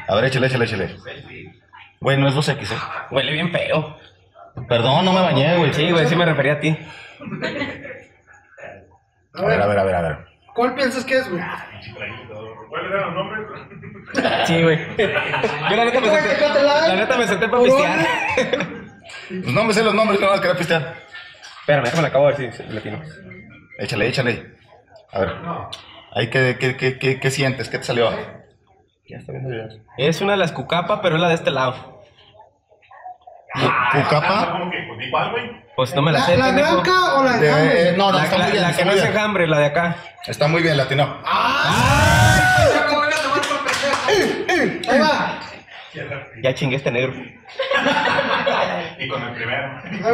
[0.07, 0.97] A ver, échale, échale, échale.
[1.99, 2.77] Güey, no es 2X, eh.
[3.11, 3.97] Huele bien feo.
[4.67, 5.73] Perdón, no me bañé, güey.
[5.73, 6.77] Sí, güey, sí me refería a ti.
[9.33, 10.17] A ver, a ver, a ver, a ver.
[10.53, 11.43] ¿cuál piensas que es, güey?
[14.45, 14.79] Sí, güey.
[14.97, 16.39] Yo la neta me senté.
[16.63, 17.99] La neta me senté para pistear.
[19.27, 21.04] Pues no me sé los nombres, no vas a querer pistear.
[21.65, 23.01] Espérame, déjame la acabo si si latino.
[23.79, 24.53] Échale, échale.
[25.11, 25.35] A ver.
[26.13, 27.69] Ahí, ¿qué, qué, qué, qué, qué sientes?
[27.69, 28.11] ¿Qué te salió?
[29.07, 29.79] Ya está viendo videos.
[29.97, 32.03] Es una de las cucapa, pero es la de este lado.
[33.91, 34.59] ¿Cucapa?
[35.75, 36.71] Pues no me la, ¿La, sé, la pendejo.
[36.81, 37.97] blanca o la de De- enjambre?
[37.97, 38.63] no, no, La, está la- muy bien.
[38.63, 39.15] la está que no muy es bien.
[39.15, 39.95] enjambre, la de acá.
[40.27, 41.17] Está muy bien, latino.
[44.87, 45.39] Ahí va.
[46.43, 47.13] Ya chingué este negro.
[48.97, 49.09] Ahí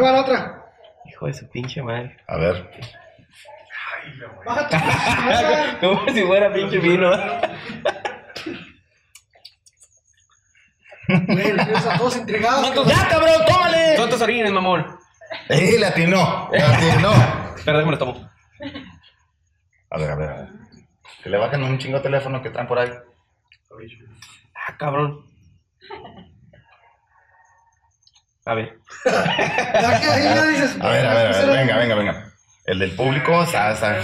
[0.00, 0.61] va la otra.
[1.06, 2.16] Hijo de su pinche madre.
[2.26, 2.70] A ver.
[5.80, 7.10] Como si fuera pinche vino.
[11.08, 12.74] Güey, los tienes a todos intrigados.
[12.86, 13.96] ¡Ya, cabrón, tómale!
[13.96, 14.98] Son tus orines, mamón.
[15.48, 16.48] ¡Eh, latino!
[16.52, 17.12] ¡Latino!
[17.56, 18.30] Espera, déjame lo tomo.
[19.90, 20.48] A ver, a ver, a ver.
[21.22, 22.90] Que le bajen un chingo de teléfono que traen por ahí.
[24.54, 25.26] Ah, cabrón.
[28.44, 28.78] A ver.
[29.04, 29.10] A
[30.88, 31.46] ver, a ver, a ver.
[31.46, 32.32] Venga, venga, venga.
[32.64, 33.98] El del público está, está.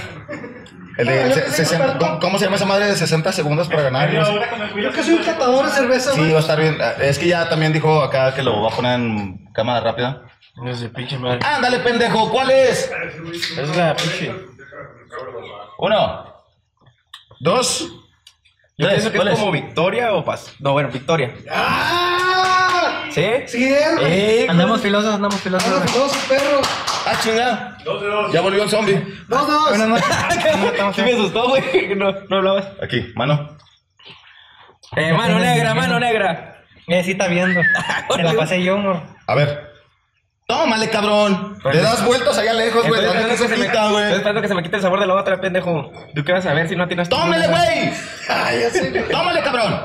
[0.96, 4.12] El de se- 60 ¿cómo- ¿Cómo se llama esa madre de 60 segundos para ganar?
[4.12, 4.32] No sé.
[4.82, 6.32] Yo que soy un catador de cerveza, Sí, güey.
[6.32, 6.76] va a estar bien.
[7.00, 10.22] Es que ya también dijo acá que lo va a poner en cámara rápida.
[10.56, 11.38] No sé, pinche madre.
[11.44, 12.90] Ándale, pendejo, ¿cuál es?
[13.56, 14.34] Es la pinche.
[15.78, 16.34] Uno,
[17.40, 17.80] dos,
[18.76, 18.90] Yo tres.
[18.94, 19.40] pienso que ¿cuál es es?
[19.40, 20.52] como Victoria o Paz.
[20.58, 21.32] No, bueno, Victoria.
[23.18, 23.58] ¿Sí?
[23.58, 23.74] Sí.
[24.02, 25.68] Eh, Andamos filosos, andamos filosos.
[25.68, 25.98] Anda, güey.
[25.98, 26.68] dos perros.
[27.06, 27.78] Ah, chingada.
[28.32, 29.02] Ya volvió el zombie.
[29.28, 29.68] Dos, dos.
[29.70, 30.06] Buenas noches.
[30.94, 31.94] Sí me asustó, güey.
[31.96, 32.66] No, no hablabas.
[32.82, 33.56] Aquí, mano.
[34.96, 36.62] Eh, mano negra, mano negra.
[36.86, 37.60] Eh, sí está viendo.
[38.14, 39.02] Se la pasé yo, amor.
[39.26, 39.68] A ver.
[40.46, 41.58] Tómale, cabrón.
[41.72, 43.02] Le das vueltas allá lejos, güey.
[43.02, 45.00] Estoy ¿Dónde esperando, que se me, quita, estoy esperando que se me quite el sabor
[45.00, 45.92] de la otra, pendejo.
[46.14, 47.92] ¿Tú qué vas a ver si no tienes ¡Tómale, güey!
[48.30, 49.08] Ay, ya sé, güey.
[49.10, 49.78] ¡Tómale, cabrón!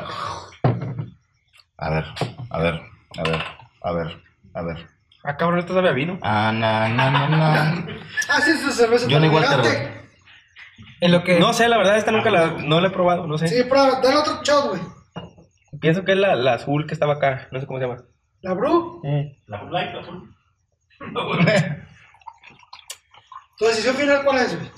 [1.77, 2.05] A ver,
[2.49, 2.81] a ver,
[3.17, 3.41] a ver,
[3.81, 4.21] a ver,
[4.53, 4.89] a ver.
[5.23, 6.19] Ah, cabrón, esto sabe a vino.
[6.21, 7.85] Ah, na, na, na, na.
[8.29, 9.07] Ah, sí, esa cerveza.
[9.09, 9.43] Johnny güey.
[10.99, 11.39] En lo que.
[11.39, 13.47] No sé, la verdad, esta nunca la, no la he probado, no sé.
[13.47, 14.81] Sí, prueba, dale otro shot, güey.
[15.79, 18.03] Pienso que es la, la azul que estaba acá, no sé cómo se llama.
[18.41, 19.01] La Bru.
[23.57, 24.69] Tu decisión final, ¿cuál es, güey?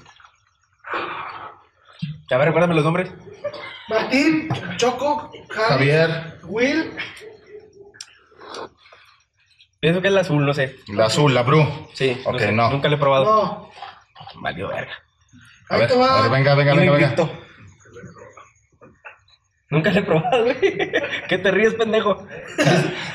[2.31, 3.11] A ver, recuérdame los nombres.
[3.87, 6.91] Martín, Choco, Javi, Javier, Will.
[9.85, 10.77] Pienso que es la azul, no sé.
[10.87, 11.63] la azul, la Bru.
[11.93, 12.71] Sí, Ok, sé, no.
[12.71, 13.23] Nunca la he probado.
[13.23, 13.69] No.
[14.41, 14.93] Valió verga.
[15.69, 16.17] A Ahí ver, te va.
[16.17, 17.03] a ver, venga, venga, venga, venga.
[17.05, 17.29] invicto.
[19.69, 20.57] Nunca la he probado, güey.
[21.29, 22.25] ¿Qué te ríes, pendejo?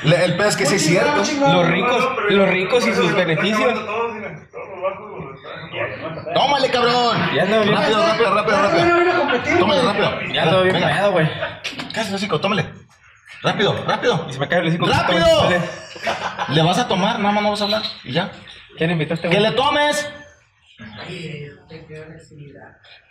[0.03, 1.17] Le- El pez que sí es cierto.
[1.17, 3.73] Los ricos, los ricos y sus beneficios.
[6.33, 7.17] ¡Tómale, cabrón!
[7.35, 7.75] Ya ando bien.
[7.75, 9.59] Rápido, rápido, rápido, No rápido.
[9.59, 10.21] Tómale, rápido.
[10.33, 10.87] Ya ando bien Venga.
[10.95, 11.29] pedo, güey.
[12.07, 12.65] El hocico, tómale.
[13.43, 14.25] Rápido, rápido.
[14.29, 14.85] Y se me cae el hocico.
[14.87, 15.25] ¡Rápido!
[16.49, 17.19] ¿Le vas a tomar?
[17.19, 17.81] Nada más no vas a hablar.
[18.03, 18.31] Y ya.
[18.77, 19.49] ¿Quién invitaste, ¡Que güey?
[19.49, 20.09] le tomes!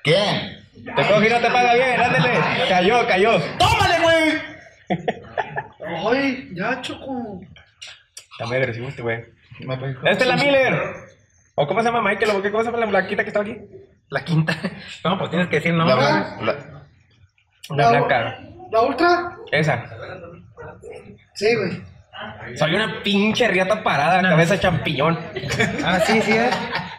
[0.02, 0.58] ¿Qué?
[0.84, 2.40] Te coge y no te paga bien, ándale.
[2.68, 3.38] Cayó, cayó.
[3.58, 4.42] ¡Tómale, güey!
[6.16, 7.40] Ay, ya, Choco.
[8.32, 9.24] Está muy agresivo este güey.
[10.04, 10.80] Esta es la Miller.
[11.54, 12.30] ¿O cómo se llama Michael?
[12.36, 12.50] ¿O qué?
[12.50, 13.56] ¿Cómo se llama la blanquita que estaba aquí?
[14.08, 14.56] La quinta.
[15.04, 15.84] No, pues tienes que decir no.
[15.84, 16.46] La, güey.
[16.46, 16.84] la-
[17.76, 18.38] La blanca.
[18.72, 19.36] ¿La ultra?
[19.52, 19.84] Esa.
[21.34, 21.82] Sí, güey.
[22.56, 25.18] Soy una pinche riata parada, cabeza de champiñón.
[25.84, 26.32] Ah, sí, sí.
[26.32, 26.50] eh.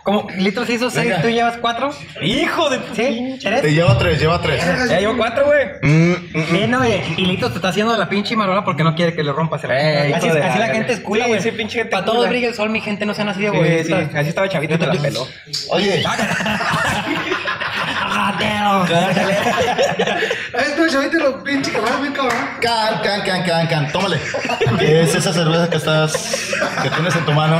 [0.03, 1.91] Como litros hizo seis, tú llevas cuatro.
[2.23, 2.79] Hijo de...
[2.95, 3.63] Sí, Te ¿eres?
[3.71, 4.65] lleva tres, lleva tres.
[4.89, 5.67] Ya llevo cuatro, güey.
[5.83, 8.95] Mm, mm, Sí, no, y, y Litos te está haciendo la pinche marola porque no
[8.95, 11.41] quiere que le rompas el Eh, Así, así la gente es culo, Sí, güey.
[11.41, 12.29] sí, pinche gente Para todo cula.
[12.29, 13.83] brilla el sol, mi gente, no sean así de Sí, güey.
[13.83, 15.27] sí, así estaba chavito y te la peló.
[15.69, 16.03] Oye,
[20.53, 22.37] Esto, chavito, lo pinche cabrón, bien cabrón.
[22.61, 23.91] can, can, can, can, can.
[23.91, 24.17] Tómale.
[24.79, 26.51] ¿Qué es esa cerveza que estás.
[26.83, 27.59] que tienes en tu mano?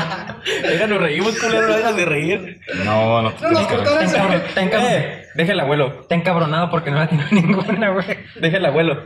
[0.70, 2.62] Mira, nos reímos, culero, no dejas de reír.
[2.86, 4.18] No, no te No ese.
[4.48, 6.02] está encabron- Eh, deja el abuelo.
[6.02, 8.06] está encabronado porque no la tiene ninguna, güey.
[8.36, 9.06] Deja el abuelo.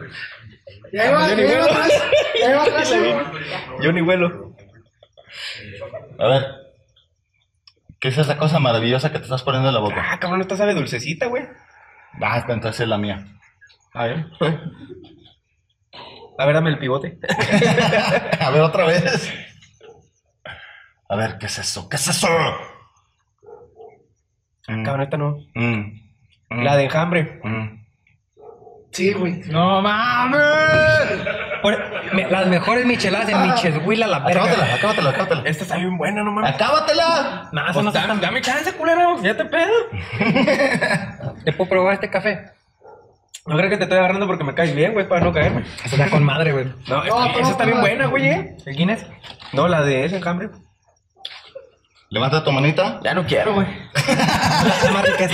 [0.91, 1.71] Y ahí va, Yo y ni ahí va vuelo.
[1.73, 2.03] atrás.
[2.39, 2.93] Y ahí va atrás.
[3.81, 4.55] Yo ni vuelo.
[6.19, 6.45] A ver.
[8.05, 9.99] ¿Qué es esa cosa maravillosa que te estás poniendo en la boca?
[10.11, 11.43] Ah, cabrón, esta sabe dulcecita, güey.
[12.21, 13.25] Ah, entonces es la mía.
[13.95, 14.27] A ver.
[16.37, 17.17] A ver, dame el pivote.
[18.39, 19.33] A ver, otra vez.
[21.09, 21.89] A ver, ¿qué es eso?
[21.89, 22.27] ¿Qué es eso?
[24.67, 25.37] Mm, Cabrón, esta no.
[25.55, 25.79] mm,
[26.51, 27.41] mm, La de enjambre.
[28.95, 29.41] Sí, güey.
[29.47, 30.39] No mames.
[31.61, 34.75] Por- me- las mejores micheladas de Michelwilla, la Acábatela, verga.
[34.75, 35.41] acábatela, acábatela.
[35.45, 36.51] Esta está bien buena, no mames.
[36.55, 37.49] ¡Acábatela!
[37.51, 38.21] No, eso Pues no está dame, tan...
[38.21, 39.21] dame chance, culero.
[39.21, 39.73] Ya te pedo.
[41.43, 42.51] ¿Te puedo probar este café?
[43.45, 45.65] No creo que te estoy agarrando porque me caes bien, güey, para no caerme.
[45.85, 46.65] Está con madre, güey.
[46.87, 48.27] No, No, esa está bien buena, güey.
[48.27, 48.57] ¿eh?
[48.65, 49.05] ¿El Guinness?
[49.51, 50.49] No, la de ese enjambre.
[52.15, 53.01] Levanta tu manita.
[53.03, 53.67] Ya no quiero, güey.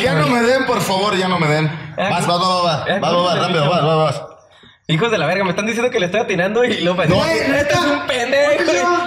[0.01, 1.67] Ya no me den, por favor, ya no me den.
[1.95, 4.23] Vas, vas, vas, vas, vas, vas, vas, rápido, vas, vas, vas.
[4.87, 7.73] Hijos de la verga, me están diciendo que le estoy atinando y lo No, Este
[7.75, 8.63] es un pendejo.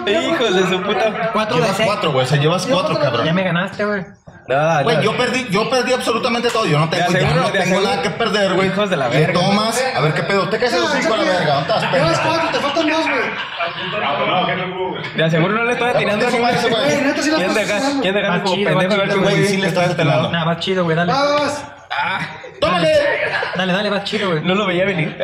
[0.06, 1.30] Hijos de su puta.
[1.32, 1.88] Cuatro de Llevas seis.
[1.92, 3.34] cuatro, güey, o sea, llevas cuatro, Ya cabrón.
[3.34, 4.04] me ganaste, güey.
[4.46, 6.66] No, Güey, yo perdí, yo perdí absolutamente todo.
[6.66, 8.68] Yo no tengo, ya no tengo nada que perder, güey.
[8.68, 9.32] Hijos de la Le verga.
[9.40, 10.48] tomas, a ver qué pedo.
[10.50, 12.22] Te caes el hocico a la verga, ¿dónde estás, pendejo?
[12.26, 15.14] cuatro, te faltan dos, güey.
[15.16, 15.88] De aseguro no le estoy
[16.30, 16.82] tomas ese, güey.
[17.36, 17.80] ¿Quién deja.
[18.02, 18.94] ¿Quién deja como pendejo?
[18.94, 20.24] a ver güey, sí le estás este lado?
[20.24, 20.38] atinando.
[20.38, 21.12] Nada, va chido, güey, dale.
[21.12, 21.64] Vas.
[21.90, 22.20] Ah,
[22.60, 22.92] ¡Tómale!
[23.56, 24.42] Dale, dale, va chido, güey.
[24.42, 25.16] no lo veía venir.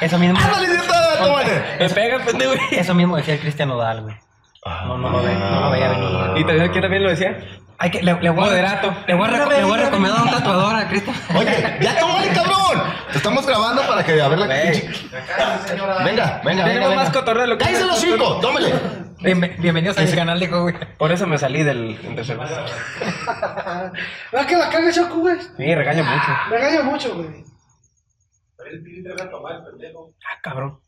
[0.00, 0.38] Eso mismo.
[0.38, 1.18] ¡Ándale, idiota!
[1.18, 1.62] ¡Tómale!
[1.78, 2.54] Me pega, pendejo.
[2.72, 4.16] Eso mismo decía el Cristian Nodal, güey.
[4.64, 6.38] No, no lo ve, no lo veía venir.
[6.38, 7.38] ¿Y también quién también lo decía?
[7.78, 8.94] Hay que, le, le voy a, Moderato.
[9.06, 11.16] Le voy a, le voy a recomendar un tatuador a Cristian.
[11.36, 12.82] Oye, ya tómale, cabrón.
[13.10, 14.84] Te estamos grabando para que a ver la Venga,
[16.04, 17.64] venga, venga, Tenemos más cotorreo de lo que.
[17.64, 18.40] ¡Cállese los cinco!
[18.40, 18.72] ¡Tómale!
[19.18, 20.74] Bienve- bienvenidos a mi canal, dijo, güey.
[20.98, 22.64] Por eso me salí del de cerveza.
[24.32, 25.36] ¿Verdad que la caga Choco, güey?
[25.56, 26.28] Sí, regaña mucho.
[26.50, 27.44] Me regaña mucho, güey.
[30.24, 30.78] Ah, cabrón.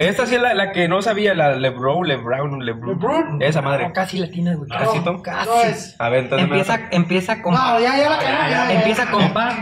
[0.00, 2.88] Esta sí es la, la que no sabía, la LeBron, LeBron, LeBron.
[2.88, 3.40] LeBron.
[3.42, 3.92] Esa madre.
[3.94, 4.68] Casi latinas, güey.
[4.68, 5.22] Casi, Casi, Tom.
[5.22, 5.48] casi.
[5.48, 5.94] No es.
[6.00, 7.54] A ver, entonces me Empieza, empieza con.
[7.54, 8.72] No, ya, ya la cagó, ya, ya.
[8.72, 9.56] Empieza con pa.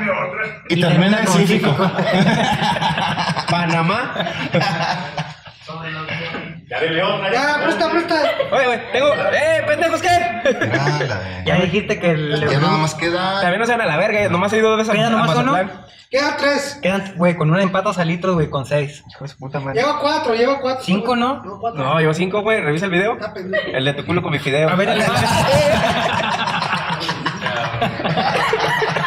[0.71, 1.77] Y termina en con Cífico.
[3.51, 4.15] Panamá.
[6.81, 8.15] Ya de León, Ya, presta, presta.
[8.53, 9.15] Oye, güey, tengo.
[9.15, 11.45] ¡Eh, pendejos, qué!
[11.45, 12.49] Ya dijiste que el.
[12.51, 13.41] Ya nada más queda.
[13.41, 15.11] También no se van a la verga, eh, nomás he ido dos veces a- Queda
[15.11, 15.57] nomás uno.
[16.11, 16.79] Quedan tres.
[16.81, 19.05] Quedan, güey, con una empatas a litros, güey, con seis.
[19.11, 19.81] Hijo de su puta madre.
[19.81, 20.83] Lleva cuatro, lleva cuatro.
[20.83, 21.43] ¿Cinco, no?
[21.45, 21.83] No, cuatro.
[21.85, 22.61] No, llevo cinco, güey.
[22.63, 23.19] Revisa el video.
[23.75, 24.71] El de tu culo con mi fideo.
[24.71, 25.03] A ver, el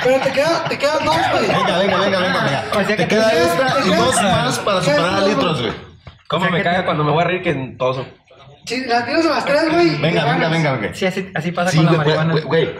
[0.03, 1.47] Pero te, queda, te quedan dos, güey.
[1.47, 2.63] Venga, venga, venga, venga, venga.
[2.71, 5.61] O sea que Te queda te esta te y dos más para superar a litros,
[5.61, 5.90] güey.
[6.31, 8.07] ¿Cómo O sea me caga te- cuando me voy a reír que en toso?
[8.65, 9.97] Si las tienes a las tres, güey.
[9.97, 10.93] Venga, venga, venga, venga.
[10.95, 12.31] Sí, así, así pasa Sí, con la güey, marihuana.
[12.31, 12.75] güey, güey.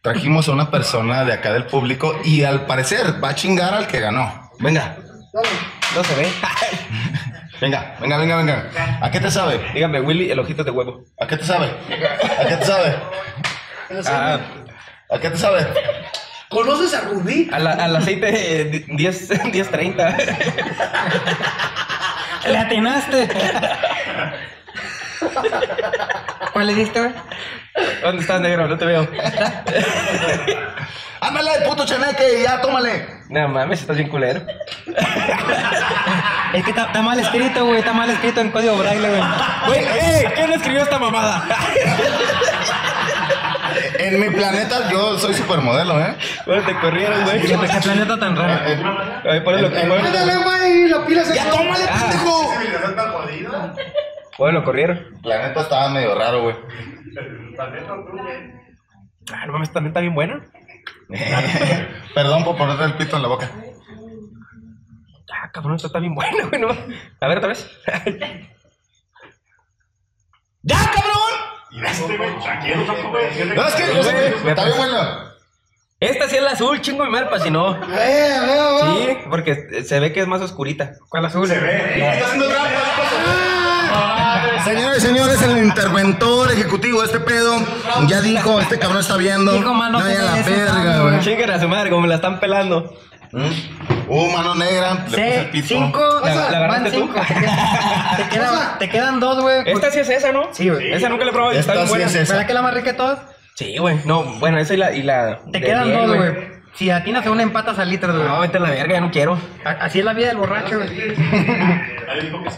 [0.00, 3.88] Trajimos a una persona de acá del público y al parecer va a chingar al
[3.88, 4.48] que ganó.
[4.60, 4.96] Venga,
[5.32, 5.48] Dale.
[5.96, 6.28] No se ve.
[7.60, 8.70] venga, venga, venga, venga.
[9.00, 9.60] ¿A qué te sabe?
[9.74, 11.02] Dígame, Willy, el ojito de huevo.
[11.20, 11.66] ¿A qué te sabe?
[12.38, 12.94] ¿A qué te sabe?
[14.06, 14.38] Ah,
[15.10, 15.66] ¿A qué te sabe?
[16.48, 17.50] ¿Conoces a Rubí?
[17.52, 20.14] al, al aceite eh, di- 10, 10.30.
[22.46, 23.28] ¡Le atinaste!
[26.52, 27.12] ¿Cuál le diste, güey?
[28.02, 28.68] ¿Dónde estás, negro?
[28.68, 29.08] No te veo.
[31.20, 33.22] Ándale, puto chaneque, ya, tómale.
[33.30, 34.42] No mames, estás bien culero.
[36.52, 37.78] Es que está, está mal escrito, güey.
[37.78, 39.22] Está mal escrito en código braille, güey.
[39.66, 40.32] Güey, ¡eh!
[40.34, 41.42] ¿Quién escribió esta mamada?
[44.06, 46.14] En mi planeta yo soy supermodelo, ¿eh?
[46.46, 47.40] Bueno, te corrieron, güey.
[47.40, 48.60] ¿Qué, qué planeta tan raro?
[49.30, 49.94] Ay, ponlo, ponlo.
[49.94, 52.00] Ándale, güey, lo pilas ¡Ya, tómale, Ah.
[52.10, 52.50] pendejo!
[54.38, 54.98] Bueno, lo corrieron.
[54.98, 56.56] El planeta estaba medio raro, güey.
[59.32, 60.44] Ah, no mames, también está bien buena.
[62.14, 63.50] Perdón por ponerte el pito en la boca.
[65.32, 66.60] Ah, cabrón, esto está bien buena, güey.
[66.60, 66.68] no.
[67.20, 67.70] A ver, otra vez.
[70.62, 71.13] ¡Ya, cabrón!
[71.86, 73.54] Este, güey, tranquilo, tampoco, güey.
[73.54, 75.34] No, es que yo sé que está bien bueno.
[76.00, 77.78] Esta sí es la azul, chingo mi madre, pa' si no.
[77.96, 78.36] Eh.
[78.82, 80.92] Sí, porque se ve que es más oscurita.
[81.08, 81.50] ¿Cuál azul?
[81.50, 82.74] Está haciendo trampa.
[84.64, 87.56] Señores, señores, el interventor ejecutivo de este pedo
[88.08, 89.52] ya dijo, este cabrón está viendo.
[89.52, 91.20] Dijo, mano, no, ya ¿qué la verga, güey.
[91.20, 92.94] Chinguen a su madre, como me la están pelando.
[93.34, 94.06] ¿Mm?
[94.08, 95.66] Uh, mano negra, le puse el pito.
[95.68, 96.20] cinco.
[96.24, 97.08] ¿La- la van tú?
[97.12, 99.62] Te quedan, te quedan, te quedan dos, güey.
[99.66, 100.48] Esta sí es esa, ¿no?
[100.52, 100.92] Sí, güey.
[100.92, 102.06] Esa nunca la he probado está Esta bien sí buena.
[102.06, 102.32] es esa.
[102.34, 103.18] ¿Verdad que la más rica de todas?
[103.56, 103.98] Sí, güey.
[104.04, 104.92] No, bueno, esa y la.
[104.92, 106.54] Y la Te quedan miel, dos, güey.
[106.74, 108.26] Si atinas a una empatas al litro, güey.
[108.26, 109.38] No, vete a la verga, ya no quiero.
[109.64, 110.88] A- Así es la vida del borracho, güey.
[112.06, 112.50] Nadie dijo que.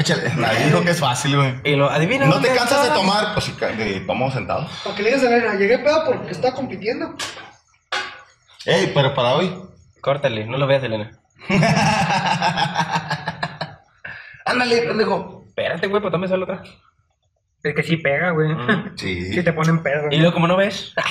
[0.00, 1.54] Échale, nadie dijo que es fácil, güey.
[1.64, 2.26] Y lo adivina.
[2.26, 2.94] ¿No te cansas de está?
[2.94, 3.32] tomar?
[3.34, 4.66] Pues sí, ca- de- tomo sentado.
[4.84, 7.14] Para que le digas a Elena, llegué pedo porque está compitiendo.
[8.66, 9.54] Ey, pero para hoy.
[10.00, 11.10] Córtale, no lo veas, Elena.
[14.44, 15.44] Ándale, pendejo.
[15.46, 16.62] Espérate, güey, pues tome solo otra.
[17.62, 18.50] Es que sí pega, güey.
[18.96, 19.32] Sí.
[19.32, 20.08] Sí te ponen pedo.
[20.10, 20.94] Y luego, como no ves.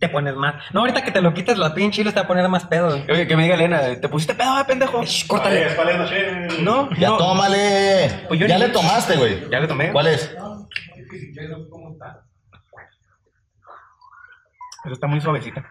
[0.00, 0.54] Te pones más.
[0.72, 2.88] No, ahorita que te lo quites la pinche chile te va a poner más pedo,
[2.88, 3.04] güey.
[3.10, 5.02] Oye, que me diga Elena, ¿te pusiste pedo, eh, pendejo?
[5.28, 5.66] Córtale.
[6.62, 7.18] No, Ya no.
[7.18, 8.24] tómale.
[8.28, 9.50] Pues yo ya ni- le tomaste, güey.
[9.50, 9.92] Ya le tomé.
[9.92, 10.34] ¿Cuál es?
[14.82, 15.70] Pero está muy suavecita.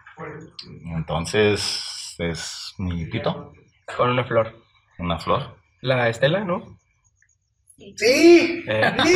[0.96, 1.82] Entonces,
[2.20, 3.54] es mi pito.
[3.98, 4.56] Con una flor.
[5.00, 5.58] Una flor.
[5.82, 6.78] La Estela, ¿no?
[7.96, 8.64] Sí.
[8.68, 8.94] Eh.
[9.06, 9.16] Sí,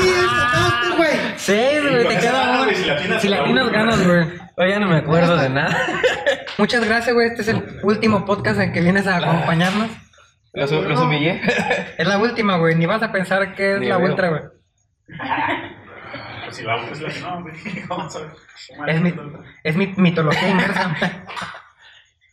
[0.98, 1.10] güey.
[1.36, 2.64] Seis, güey, te queda una.
[2.64, 3.84] güey, si la atinas, Si la la tienes última.
[3.84, 4.24] ganas, güey.
[4.56, 5.78] Oye, ya no me acuerdo de nada.
[6.58, 7.28] Muchas gracias, güey.
[7.28, 9.90] Este es el último podcast en que vienes a acompañarnos.
[10.54, 11.42] Los, los humillé.
[11.98, 12.76] Es la última, güey.
[12.76, 14.08] Ni vas a pensar que es Ni la veo.
[14.10, 14.42] ultra, güey.
[16.46, 17.56] Pues si la otra es la que no, güey.
[17.90, 18.30] Vamos a ver.
[18.88, 19.14] Es mi,
[19.64, 20.96] es mi mitología inversa.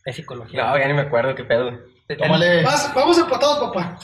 [0.05, 0.63] Es psicología.
[0.65, 1.71] No, ya ni me acuerdo qué pedo.
[2.17, 2.63] Tómale.
[2.63, 3.97] Vas- vamos empatados, papá.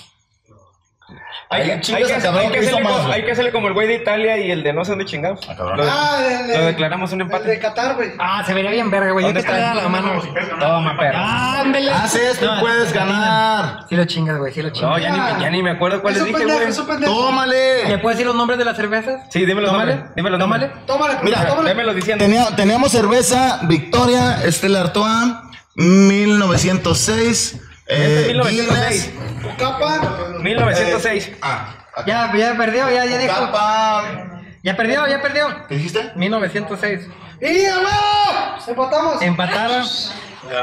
[1.50, 3.88] Hay, Ay, hay, que, hay, que hacerle más, como, hay que hacerle como el güey
[3.88, 5.40] de Italia y el de no sé dónde chingados.
[5.50, 5.78] Ah, cabrón.
[5.78, 7.60] Lo, Ah, el de- lo declaramos un El de empate.
[7.60, 8.10] Qatar, güey.
[8.20, 9.24] Ah, se vería bien verga, güey.
[9.24, 10.22] Yo ¿Dónde te traía la mano.
[10.60, 11.18] Toma, perro.
[11.18, 11.90] Ándale.
[11.92, 13.86] Haz esto y puedes ganar.
[13.88, 14.52] Sí lo chingas, güey.
[14.52, 15.02] Sí lo No, chingas.
[15.02, 16.68] ya ni, me- ya ni me acuerdo cuál Es les un dije, güey.
[16.68, 17.14] es un pendejo.
[17.14, 17.98] ¿Le Tómale.
[18.02, 19.22] puedes decir los nombres de las cervezas?
[19.30, 19.94] Sí, dime los Tómale.
[19.96, 20.16] nombres.
[20.18, 20.68] Dime los Tómale.
[20.68, 20.86] nombres.
[20.86, 21.94] Tómale, Mira, tómale.
[21.96, 22.26] Diciendo.
[22.26, 25.34] Tenía- teníamos cerveza Victoria Estela Artois
[25.78, 27.54] 1906.
[27.86, 29.14] Este es Eh, 1906.
[29.14, 30.02] Guinness, Tu capa.
[30.42, 31.32] 1906.
[31.42, 32.10] Ah, aquí.
[32.12, 33.34] Ya, ya perdió, ya, ya dijo.
[33.34, 34.42] Capa.
[34.64, 35.68] Ya perdió, ya perdió.
[35.68, 36.12] ¿Qué dijiste?
[36.16, 37.08] 1906.
[37.40, 38.58] ¡Y a huevo!
[38.68, 39.22] Empatamos.
[39.22, 39.86] Empataron.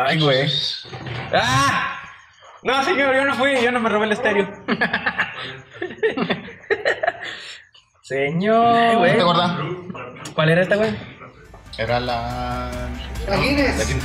[0.07, 0.51] Ay, güey.
[1.33, 2.01] ¡Ah!
[2.65, 4.49] No, señor, yo no fui, yo no me robé el estéreo.
[8.03, 9.15] Señor, güey.
[9.17, 9.53] ¿Te acuerdas?
[10.35, 10.95] ¿Cuál era esta, güey?
[11.79, 12.71] Era la.
[13.29, 13.79] La Guinness.
[13.79, 14.05] La Guinness.